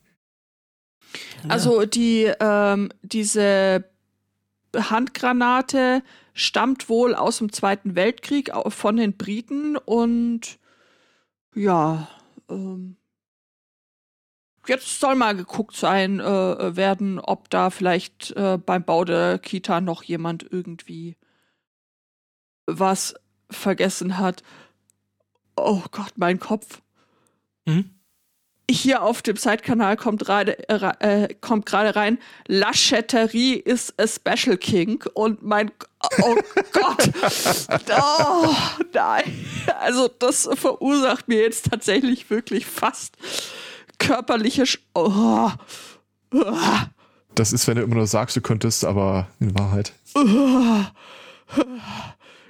[1.47, 3.85] Also die, ähm, diese
[4.75, 10.59] Handgranate stammt wohl aus dem Zweiten Weltkrieg von den Briten und
[11.53, 12.09] ja,
[12.49, 12.97] ähm,
[14.67, 19.79] jetzt soll mal geguckt sein äh, werden, ob da vielleicht äh, beim Bau der Kita
[19.79, 21.15] noch jemand irgendwie
[22.65, 23.15] was
[23.49, 24.43] vergessen hat.
[25.55, 26.81] Oh Gott, mein Kopf
[27.67, 27.94] Hm?
[28.69, 32.17] Hier auf dem Side-Kanal kommt gerade äh, äh, kommt gerade rein,
[32.47, 35.71] Laschetterie is a Special King und mein
[36.21, 36.35] oh
[36.71, 37.11] Gott,
[37.91, 38.55] oh
[38.93, 39.45] nein,
[39.79, 43.17] also das verursacht mir jetzt tatsächlich wirklich fast
[43.99, 45.51] körperliche Sch oh.
[47.35, 49.93] Das ist, wenn du immer nur sagst, du könntest, aber in Wahrheit.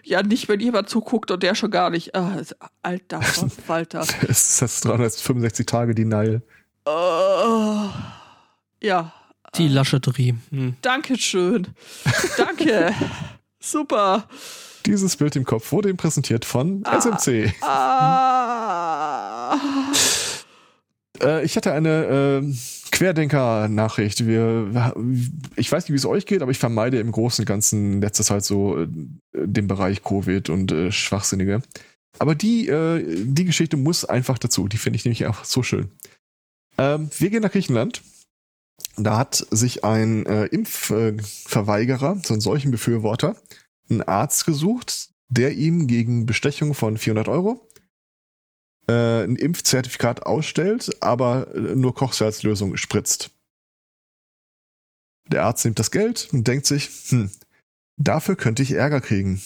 [0.08, 2.14] Ja, nicht, wenn jemand zuguckt und der schon gar nicht.
[2.16, 2.38] Ah,
[2.84, 3.20] alter
[3.68, 4.02] Walter.
[4.28, 6.42] Es ist das 365 Tage Denial.
[6.86, 7.90] Oh.
[8.84, 9.12] Ja,
[9.56, 10.36] Die Laschetterie.
[10.52, 10.76] Hm.
[10.82, 11.68] Dankeschön.
[12.38, 12.94] Danke.
[13.60, 14.28] Super.
[14.86, 17.00] Dieses Bild im Kopf wurde ihm präsentiert von Ah.
[17.02, 17.52] SMC.
[17.62, 19.58] Ah.
[21.22, 22.54] Äh, ich hatte eine äh,
[22.92, 24.26] Querdenker-Nachricht.
[24.26, 24.94] Wir,
[25.56, 28.02] ich weiß nicht, wie es euch geht, aber ich vermeide im Großen und Ganzen in
[28.02, 28.88] letzter Zeit so äh,
[29.34, 31.62] den Bereich Covid und äh, Schwachsinnige.
[32.20, 34.68] Aber die, äh, die Geschichte muss einfach dazu.
[34.68, 35.90] Die finde ich nämlich einfach so schön.
[36.78, 38.02] Ähm, wir gehen nach Griechenland.
[38.98, 43.36] Da hat sich ein äh, Impfverweigerer, so ein solchen Befürworter,
[43.90, 47.68] einen Arzt gesucht, der ihm gegen Bestechung von 400 Euro
[48.88, 53.32] äh, ein Impfzertifikat ausstellt, aber äh, nur Kochsalzlösung spritzt.
[55.28, 57.32] Der Arzt nimmt das Geld und denkt sich, hm,
[57.98, 59.42] dafür könnte ich Ärger kriegen.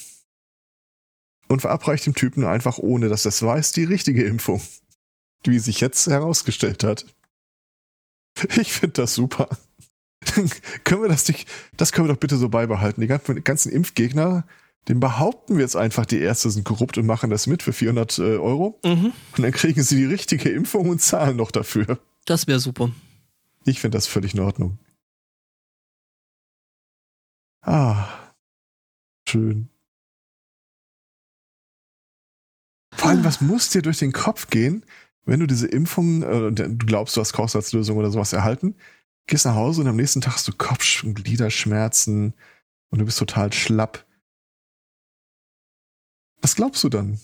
[1.48, 4.62] Und verabreicht dem Typen einfach, ohne dass es weiß, die richtige Impfung.
[5.46, 7.06] Wie sich jetzt herausgestellt hat.
[8.58, 9.50] Ich finde das super.
[10.84, 11.48] können wir das nicht,
[11.78, 13.02] das können wir doch bitte so beibehalten.
[13.02, 14.46] Die ganzen Impfgegner,
[14.88, 18.18] den behaupten wir jetzt einfach, die Ärzte sind korrupt und machen das mit für 400
[18.20, 18.80] äh, Euro.
[18.84, 19.14] Mhm.
[19.38, 22.00] Und dann kriegen sie die richtige Impfung und zahlen noch dafür.
[22.26, 22.92] Das wäre super.
[23.66, 24.80] Ich finde das völlig in Ordnung.
[27.62, 28.08] Ah.
[29.28, 29.70] Schön.
[32.96, 34.84] Vor allem, was muss dir durch den Kopf gehen,
[35.26, 38.76] wenn du diese Impfung, äh, du glaubst, du hast Kochsalzlösung oder sowas erhalten,
[39.28, 42.34] gehst nach Hause und am nächsten Tag hast du Kopf- und Gliederschmerzen
[42.90, 44.06] und du bist total schlapp.
[46.42, 47.20] Was glaubst du dann?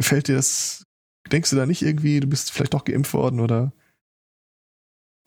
[0.00, 0.84] Fällt dir das,
[1.32, 3.72] denkst du da nicht irgendwie, du bist vielleicht doch geimpft worden oder?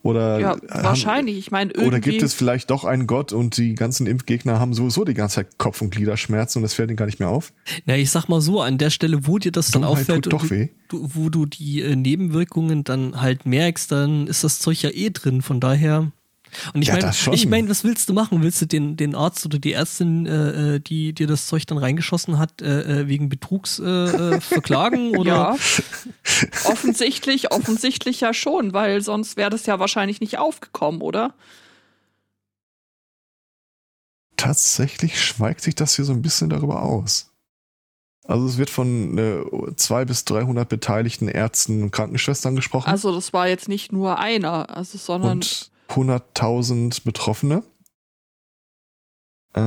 [0.02, 1.38] Oder, Ja, haben- wahrscheinlich.
[1.38, 1.88] Ich meine, irgendwie.
[1.88, 5.36] oder gibt es vielleicht doch einen Gott und die ganzen Impfgegner haben sowieso die ganze
[5.38, 7.52] Zeit Kopf- und Gliederschmerzen und das fällt ihnen gar nicht mehr auf?
[7.86, 10.34] Na, ich sag mal so, an der Stelle, wo dir das dann Dummheit auffällt tut
[10.34, 10.70] doch und weh.
[10.88, 15.10] du, wo du die äh, Nebenwirkungen dann halt merkst, dann ist das Zeug ja eh
[15.10, 15.41] drin.
[15.41, 16.11] Von daher.
[16.73, 18.41] Und ich Ja, meine, ich meine, was willst du machen?
[18.41, 21.77] Willst du den, den Arzt oder die Ärztin, äh, äh, die dir das Zeug dann
[21.77, 25.09] reingeschossen hat, äh, äh, wegen Betrugs äh, äh, verklagen?
[25.17, 25.30] Oder?
[25.30, 25.55] Ja,
[26.65, 31.34] offensichtlich, offensichtlich ja schon, weil sonst wäre das ja wahrscheinlich nicht aufgekommen, oder?
[34.38, 37.30] Tatsächlich schweigt sich das hier so ein bisschen darüber aus.
[38.30, 39.41] Also es wird von äh,
[39.76, 44.69] zwei bis 300 beteiligten Ärzten und Krankenschwestern gesprochen Also das war jetzt nicht nur einer,
[44.77, 47.64] also sondern und 100.000 Betroffene.
[49.53, 49.60] Äh,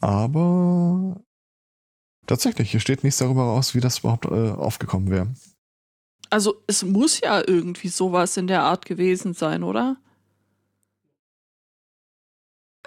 [0.00, 1.20] aber
[2.26, 5.28] tatsächlich, hier steht nichts darüber raus, wie das überhaupt äh, aufgekommen wäre.
[6.30, 9.96] also es muss ja irgendwie sowas in der Art gewesen sein, oder?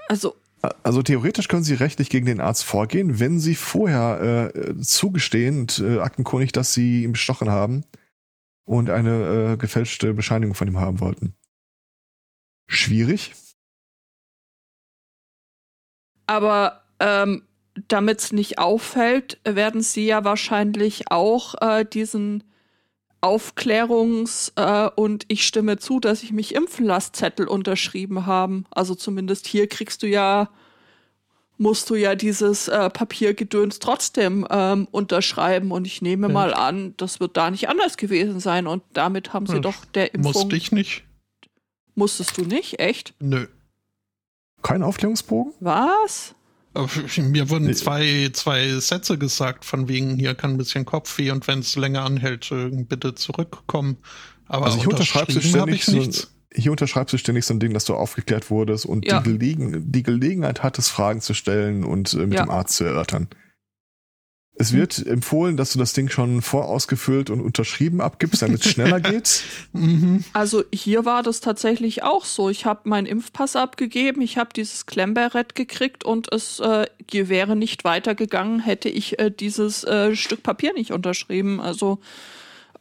[0.09, 0.35] Also
[0.83, 5.79] Also theoretisch können Sie rechtlich gegen den Arzt vorgehen, wenn Sie vorher äh, zugestehen und
[5.79, 7.85] äh, aktenkundig, dass Sie ihn bestochen haben
[8.65, 11.35] und eine äh, gefälschte Bescheinigung von ihm haben wollten.
[12.67, 13.33] Schwierig.
[16.25, 17.43] Aber ähm,
[17.87, 22.43] damit es nicht auffällt, werden sie ja wahrscheinlich auch äh, diesen
[23.21, 28.65] Aufklärungs- äh, und ich stimme zu, dass ich mich impfen lasse Zettel unterschrieben haben.
[28.69, 30.49] Also zumindest hier kriegst du ja,
[31.57, 35.71] musst du ja dieses äh, Papiergedöns trotzdem ähm, unterschreiben.
[35.71, 36.33] Und ich nehme Ja.
[36.33, 38.67] mal an, das wird da nicht anders gewesen sein.
[38.67, 40.33] Und damit haben sie Ja, doch der Impfung.
[40.33, 41.03] Musste ich nicht?
[41.95, 42.79] Musstest du nicht?
[42.79, 43.13] Echt?
[43.19, 43.45] Nö.
[44.63, 45.53] Kein Aufklärungsbogen?
[45.59, 46.33] Was?
[47.17, 47.73] Mir wurden Nee.
[47.73, 52.03] zwei, zwei Sätze gesagt, von wegen, hier kann ein bisschen Kopfweh und wenn es länger
[52.03, 53.97] anhält, äh, bitte zurückkommen.
[54.47, 56.32] Aber Also du unterschrieben habe ich so, nichts.
[56.55, 59.19] Hier unterschreibst du ständig so ein Ding, dass du aufgeklärt wurdest und Ja.
[59.19, 62.43] die, Gelegen, die Gelegenheit hattest, Fragen zu stellen und äh, mit Ja.
[62.43, 63.27] dem Arzt zu erörtern.
[64.55, 64.77] Es Hm.
[64.81, 69.41] wird empfohlen, dass du das Ding schon vorausgefüllt und unterschrieben abgibst, damit es schneller geht.
[69.71, 70.23] Mhm.
[70.33, 72.51] Also hier war das tatsächlich auch so.
[72.51, 77.83] Ich habe meinen Impfpass abgegeben, ich habe dieses Klemmberet gekriegt und es äh, wäre nicht
[77.83, 81.59] weitergegangen, hätte ich äh, dieses äh, Stück Papier nicht unterschrieben.
[81.59, 81.99] Also,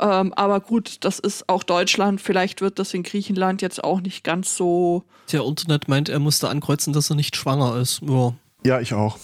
[0.03, 2.21] ähm, aber gut, das ist auch Deutschland.
[2.21, 5.05] Vielleicht wird das in Griechenland jetzt auch nicht ganz so.
[5.31, 8.03] Der Internet meint, er musste ankreuzen, dass er nicht schwanger ist.
[8.03, 8.35] Ja.
[8.65, 9.19] Ja, ich auch.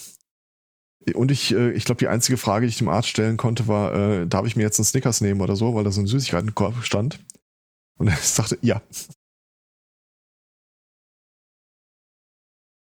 [1.15, 3.95] Und ich, äh, ich glaube, die einzige Frage, die ich dem Arzt stellen konnte, war,
[3.95, 6.85] äh, darf ich mir jetzt einen Snickers nehmen oder so, weil da so ein Süßigkeitenkorb
[6.85, 7.19] stand.
[7.99, 8.81] Und er sagte, ja.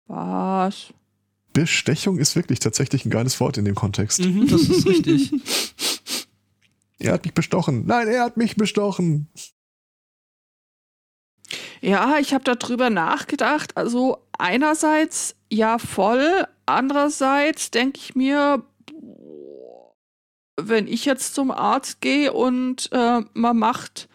[0.08, 0.94] Was?
[1.54, 4.20] Bestechung ist wirklich tatsächlich ein geiles Wort in dem Kontext.
[4.20, 5.32] Mhm, das ist richtig.
[7.04, 7.86] Er hat mich bestochen.
[7.86, 9.28] Nein, er hat mich bestochen.
[11.82, 13.76] Ja, ich habe darüber nachgedacht.
[13.76, 18.64] Also einerseits ja voll, andererseits denke ich mir,
[20.56, 24.08] wenn ich jetzt zum Arzt gehe und äh, man macht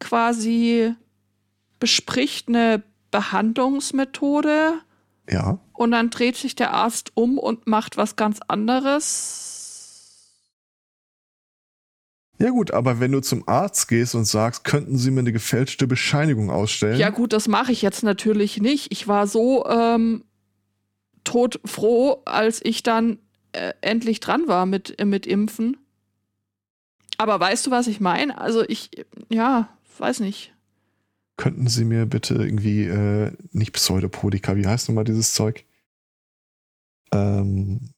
[0.00, 0.94] quasi
[1.78, 2.82] bespricht eine
[3.12, 4.80] Behandlungsmethode
[5.30, 5.58] Ja.
[5.74, 9.57] und dann dreht sich der Arzt um und macht was ganz anderes.
[12.38, 15.88] Ja gut, aber wenn du zum Arzt gehst und sagst, könnten Sie mir eine gefälschte
[15.88, 16.98] Bescheinigung ausstellen?
[16.98, 18.92] Ja gut, das mache ich jetzt natürlich nicht.
[18.92, 20.24] Ich war so ähm,
[21.24, 23.18] todfroh, als ich dann
[23.52, 25.78] äh, endlich dran war mit, äh, mit Impfen.
[27.16, 28.40] Aber weißt du, was ich meine?
[28.40, 28.90] Also ich,
[29.28, 30.54] ja, weiß nicht.
[31.36, 35.64] Könnten Sie mir bitte irgendwie, äh, nicht Pseudopodika, wie heißt nochmal dieses Zeug?
[37.12, 37.90] Ähm,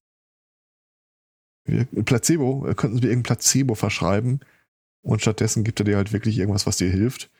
[1.65, 4.41] wir- Placebo, äh, könnten Sie mir irgendein Placebo verschreiben
[5.03, 7.31] und stattdessen gibt er dir halt wirklich irgendwas, was dir hilft.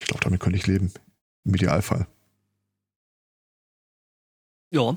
[0.00, 0.92] Ich glaube, damit könnte ich leben.
[1.44, 2.06] Im Idealfall.
[4.70, 4.96] Ja.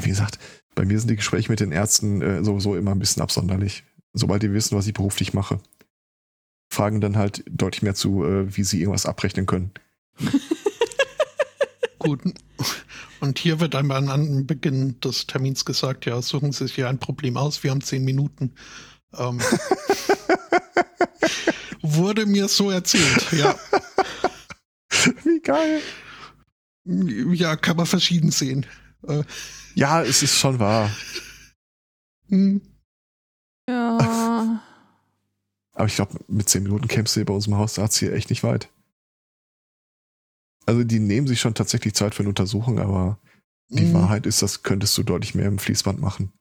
[0.00, 0.38] Wie gesagt,
[0.74, 3.84] bei mir sind die Gespräche mit den Ärzten äh, sowieso immer ein bisschen absonderlich.
[4.12, 5.60] Sobald die wissen, was ich beruflich mache.
[6.72, 9.72] Fragen dann halt deutlich mehr zu, äh, wie sie irgendwas abrechnen können.
[12.00, 12.20] Gut.
[13.20, 16.98] Und hier wird einmal an Beginn des Termins gesagt, ja, suchen Sie sich hier ein
[16.98, 18.54] Problem aus, wir haben zehn Minuten.
[19.16, 19.40] Ähm,
[21.82, 23.54] wurde mir so erzählt, ja.
[25.24, 25.80] Wie geil.
[26.84, 28.66] Ja, kann man verschieden sehen.
[29.06, 29.22] Äh,
[29.74, 30.90] Ja, es ist schon wahr.
[32.28, 32.60] hm,
[33.68, 34.62] Ja.
[35.72, 38.68] Aber ich glaube, mit 10 Minuten kämpfst du bei unserem Hausarzt hier echt nicht weit.
[40.70, 43.18] Also die nehmen sich schon tatsächlich Zeit für eine Untersuchung, aber
[43.70, 43.92] die Mhm.
[43.92, 46.32] Wahrheit ist, das könntest du deutlich mehr im Fließband machen.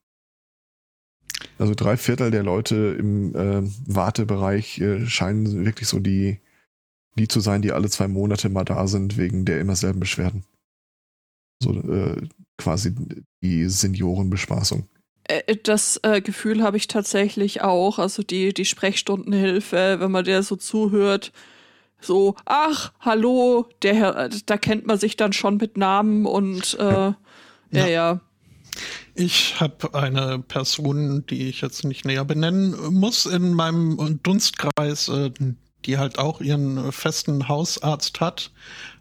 [1.58, 6.38] Also drei Viertel der Leute im äh, Wartebereich äh, scheinen wirklich so die,
[7.18, 10.44] die zu sein, die alle zwei Monate mal da sind, wegen der immer selben Beschwerden.
[11.64, 12.22] So äh,
[12.60, 12.94] quasi
[13.42, 14.88] die Seniorenbespaßung.
[15.24, 17.98] Äh, Das äh, Gefühl habe ich tatsächlich auch.
[17.98, 21.32] Also die, die Sprechstundenhilfe, wenn man der so zuhört,
[22.02, 26.78] so, ach, hallo, der Herr, äh, da kennt man sich dann schon mit Namen und
[26.80, 27.16] äh, ja,
[27.72, 27.88] ja.
[27.88, 28.22] Ja.
[29.16, 35.32] Ich habe eine Person, die ich jetzt nicht näher benennen muss, in meinem Dunstkreis, äh,
[35.86, 38.52] die halt auch ihren festen Hausarzt hat.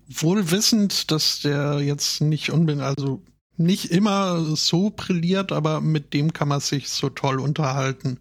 [0.08, 3.22] Wohl wissend, dass der jetzt nicht unbedingt, also
[3.56, 8.18] nicht immer so brilliert, aber mit dem kann man sich so toll unterhalten.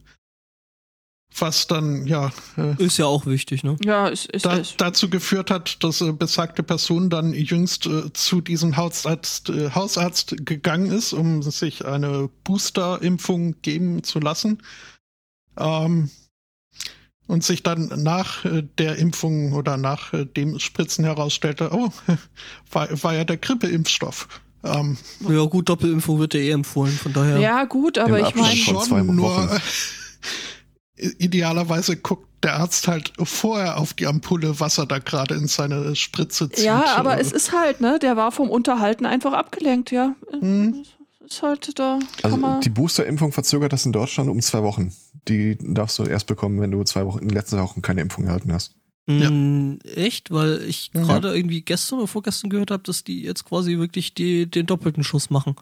[1.39, 3.75] Was dann, ja, äh, Ist ja auch wichtig, ne?
[3.83, 4.75] Ja, ist, ist, da, ist.
[4.79, 10.45] dazu geführt hat, dass äh, besagte Person dann jüngst äh, zu diesem Hausarzt, äh, Hausarzt
[10.45, 14.63] gegangen ist, um sich eine Booster-Impfung geben zu lassen.
[15.59, 16.09] Ähm,
[17.27, 21.89] und sich dann nach äh, der Impfung oder nach äh, dem Spritzen herausstellte, oh,
[22.71, 24.27] war, war ja der Grippeimpfstoff.
[24.63, 24.97] Ähm,
[25.27, 27.37] Ja, gut, Doppelimpfung wird ja eh empfohlen, von daher.
[27.39, 29.61] Ja, gut, aber ich meine, schon, nur Wochen.
[30.97, 35.95] idealerweise guckt der Arzt halt vorher auf die Ampulle, was er da gerade in seine
[35.95, 36.65] Spritze zieht.
[36.65, 40.15] ja, aber es ist halt, ne, der war vom Unterhalten einfach abgelenkt, ja.
[40.39, 40.83] hm.
[41.25, 44.93] Ist halt da, Also die Boosterimpfung verzögert das in Deutschland um zwei Wochen.
[45.27, 48.25] Die darfst du erst bekommen, wenn du zwei Wochen, in den letzten Wochen keine Impfung
[48.25, 48.75] erhalten hast.
[49.07, 50.31] Mm, Echt?
[50.31, 51.01] Weil ich Ja.
[51.01, 55.03] gerade irgendwie gestern oder vorgestern gehört habe, dass die jetzt quasi wirklich die, den doppelten
[55.03, 55.55] Schuss machen.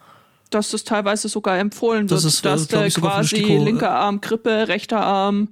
[0.55, 4.21] Dass das teilweise sogar empfohlen Das wird, ist, äh, dass der quasi äh, linker Arm
[4.21, 5.49] Grippe, rechter Arm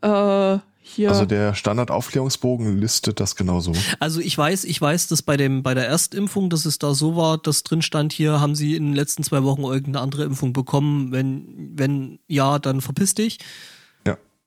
[0.00, 1.10] äh, hier.
[1.10, 3.72] Also der Standardaufklärungsbogen listet das genauso.
[3.98, 7.16] Also ich weiß, ich weiß, dass bei dem bei der Erstimpfung, dass es da so
[7.16, 10.52] war, dass drin stand, hier haben sie in den letzten zwei Wochen irgendeine andere Impfung
[10.52, 11.12] bekommen.
[11.12, 13.38] Wenn wenn ja, dann verpiss dich.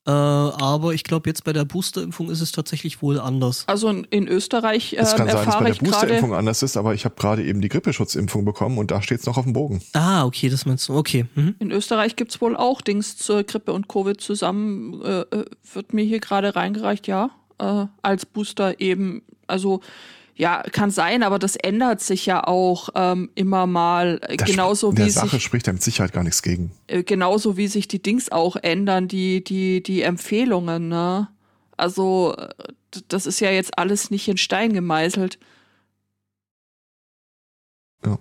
[0.10, 3.64] Äh, aber ich glaube, jetzt bei der Boosterimpfung ist es tatsächlich wohl anders.
[3.68, 5.76] also in, in Österreich ähm, Es kann sein, dass bei der.
[5.76, 9.28] Boosterimpfung anders ist, aber ich habe gerade eben die Grippeschutzimpfung bekommen und da steht es
[9.28, 9.84] noch auf dem Bogen.
[9.94, 10.96] Ah, okay, das meinst du.
[10.96, 11.28] Okay.
[11.36, 11.56] Mhm.
[11.60, 15.00] In Österreich gibt's wohl auch Dings zur Grippe und Covid zusammen.
[15.04, 17.30] Äh, äh, wird mir hier gerade reingereicht, ja.
[17.60, 19.22] Äh, als Booster eben.
[19.46, 19.82] Also
[20.40, 24.22] ja, kann sein, aber das ändert sich ja auch ähm, immer mal.
[24.24, 26.72] Äh, genauso der wie Sache sich spricht da mit Sicherheit gar nichts gegen.
[26.88, 31.28] äh, genauso wie sich die Dings auch ändern, die, die, die Empfehlungen, ne?
[31.76, 32.54] Also, äh,
[33.10, 35.40] das ist ja jetzt alles nicht in Stein gemeißelt.
[38.06, 38.18] Ja.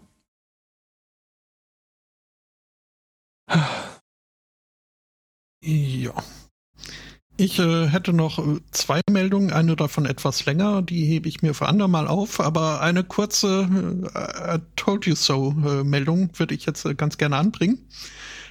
[7.40, 11.54] Ich äh, hätte noch äh, zwei Meldungen, eine davon etwas länger, die hebe ich mir
[11.54, 13.68] für andermal auf, aber eine kurze
[14.12, 17.86] äh, I Told You So äh, Meldung würde ich jetzt äh, ganz gerne anbringen.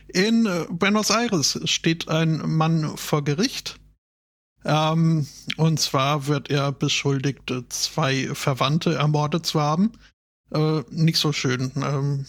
[0.07, 3.77] In äh, Buenos Aires steht ein Mann vor Gericht.
[4.63, 5.27] Ähm,
[5.57, 9.91] und zwar wird er beschuldigt, zwei Verwandte ermordet zu haben.
[10.91, 11.73] Nicht so schön.
[11.75, 12.25] Ähm,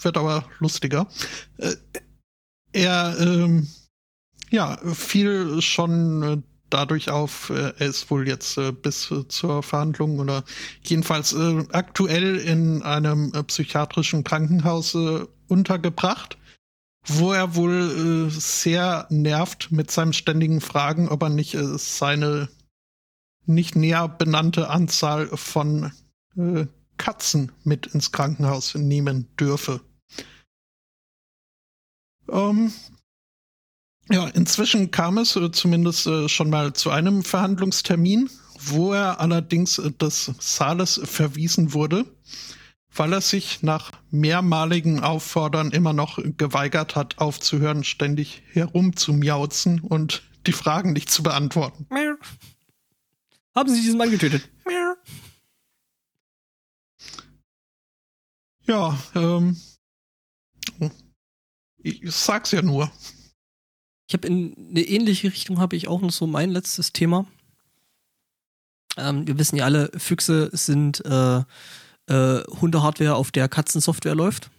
[0.00, 1.06] wird aber lustiger.
[2.72, 3.68] Er ähm,
[4.54, 6.36] ja fiel schon äh,
[6.70, 10.44] dadurch auf, äh, er ist wohl jetzt äh, bis zur Verhandlung oder
[10.82, 11.34] jedenfalls
[11.72, 14.96] aktuell in einem psychiatrischen Krankenhaus
[15.48, 16.38] untergebracht,
[17.06, 22.48] wo er wohl sehr nervt mit seinem ständigen Fragen, ob er nicht seine
[23.46, 25.92] nicht näher benannte Anzahl von
[26.96, 29.80] Katzen mit ins Krankenhaus nehmen dürfe.
[32.30, 32.72] Ähm,
[34.10, 38.28] ja, inzwischen kam es äh, zumindest äh, schon mal zu einem Verhandlungstermin,
[38.60, 42.04] wo er allerdings äh, des Saales verwiesen wurde,
[42.94, 50.52] weil er sich nach mehrmaligen Auffordern immer noch geweigert hat, aufzuhören, ständig herumzumiauzen und die
[50.52, 51.86] Fragen nicht zu beantworten.
[53.54, 54.48] Haben Sie diesen Mann getötet?
[58.66, 59.60] Ja, ähm,
[61.78, 62.90] ich sag's ja nur.
[64.06, 67.26] Ich habe in eine ähnliche Richtung habe ich auch noch so mein letztes Thema.
[68.96, 71.38] Ähm, wir wissen ja alle, Füchse sind äh,
[72.06, 74.50] äh, Hundehardware, auf der Katzensoftware läuft.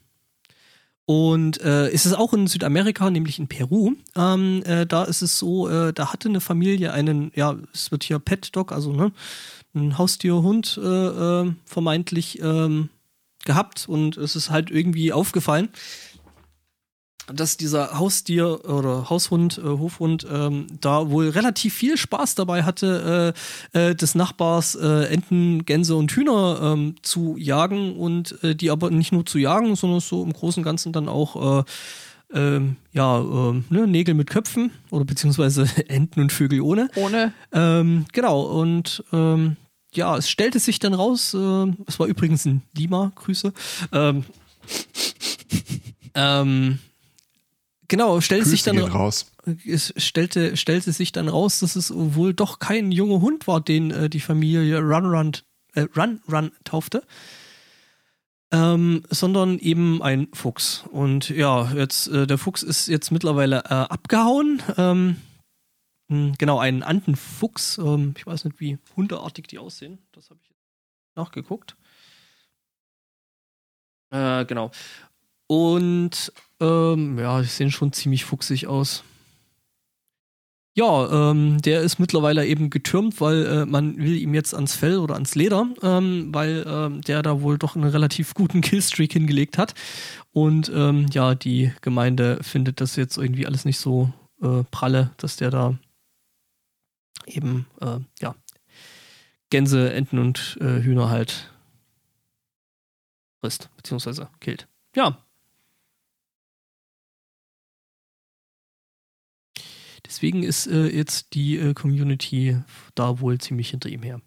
[1.06, 3.94] Und äh, ist es auch in Südamerika, nämlich in Peru.
[4.16, 8.04] Ähm, äh, da ist es so, äh, da hatte eine Familie einen, ja, es wird
[8.04, 9.12] hier Pet Dog, also ne,
[9.76, 12.90] ein Haustierhund äh, äh, vermeintlich ähm,
[13.46, 15.70] gehabt und es ist halt irgendwie aufgefallen,
[17.34, 23.34] dass dieser Haustier oder Haushund, äh, Hofhund ähm, da wohl relativ viel Spaß dabei hatte,
[23.73, 28.69] äh, äh, des Nachbars äh, Enten, Gänse und Hühner ähm, zu jagen und äh, die
[28.69, 31.64] aber nicht nur zu jagen, sondern so im Großen und Ganzen dann auch äh,
[32.34, 36.89] ähm, ja, äh, ne, Nägel mit Köpfen oder beziehungsweise Enten und Vögel ohne.
[36.95, 37.34] Ohne.
[37.52, 39.57] Ähm, genau, und ähm,
[39.93, 43.53] ja, es stellte sich dann raus, es war übrigens ein Lima, Grüße.
[43.93, 44.26] Ähm,
[46.15, 46.80] ähm,
[47.88, 49.32] Genau, stellte sich dann raus.
[49.66, 53.91] Es stellte, stellte sich dann raus, dass es wohl doch kein junger Hund war, den
[53.91, 55.32] äh, die Familie Run Run,
[55.74, 57.03] äh, Run Run taufte.
[58.52, 60.86] Ähm, sondern eben ein Fuchs.
[60.91, 64.62] Und ja, jetzt, äh, der Fuchs ist jetzt mittlerweile äh, abgehauen.
[64.78, 65.18] Ähm,
[66.10, 67.78] hm, genau, ein Antenfuchs.
[67.78, 69.99] Ähm, ich weiß nicht, wie hundeartig die aussehen.
[70.12, 70.52] Das habe ich
[71.16, 71.76] nachgeguckt.
[74.12, 74.72] Äh, genau.
[75.48, 79.03] Und ähm, ja, die sehen schon ziemlich fuchsig aus.
[80.77, 84.98] Ja, ähm, der ist mittlerweile eben getürmt, weil äh, man will ihm jetzt ans Fell
[84.98, 89.57] oder ans Leder, ähm, weil ähm, der da wohl doch einen relativ guten Killstreak hingelegt
[89.57, 89.73] hat.
[90.34, 94.11] Und ähm, ja, die Gemeinde findet das jetzt irgendwie alles nicht so
[94.41, 95.77] äh, pralle, dass der da
[97.26, 98.36] eben, äh, ja,
[99.49, 101.53] Gänse, Enten und äh, Hühner halt
[103.40, 104.68] frisst, beziehungsweise killt.
[104.94, 105.24] Ja,
[110.16, 112.58] Deswegen ist äh, jetzt die äh, Community
[112.96, 114.22] da wohl ziemlich hinter ihm her.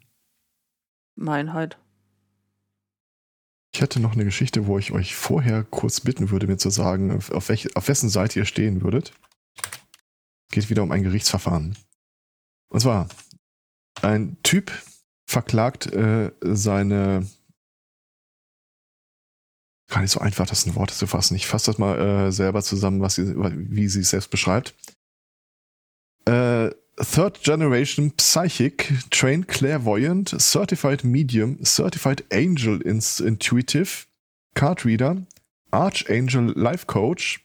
[1.15, 1.79] Meinheit.
[3.73, 7.11] Ich hätte noch eine Geschichte, wo ich euch vorher kurz bitten würde, mir zu sagen,
[7.31, 9.13] auf, welch, auf wessen Seite ihr stehen würdet.
[10.51, 11.75] Geht wieder um ein Gerichtsverfahren.
[12.67, 13.09] Und zwar,
[14.03, 14.71] ein Typ
[15.25, 17.27] verklagt äh, seine.
[19.87, 21.33] Gar nicht so einfach, das in Worte zu fassen.
[21.33, 24.75] Ich fasse das mal äh, selber zusammen, was sie, wie sie es selbst beschreibt.
[26.29, 34.05] Äh, Third Generation Psychic, Trained Clairvoyant, Certified Medium, Certified Angel Intuitive,
[34.53, 35.25] Card Reader,
[35.71, 37.43] Archangel Life Coach,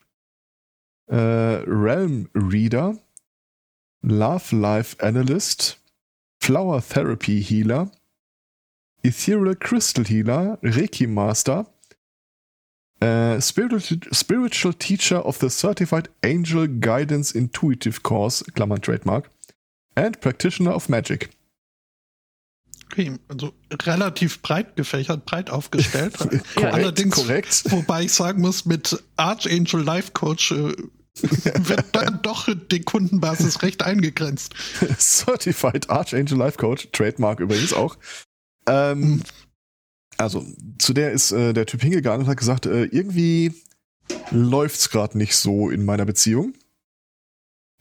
[1.06, 2.98] äh, Realm Reader,
[4.02, 5.78] Love Life Analyst,
[6.43, 7.90] Flower Therapy Healer,
[9.02, 11.66] Ethereal Crystal Healer, Reiki Master,
[13.03, 19.31] Uh, spiritual, spiritual Teacher of the Certified Angel Guidance Intuitive Course, Klammern Trademark,
[19.97, 21.31] and Practitioner of Magic.
[22.87, 23.53] Okay, also
[23.83, 26.16] relativ breit gefächert, breit aufgestellt.
[26.55, 27.65] korrekt, Allerdings, korrekt.
[27.71, 30.75] wobei ich sagen muss, mit Archangel Life Coach äh,
[31.16, 34.55] wird dann doch die Kundenbasis recht eingegrenzt.
[34.99, 37.97] Certified Archangel Life Coach, Trademark übrigens auch.
[38.66, 39.23] Ähm, hm
[40.16, 40.45] also
[40.78, 43.53] zu der ist äh, der Typ hingegangen und hat gesagt, äh, irgendwie
[44.31, 46.55] läuft's gerade nicht so in meiner Beziehung.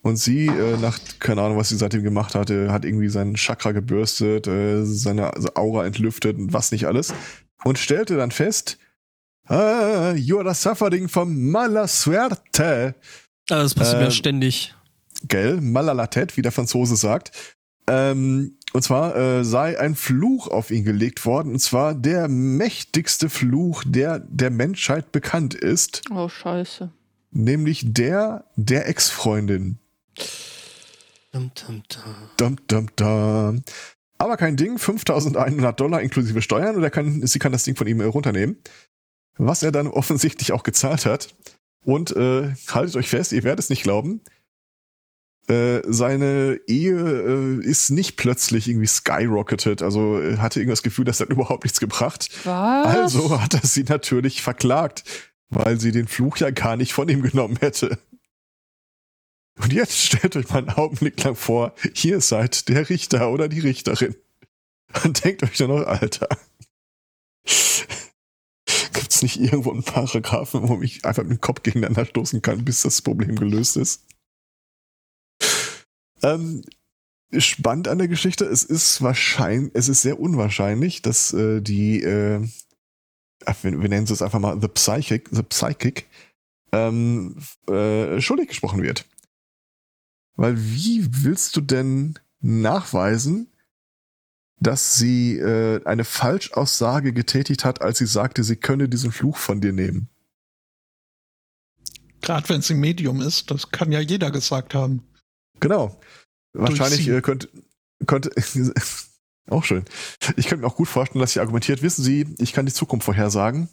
[0.02, 3.72] Und sie, äh, nach, keine Ahnung, was sie seitdem gemacht hatte, hat irgendwie seinen Chakra
[3.72, 7.14] gebürstet, äh, seine Aura entlüftet und was nicht alles.
[7.64, 8.78] Und stellte dann fest,
[9.46, 12.94] ah, you are suffering from mala suerte.
[13.48, 14.74] Ah, das passiert mir äh, ständig.
[15.26, 17.32] Gell, malalatet, wie der Franzose sagt.
[17.86, 23.30] Ähm, und zwar äh, sei ein Fluch auf ihn gelegt worden, und zwar der mächtigste
[23.30, 26.02] Fluch, der der Menschheit bekannt ist.
[26.10, 26.90] Oh, scheiße.
[27.30, 29.78] nämlich der der Ex-Freundin.
[31.32, 32.14] Dum, dum, dum.
[32.36, 33.62] Dum, dum, dum.
[34.18, 37.86] Aber kein Ding, 5100 Dollar inklusive Steuern und er kann, sie kann das Ding von
[37.86, 38.58] ihm äh, runternehmen.
[39.36, 41.34] Was er dann offensichtlich auch gezahlt hat.
[41.84, 44.20] Und äh, haltet euch fest, ihr werdet es nicht glauben.
[45.48, 51.04] Äh, seine Ehe äh, ist nicht plötzlich irgendwie skyrocketed, also äh, hatte irgendwie das Gefühl,
[51.04, 52.30] das hat überhaupt nichts gebracht.
[52.44, 52.86] Was?
[52.86, 55.04] Also hat er sie natürlich verklagt,
[55.50, 57.98] weil sie den Fluch ja gar nicht von ihm genommen hätte.
[59.62, 63.60] Und jetzt stellt euch mal einen Augenblick lang vor, hier seid der Richter oder die
[63.60, 64.16] Richterin.
[65.04, 66.28] Und denkt euch dann noch, Alter.
[68.92, 72.82] Gibt's nicht irgendwo einen Paragraphen, wo ich einfach mit dem Kopf gegeneinander stoßen kann, bis
[72.82, 74.02] das Problem gelöst ist?
[76.24, 76.62] Ähm,
[77.36, 82.40] spannend an der Geschichte, es ist wahrscheinlich, es ist sehr unwahrscheinlich, dass äh, die, äh,
[83.60, 86.08] wir, wir nennen es einfach mal The Psychic, The Psychic,
[86.72, 87.36] ähm,
[87.68, 89.04] äh, schuldig gesprochen wird.
[90.36, 93.52] Weil wie willst du denn nachweisen,
[94.60, 99.60] dass sie äh, eine Falschaussage getätigt hat, als sie sagte, sie könne diesen Fluch von
[99.60, 100.08] dir nehmen?
[102.22, 105.02] Gerade wenn es ein Medium ist, das kann ja jeder gesagt haben.
[105.64, 105.98] Genau.
[106.52, 107.48] Wahrscheinlich äh, könnte,
[108.06, 108.30] könnte
[109.50, 109.84] auch schön.
[110.36, 113.06] Ich könnte mir auch gut vorstellen, dass sie argumentiert, wissen Sie, ich kann die Zukunft
[113.06, 113.70] vorhersagen.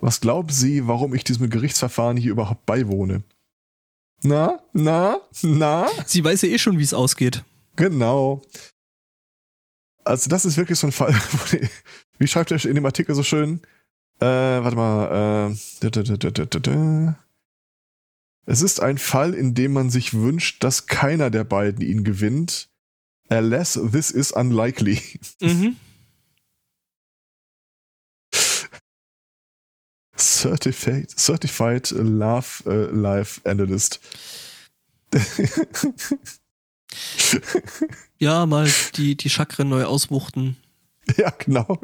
[0.00, 3.22] Was glauben Sie, warum ich diesem Gerichtsverfahren hier überhaupt beiwohne?
[4.22, 5.88] Na, na, na?
[6.06, 7.44] Sie weiß ja eh schon, wie es ausgeht.
[7.76, 8.42] Genau.
[10.04, 11.14] Also das ist wirklich so ein Fall,
[11.52, 11.68] die,
[12.18, 13.60] wie schreibt er in dem Artikel so schön?
[14.20, 15.50] Äh, warte mal.
[15.52, 17.18] Äh, da, da, da, da, da, da, da.
[18.50, 22.70] Es ist ein Fall, in dem man sich wünscht, dass keiner der beiden ihn gewinnt.
[23.28, 25.02] Alas, this is unlikely.
[25.42, 25.76] Mhm.
[30.16, 34.00] Certified, certified Love äh, Life Analyst.
[38.16, 40.56] Ja, mal die, die Chakren neu auswuchten.
[41.18, 41.78] ja, genau.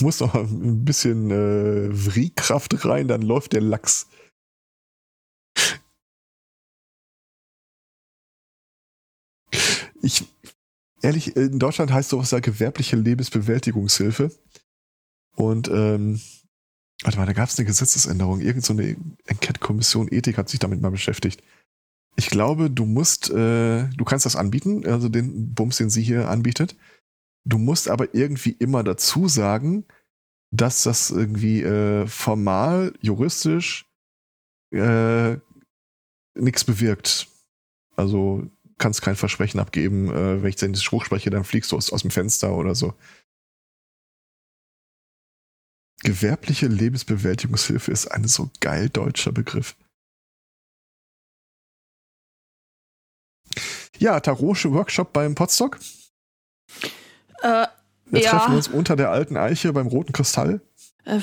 [0.00, 4.06] Muss noch mal ein bisschen äh, Vrikraft rein, dann läuft der Lachs.
[10.02, 10.26] Ich,
[11.00, 14.30] ehrlich, in Deutschland heißt sowas ja gewerbliche Lebensbewältigungshilfe.
[15.34, 16.20] Und, ähm,
[17.02, 18.40] warte mal, da gab es eine Gesetzesänderung.
[18.40, 18.96] Irgend so eine
[19.26, 21.42] Enquete-Kommission Ethik hat sich damit mal beschäftigt.
[22.16, 26.28] Ich glaube, du musst, äh, du kannst das anbieten, also den Bums, den sie hier
[26.28, 26.76] anbietet.
[27.44, 29.86] Du musst aber irgendwie immer dazu sagen,
[30.50, 33.86] dass das irgendwie äh, formal, juristisch
[34.70, 35.38] äh,
[36.34, 37.28] nichts bewirkt.
[37.96, 38.46] Also
[38.82, 42.02] kannst kein Versprechen abgeben, äh, wenn ich den Spruch spreche, dann fliegst du aus, aus
[42.02, 42.94] dem Fenster oder so.
[46.02, 49.76] Gewerbliche Lebensbewältigungshilfe ist ein so geil deutscher Begriff.
[53.98, 55.78] Ja, Tarosche Workshop beim Potstock.
[57.42, 57.66] Äh,
[58.06, 58.30] Wir Ja.
[58.30, 60.60] treffen uns unter der alten Eiche beim roten Kristall.
[61.04, 61.20] Äh,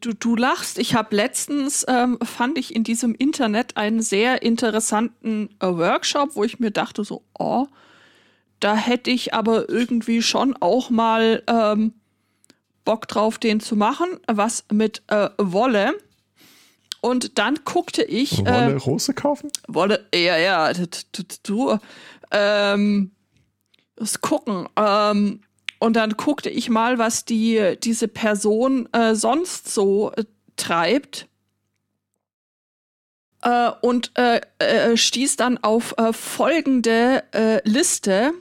[0.00, 0.78] Du, du lachst.
[0.78, 6.44] Ich habe letztens, ähm, fand ich in diesem Internet einen sehr interessanten äh, Workshop, wo
[6.44, 7.66] ich mir dachte so, oh,
[8.60, 11.94] da hätte ich aber irgendwie schon auch mal ähm,
[12.84, 14.08] Bock drauf, den zu machen.
[14.26, 15.94] Was mit äh, Wolle.
[17.00, 18.38] Und dann guckte ich.
[18.38, 19.50] Wolle Äh, Rose kaufen?
[19.66, 21.78] Wolle, ja, ja, du,
[22.30, 23.10] ähm,
[23.96, 24.68] das gucken.
[24.76, 25.40] Ähm,
[25.82, 30.22] und dann guckte ich mal, was die, diese Person äh, sonst so äh,
[30.54, 31.26] treibt.
[33.42, 37.24] Äh, und äh, äh, stieß dann auf äh, folgende
[37.64, 38.32] Liste.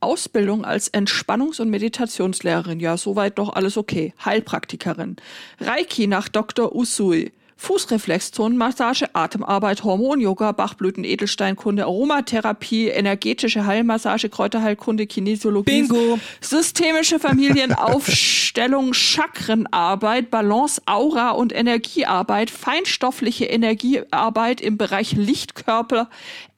[0.00, 2.78] Ausbildung als Entspannungs- und Meditationslehrerin.
[2.78, 4.14] Ja, soweit doch alles okay.
[4.24, 5.16] Heilpraktikerin.
[5.60, 6.72] Reiki nach Dr.
[6.72, 7.32] Usui.
[7.58, 16.18] Fußreflexzonenmassage, Atemarbeit, Hormon-Yoga, Bachblüten, Edelsteinkunde, Aromatherapie, energetische Heilmassage, Kräuterheilkunde, Kinesiologie, Bingo!
[16.40, 26.08] systemische Familienaufstellung, Chakrenarbeit, Balance, Aura und Energiearbeit, feinstoffliche Energiearbeit im Bereich Lichtkörper,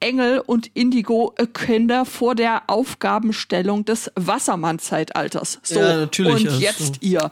[0.00, 5.60] Engel und Indigo-Kinder vor der Aufgabenstellung des Wassermann-Zeitalters.
[5.62, 7.30] So, Ja, natürlich, und also- jetzt ihr.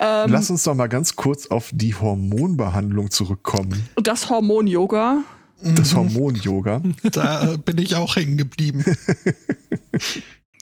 [0.00, 3.88] Ähm, Lass uns doch mal ganz kurz auf die Hormonbehandlung zurückkommen.
[3.96, 5.22] das Hormon-Yoga.
[5.60, 6.82] Das Hormon-Yoga.
[7.12, 8.84] Da äh, bin ich auch hängen geblieben.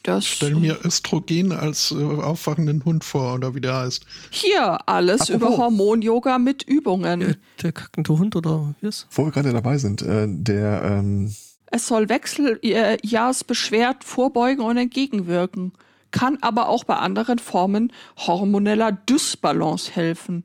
[0.03, 4.07] Das Stell mir Östrogen als äh, aufwachenden Hund vor, oder wie der heißt.
[4.31, 5.37] hier alles Apropos.
[5.37, 7.21] über Hormon-Yoga mit Übungen.
[7.21, 9.09] Der, der kackende Hund oder wie ist?
[9.11, 11.35] Wo wir gerade dabei sind, äh, der, ähm,
[11.73, 15.73] Es soll Wechseljahrsbeschwerden vorbeugen und entgegenwirken,
[16.11, 20.45] kann aber auch bei anderen Formen hormoneller Dysbalance helfen.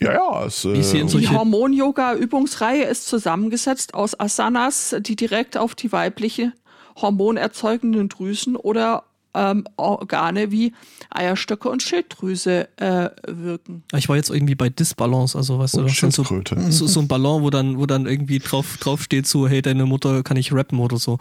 [0.00, 0.44] Ja, ja.
[0.46, 6.52] Es, äh, Die Hormon-Yoga-Übungsreihe ist zusammengesetzt aus Asanas, die direkt auf die weibliche
[6.96, 9.04] hormonerzeugenden Drüsen oder
[9.34, 10.72] ähm, Organe wie
[11.10, 13.84] Eierstöcke und Schilddrüse äh, wirken.
[13.94, 17.00] Ich war jetzt irgendwie bei Disbalance, also weißt du, und das sind so, so, so
[17.00, 20.36] ein Ballon, wo dann, wo dann irgendwie drauf, drauf steht so, hey, deine Mutter kann
[20.36, 21.18] ich rappen oder so.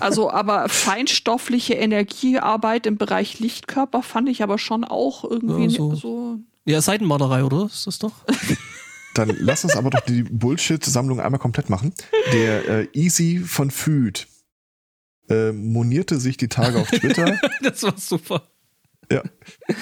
[0.00, 5.94] Also aber feinstoffliche Energiearbeit im Bereich Lichtkörper fand ich aber schon auch irgendwie Ja, so.
[5.94, 6.38] so.
[6.64, 7.66] Ja, Seitenmarderei, oder?
[7.66, 8.12] Ist das doch?
[9.14, 11.92] Dann lass uns aber doch die Bullshit-Sammlung einmal komplett machen.
[12.32, 14.26] Der äh, Easy von Food
[15.32, 18.42] äh, monierte sich die Tage auf Twitter, das war super.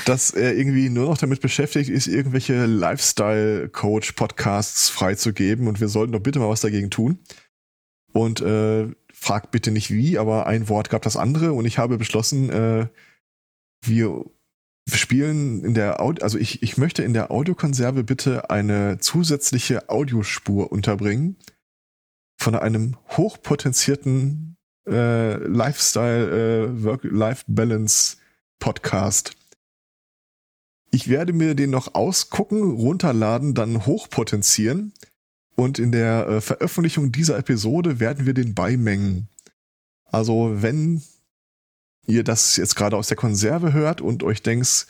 [0.07, 6.21] dass er irgendwie nur noch damit beschäftigt ist, irgendwelche Lifestyle-Coach-Podcasts freizugeben und wir sollten doch
[6.21, 7.19] bitte mal was dagegen tun.
[8.13, 11.97] Und äh, fragt bitte nicht wie, aber ein Wort gab das andere und ich habe
[11.97, 12.89] beschlossen, äh,
[13.83, 14.25] wir
[14.89, 20.73] spielen in der Audio, also ich, ich möchte in der Audiokonserve bitte eine zusätzliche Audiospur
[20.73, 21.37] unterbringen
[22.39, 24.50] von einem hochpotenzierten
[24.91, 28.17] äh, Lifestyle äh, Work-Life-Balance
[28.59, 29.33] Podcast.
[30.91, 34.93] Ich werde mir den noch ausgucken, runterladen, dann hochpotenzieren
[35.55, 39.29] und in der äh, Veröffentlichung dieser Episode werden wir den beimengen.
[40.05, 41.03] Also wenn
[42.07, 44.87] ihr das jetzt gerade aus der Konserve hört und euch denkt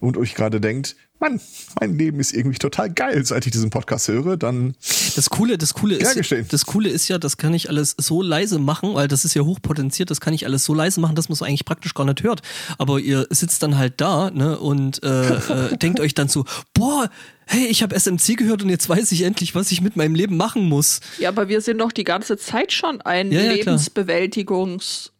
[0.00, 1.40] und euch gerade denkt, Mann,
[1.78, 4.74] mein Leben ist irgendwie total geil, seit ich diesen Podcast höre, dann
[5.14, 6.18] Das Coole, das Coole ist,
[6.50, 9.42] das Coole ist ja, das kann ich alles so leise machen, weil das ist ja
[9.42, 12.22] hochpotenziert, das kann ich alles so leise machen, dass man es eigentlich praktisch gar nicht
[12.22, 12.40] hört.
[12.78, 15.34] Aber ihr sitzt dann halt da, ne, und äh,
[15.72, 17.10] äh, denkt euch dann so, boah,
[17.46, 20.36] hey, ich habe SMC gehört und jetzt weiß ich endlich, was ich mit meinem Leben
[20.38, 21.00] machen muss.
[21.18, 23.52] Ja, aber wir sind doch die ganze Zeit schon ein Ja, ja.
[23.52, 25.12] Lebensbewältigungs.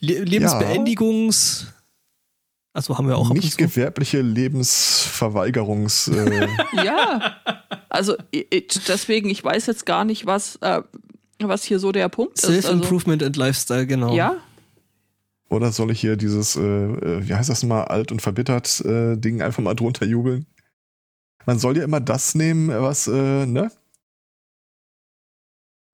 [0.00, 1.66] Le Lebensbeendigungs.
[2.74, 6.48] Also haben wir auch nicht gewerbliche Lebensverweigerungs äh,
[6.84, 7.36] Ja.
[7.90, 8.16] Also
[8.88, 10.80] deswegen, ich weiß jetzt gar nicht, was, äh,
[11.42, 12.46] was hier so der Punkt ist.
[12.46, 14.14] Also, Self-Improvement and Lifestyle, genau.
[14.14, 14.36] ja,
[15.50, 19.16] Oder soll ich hier dieses, äh, äh, wie heißt das mal, alt und verbittert äh,
[19.16, 20.46] Ding einfach mal drunter jubeln?
[21.44, 23.70] Man soll ja immer das nehmen, was, äh, ne?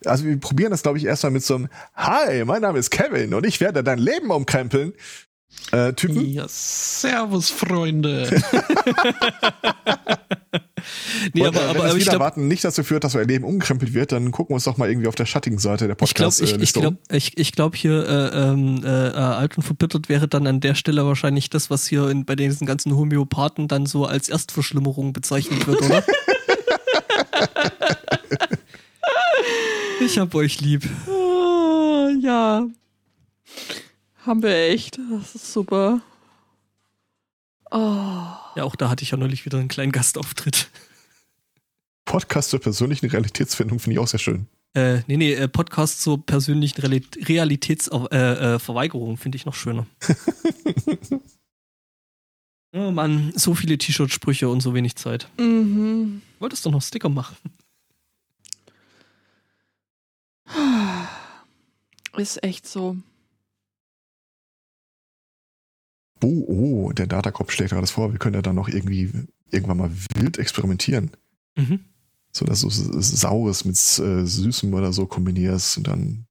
[0.05, 3.35] Also wir probieren das, glaube ich, erstmal mit so einem Hi, mein Name ist Kevin
[3.35, 4.93] und ich werde dein Leben umkrempeln.
[5.73, 6.25] Äh, Typen.
[6.31, 8.29] Ja, servus, Freunde.
[11.35, 13.15] Nee, aber, äh, wenn aber, das aber ich wieder glaube, warten nicht dazu führt, dass
[13.15, 15.87] euer Leben umkrempelt wird, dann gucken wir uns doch mal irgendwie auf der schattigen Seite
[15.87, 19.13] der ich glaube, podcast ich, ich glaube, ich, ich glaube hier äh, ähm, äh, äh,
[19.13, 22.67] alt und verbittert wäre dann an der Stelle wahrscheinlich das, was hier in, bei diesen
[22.67, 26.05] ganzen Homöopathen dann so als Erstverschlimmerung bezeichnet wird, oder?
[30.01, 30.89] ich hab euch lieb.
[31.09, 32.67] Ah, ja.
[34.29, 34.99] Haben wir echt.
[35.11, 36.03] Das ist super.
[37.71, 38.27] Oh.
[38.57, 40.69] Ja, auch da hatte ich ja neulich wieder einen kleinen Gastauftritt.
[42.05, 44.47] Podcast zur persönlichen Realitätsfindung finde ich auch sehr schön.
[44.75, 49.87] Äh, nee, nee, äh, Podcast zur persönlichen Realitätsverweigerung äh, äh, finde ich noch schöner.
[52.75, 55.27] oh Mann, so viele T-Shirt-Sprüche und so wenig Zeit.
[55.39, 56.21] Mhm.
[56.39, 57.39] Wolltest du noch Sticker machen?
[62.19, 62.99] Ist echt so.
[66.23, 69.11] Oh, oh, der Datakopf schlägt gerade vor, wir können ja dann noch irgendwie
[69.51, 71.11] irgendwann mal wild experimentieren.
[71.57, 71.81] Mhm.
[72.33, 76.27] So dass du Saures mit äh, Süßem oder so kombinierst und dann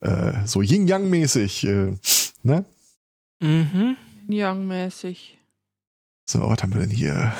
[0.00, 1.96] äh, so Yin-Yang-mäßig, äh,
[2.42, 2.64] ne?
[3.40, 3.96] Mhm.
[4.28, 5.38] Young-mäßig.
[6.28, 7.32] So, was haben wir denn hier?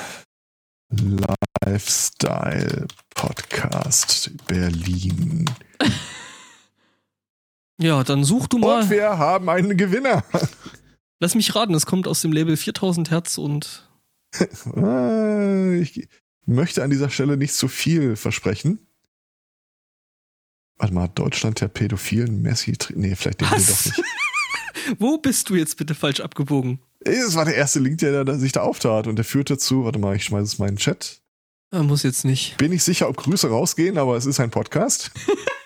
[1.65, 5.49] Lifestyle Podcast Berlin.
[7.79, 8.83] Ja, dann such du mal.
[8.83, 10.23] Und wir haben einen Gewinner.
[11.23, 13.89] Lass mich raten, es kommt aus dem Label 4000 Hertz und.
[14.75, 16.09] Äh, ich
[16.45, 18.85] möchte an dieser Stelle nicht zu viel versprechen.
[20.75, 22.73] Warte mal, Deutschland der pädophilen Messi.
[22.95, 24.03] Nee, vielleicht den wir doch nicht.
[24.99, 26.79] Wo bist du jetzt bitte falsch abgebogen?
[26.99, 29.99] Es war der erste Link, der da, sich da auftrat und der führte zu, warte
[29.99, 31.21] mal, ich schmeiße es mal in den Chat.
[31.71, 32.57] Ah, muss jetzt nicht.
[32.57, 35.11] Bin nicht sicher, ob Grüße rausgehen, aber es ist ein Podcast.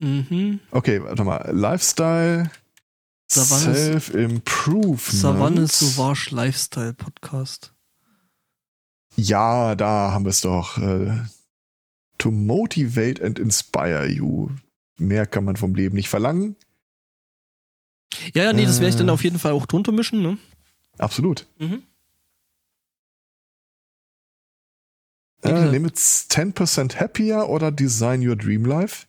[0.00, 0.60] Mhm.
[0.70, 1.50] Okay, warte mal.
[1.54, 2.50] Lifestyle,
[3.30, 5.00] Self-Improvement.
[5.00, 7.72] Savanne Sauvage Lifestyle Podcast.
[9.16, 10.78] Ja, da haben wir es doch.
[10.78, 11.12] Äh,
[12.18, 14.48] to motivate and inspire you.
[14.98, 16.56] Mehr kann man vom Leben nicht verlangen.
[18.34, 19.12] Ja, ja, nee, das werde ich dann Äh.
[19.12, 20.38] auf jeden Fall auch drunter mischen, ne?
[20.98, 21.46] Absolut.
[21.58, 21.82] Mhm.
[25.42, 29.06] Äh, Limits 10% happier oder design your dream life?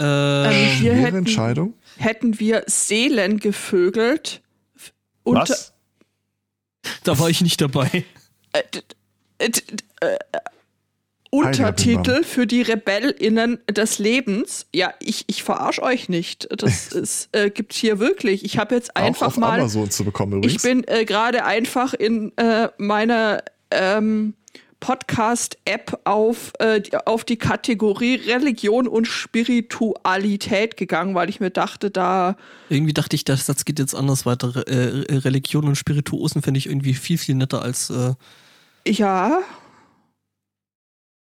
[0.00, 1.74] Äh, Ähm, wir Schwere hätten- Entscheidung.
[1.98, 4.42] Hätten wir Seelen gevögelt,
[5.24, 5.72] Was?
[7.04, 8.04] Da war ich nicht dabei.
[8.52, 8.62] äh,
[9.38, 9.50] äh,
[10.00, 10.16] äh,
[11.30, 14.66] Untertitel für die RebellInnen des Lebens.
[14.72, 16.46] Ja, ich, ich verarsch euch nicht.
[16.56, 18.44] Das ist, äh, gibt's hier wirklich.
[18.44, 19.58] Ich habe jetzt einfach auch auf mal.
[19.58, 20.56] Amazon zu bekommen übrigens.
[20.56, 23.42] Ich bin äh, gerade einfach in äh, meiner
[23.72, 24.34] ähm,
[24.84, 31.90] Podcast-App auf, äh, die, auf die Kategorie Religion und Spiritualität gegangen, weil ich mir dachte,
[31.90, 32.36] da
[32.68, 34.68] Irgendwie dachte ich, der Satz geht jetzt anders weiter.
[34.68, 37.88] Äh, Religion und Spirituosen finde ich irgendwie viel, viel netter als.
[37.88, 38.12] Äh,
[38.86, 39.38] ja,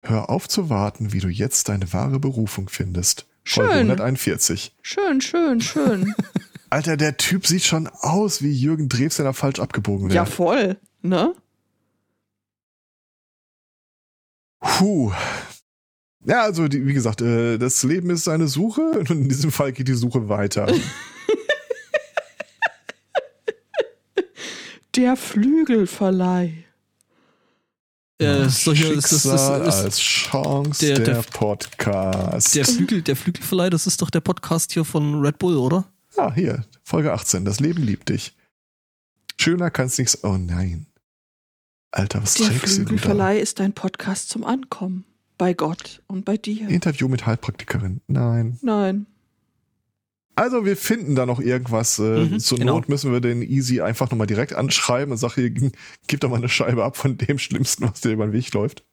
[0.03, 3.25] Hör auf zu warten, wie du jetzt deine wahre Berufung findest.
[3.43, 3.79] Folge Schön.
[3.89, 4.75] 141.
[4.83, 6.13] schön, schön, schön.
[6.69, 10.25] Alter, der Typ sieht schon aus wie Jürgen Drews, der da falsch abgebogen ja, wäre.
[10.27, 11.33] voll, ne?
[14.59, 15.11] Puh.
[16.25, 19.71] Ja, also die, wie gesagt, äh, das Leben ist eine Suche und in diesem Fall
[19.71, 20.67] geht die Suche weiter.
[24.95, 26.63] Der Flügelverleih.
[28.19, 32.55] äh, solche, das, das, das, als Chance der- der, der- Podcast.
[32.55, 35.85] der Flügel, der Flügelverleih, das ist doch der Podcast hier von Red Bull, oder?
[36.15, 37.45] ah, hier, Folge 18.
[37.45, 38.35] Das Leben liebt dich.
[39.39, 40.23] Schöner kann's nichts.
[40.23, 40.87] Oh nein.
[41.97, 42.87] Alter, was Der trägst du da?
[42.89, 45.03] Flügelverleih ist ein Podcast zum Ankommen.
[45.39, 46.67] Bei Gott und bei dir.
[46.69, 48.01] Interview mit Heilpraktikerin.
[48.07, 48.59] Nein.
[48.61, 49.07] Nein.
[50.35, 51.97] Also wir finden da noch irgendwas.
[51.97, 52.75] Äh, Mhm, zur genau.
[52.75, 55.71] Not müssen wir den Easy einfach nochmal direkt anschreiben und sagen, hier,
[56.07, 58.83] gib doch mal eine Scheibe ab von dem Schlimmsten, was dir über den Weg läuft.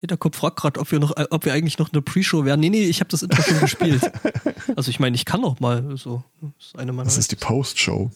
[0.00, 2.60] Hinterkopf fragt gerade, ob wir noch, äh, ob wir eigentlich noch eine Pre-Show wären.
[2.60, 4.00] Nee, nee, ich habe das Intro schon gespielt.
[4.76, 6.22] Also ich meine, ich kann noch mal so.
[6.42, 7.04] Das ist eine meiner.
[7.06, 8.10] Das ist die Post-Show.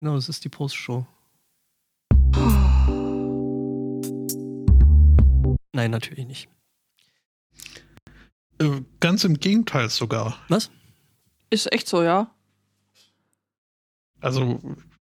[0.00, 1.06] Genau, das ist die Post-Show.
[5.78, 6.48] Nein, natürlich nicht.
[8.58, 10.36] Äh, ganz im Gegenteil sogar.
[10.48, 10.72] Was?
[11.50, 12.34] Ist echt so, ja.
[14.20, 14.58] Also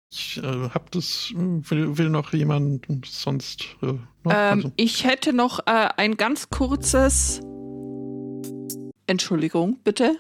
[0.10, 3.68] ich äh, hab das, äh, will, will noch jemand sonst.
[3.84, 4.00] Äh, noch?
[4.26, 7.42] Ähm, also, ich hätte noch äh, ein ganz kurzes.
[9.06, 10.18] Entschuldigung, bitte.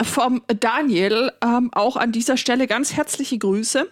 [0.00, 3.90] Vom Daniel ähm, auch an dieser Stelle ganz herzliche Grüße.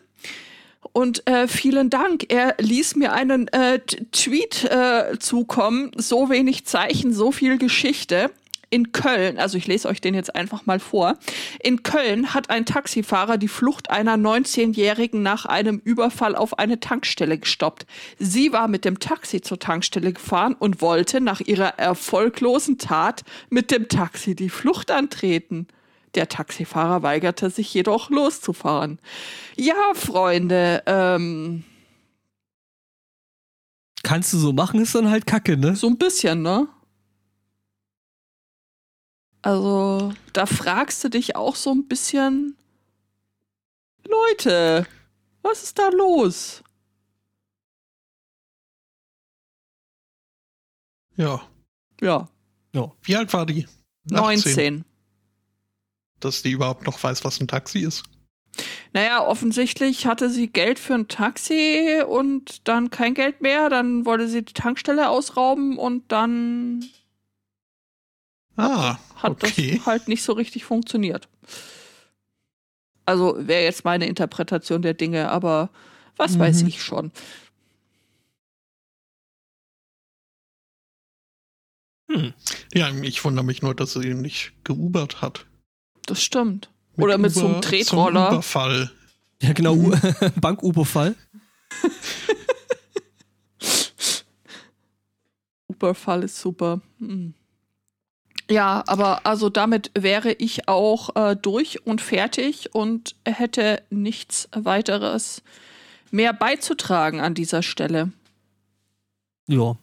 [0.93, 2.32] Und äh, vielen Dank.
[2.32, 5.93] Er ließ mir einen äh, Tweet äh, zukommen.
[5.97, 8.31] So wenig Zeichen, so viel Geschichte.
[8.73, 11.19] In Köln, also ich lese euch den jetzt einfach mal vor.
[11.61, 17.36] In Köln hat ein Taxifahrer die Flucht einer 19-Jährigen nach einem Überfall auf eine Tankstelle
[17.36, 17.85] gestoppt.
[18.20, 23.73] Sie war mit dem Taxi zur Tankstelle gefahren und wollte nach ihrer erfolglosen Tat mit
[23.73, 25.66] dem Taxi die Flucht antreten.
[26.15, 28.99] Der Taxifahrer weigerte sich jedoch loszufahren.
[29.57, 31.65] Ja, Freunde, ähm,
[34.03, 35.77] Kannst du so machen, ist dann halt Kacke, ne?
[35.77, 36.69] so ein bisschen, ne?
[39.43, 42.57] Also, da fragst du dich auch so ein bisschen,
[44.07, 44.87] Leute,
[45.43, 46.62] was ist da los?
[51.16, 51.41] ja.
[52.73, 53.66] Ja, Wie alt war die?
[54.05, 54.85] 19.
[56.21, 58.05] Dass die überhaupt noch weiß, was ein Taxi ist.
[58.93, 63.69] Naja, offensichtlich hatte sie Geld für ein Taxi und dann kein Geld mehr.
[63.71, 66.85] Dann wollte sie die Tankstelle ausrauben und dann
[68.57, 69.77] Ah, hat okay.
[69.77, 71.29] das halt nicht so richtig funktioniert.
[73.07, 75.71] Also wäre jetzt meine Interpretation der Dinge, aber
[76.17, 76.69] was weiß Mhm.
[76.69, 77.13] ich schon.
[82.11, 82.35] Hm.
[82.75, 85.47] Ja, ich wundere mich nur, dass sie ihn nicht geubert hat.
[86.06, 86.70] Das stimmt.
[86.97, 88.24] Oder mit so einem Uber- Tretroller.
[88.28, 88.90] Zum Überfall.
[89.43, 90.01] Ja, genau, Mhm.
[90.40, 91.14] Bank-Uber-Fall.
[95.68, 96.81] Überfall ist super.
[96.98, 97.35] Hm.
[98.51, 105.43] Ja, aber also damit wäre ich auch äh, durch und fertig und hätte nichts weiteres
[106.10, 108.10] mehr beizutragen an dieser Stelle.
[109.47, 109.77] Ja.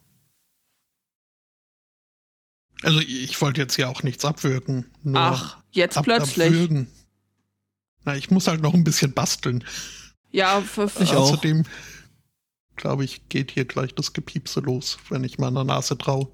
[2.84, 4.86] Also ich wollte jetzt ja auch nichts abwürgen.
[5.02, 6.48] Nur Ach, jetzt ab, plötzlich.
[6.48, 6.88] Abwürgen.
[8.06, 9.64] Na, ich muss halt noch ein bisschen basteln.
[10.32, 11.24] Ja, für, für, Ich auch.
[11.32, 11.64] Außerdem,
[12.76, 16.30] glaube ich, geht hier gleich das Gepiepse los, wenn ich meiner Nase traue.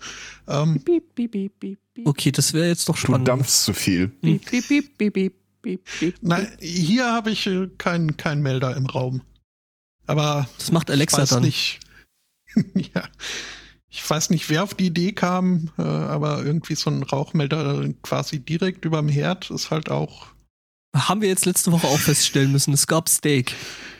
[0.47, 3.27] Ähm, Piep, piep, piep, piep, piep, Okay, das wäre jetzt doch Du spannend.
[3.27, 4.07] dampfst zu viel.
[4.09, 6.15] piep, piep, piep, piep, piep, piep, piep.
[6.21, 9.21] nein, hier habe ich äh, keinen kein Melder im Raum.
[10.05, 11.43] Aber Das macht ich Alexa weiß dann.
[11.43, 11.79] nicht.
[12.93, 13.07] ja.
[13.95, 18.39] Ich weiß nicht, wer auf die Idee kam, äh, aber irgendwie so ein Rauchmelder quasi
[18.39, 20.25] direkt überm Herd ist halt auch.
[20.95, 22.73] Haben wir jetzt letzte Woche auch feststellen müssen.
[22.73, 23.53] Es gab Steak.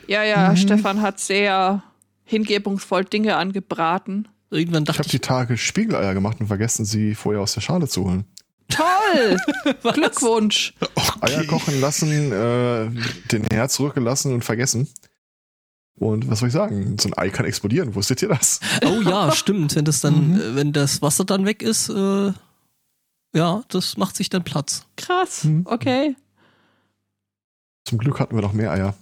[0.08, 0.56] Ja, ja, Mhm.
[0.56, 1.84] Stefan hat sehr
[2.24, 4.26] hingebungsvoll Dinge angebraten.
[4.50, 7.60] Irgendwann Ich dachte habe ich, die Tage Spiegeleier gemacht und vergessen, sie vorher aus der
[7.60, 8.24] Schale zu holen.
[8.68, 9.36] Toll!
[9.92, 10.74] Glückwunsch!
[11.20, 12.90] Eier kochen lassen, äh,
[13.30, 14.88] den Herd zurückgelassen und vergessen.
[15.96, 16.96] Und was soll ich sagen?
[16.98, 17.94] So ein Ei kann explodieren.
[17.94, 18.58] Wusstet ihr das?
[18.84, 19.74] Oh ja, stimmt.
[19.76, 20.40] Wenn das dann, Mhm.
[20.40, 22.32] äh, wenn das Wasser dann weg ist, äh,
[23.32, 24.86] ja, das macht sich dann Platz.
[24.96, 25.44] Krass.
[25.44, 25.62] Mhm.
[25.66, 26.16] Okay.
[27.84, 28.94] Zum Glück hatten wir noch mehr Eier.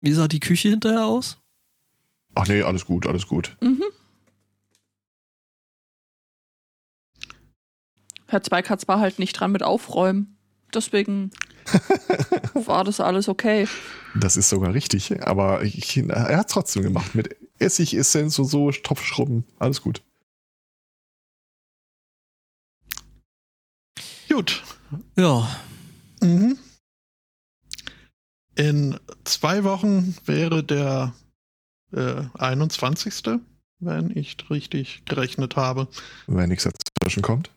[0.00, 1.38] Wie sah die Küche hinterher aus?
[2.34, 3.56] Ach nee, alles gut, alles gut.
[3.60, 3.82] Mhm.
[8.26, 10.36] Herr Zweikatz war halt nicht dran mit Aufräumen.
[10.74, 11.30] Deswegen
[12.54, 13.66] war das alles okay.
[14.14, 19.44] Das ist sogar richtig, aber ich, er hat trotzdem gemacht mit Essigessenz und so, Topfschrubben,
[19.58, 20.02] alles gut.
[24.28, 24.62] Gut.
[25.16, 25.48] Ja,
[26.20, 26.58] Mhm.
[28.54, 31.14] In zwei Wochen wäre der
[31.92, 33.40] äh, 21.
[33.80, 35.86] wenn ich richtig gerechnet habe.
[36.26, 36.68] Wenn nichts
[37.00, 37.52] dazwischen kommt.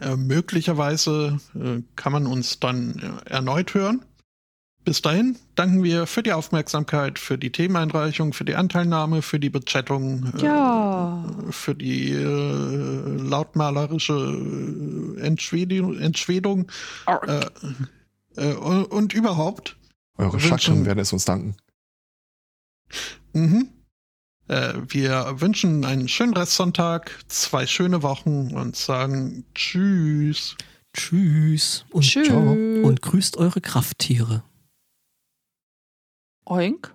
[0.00, 4.02] Äh, möglicherweise äh, kann man uns dann äh, erneut hören.
[4.84, 9.50] Bis dahin danken wir für die Aufmerksamkeit, für die Themeneinreichung, für die Anteilnahme, für die
[9.50, 11.24] Bechattung, äh, Ja.
[11.50, 16.68] für die äh, lautmalerische Entschwedung, Entschwedung
[17.06, 17.46] äh,
[18.36, 19.76] äh, und, und überhaupt.
[20.16, 21.54] Eure Wünschen- Chakren werden es uns danken.
[23.34, 23.68] Mhm.
[24.48, 30.56] Äh, wir wünschen einen schönen Restsonntag, zwei schöne Wochen und sagen Tschüss.
[30.94, 32.30] tschüss und, Tschüss.
[32.30, 34.42] und grüßt eure Krafttiere.
[36.44, 36.92] Oink.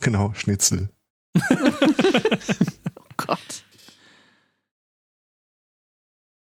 [0.00, 0.90] Genau, Schnitzel.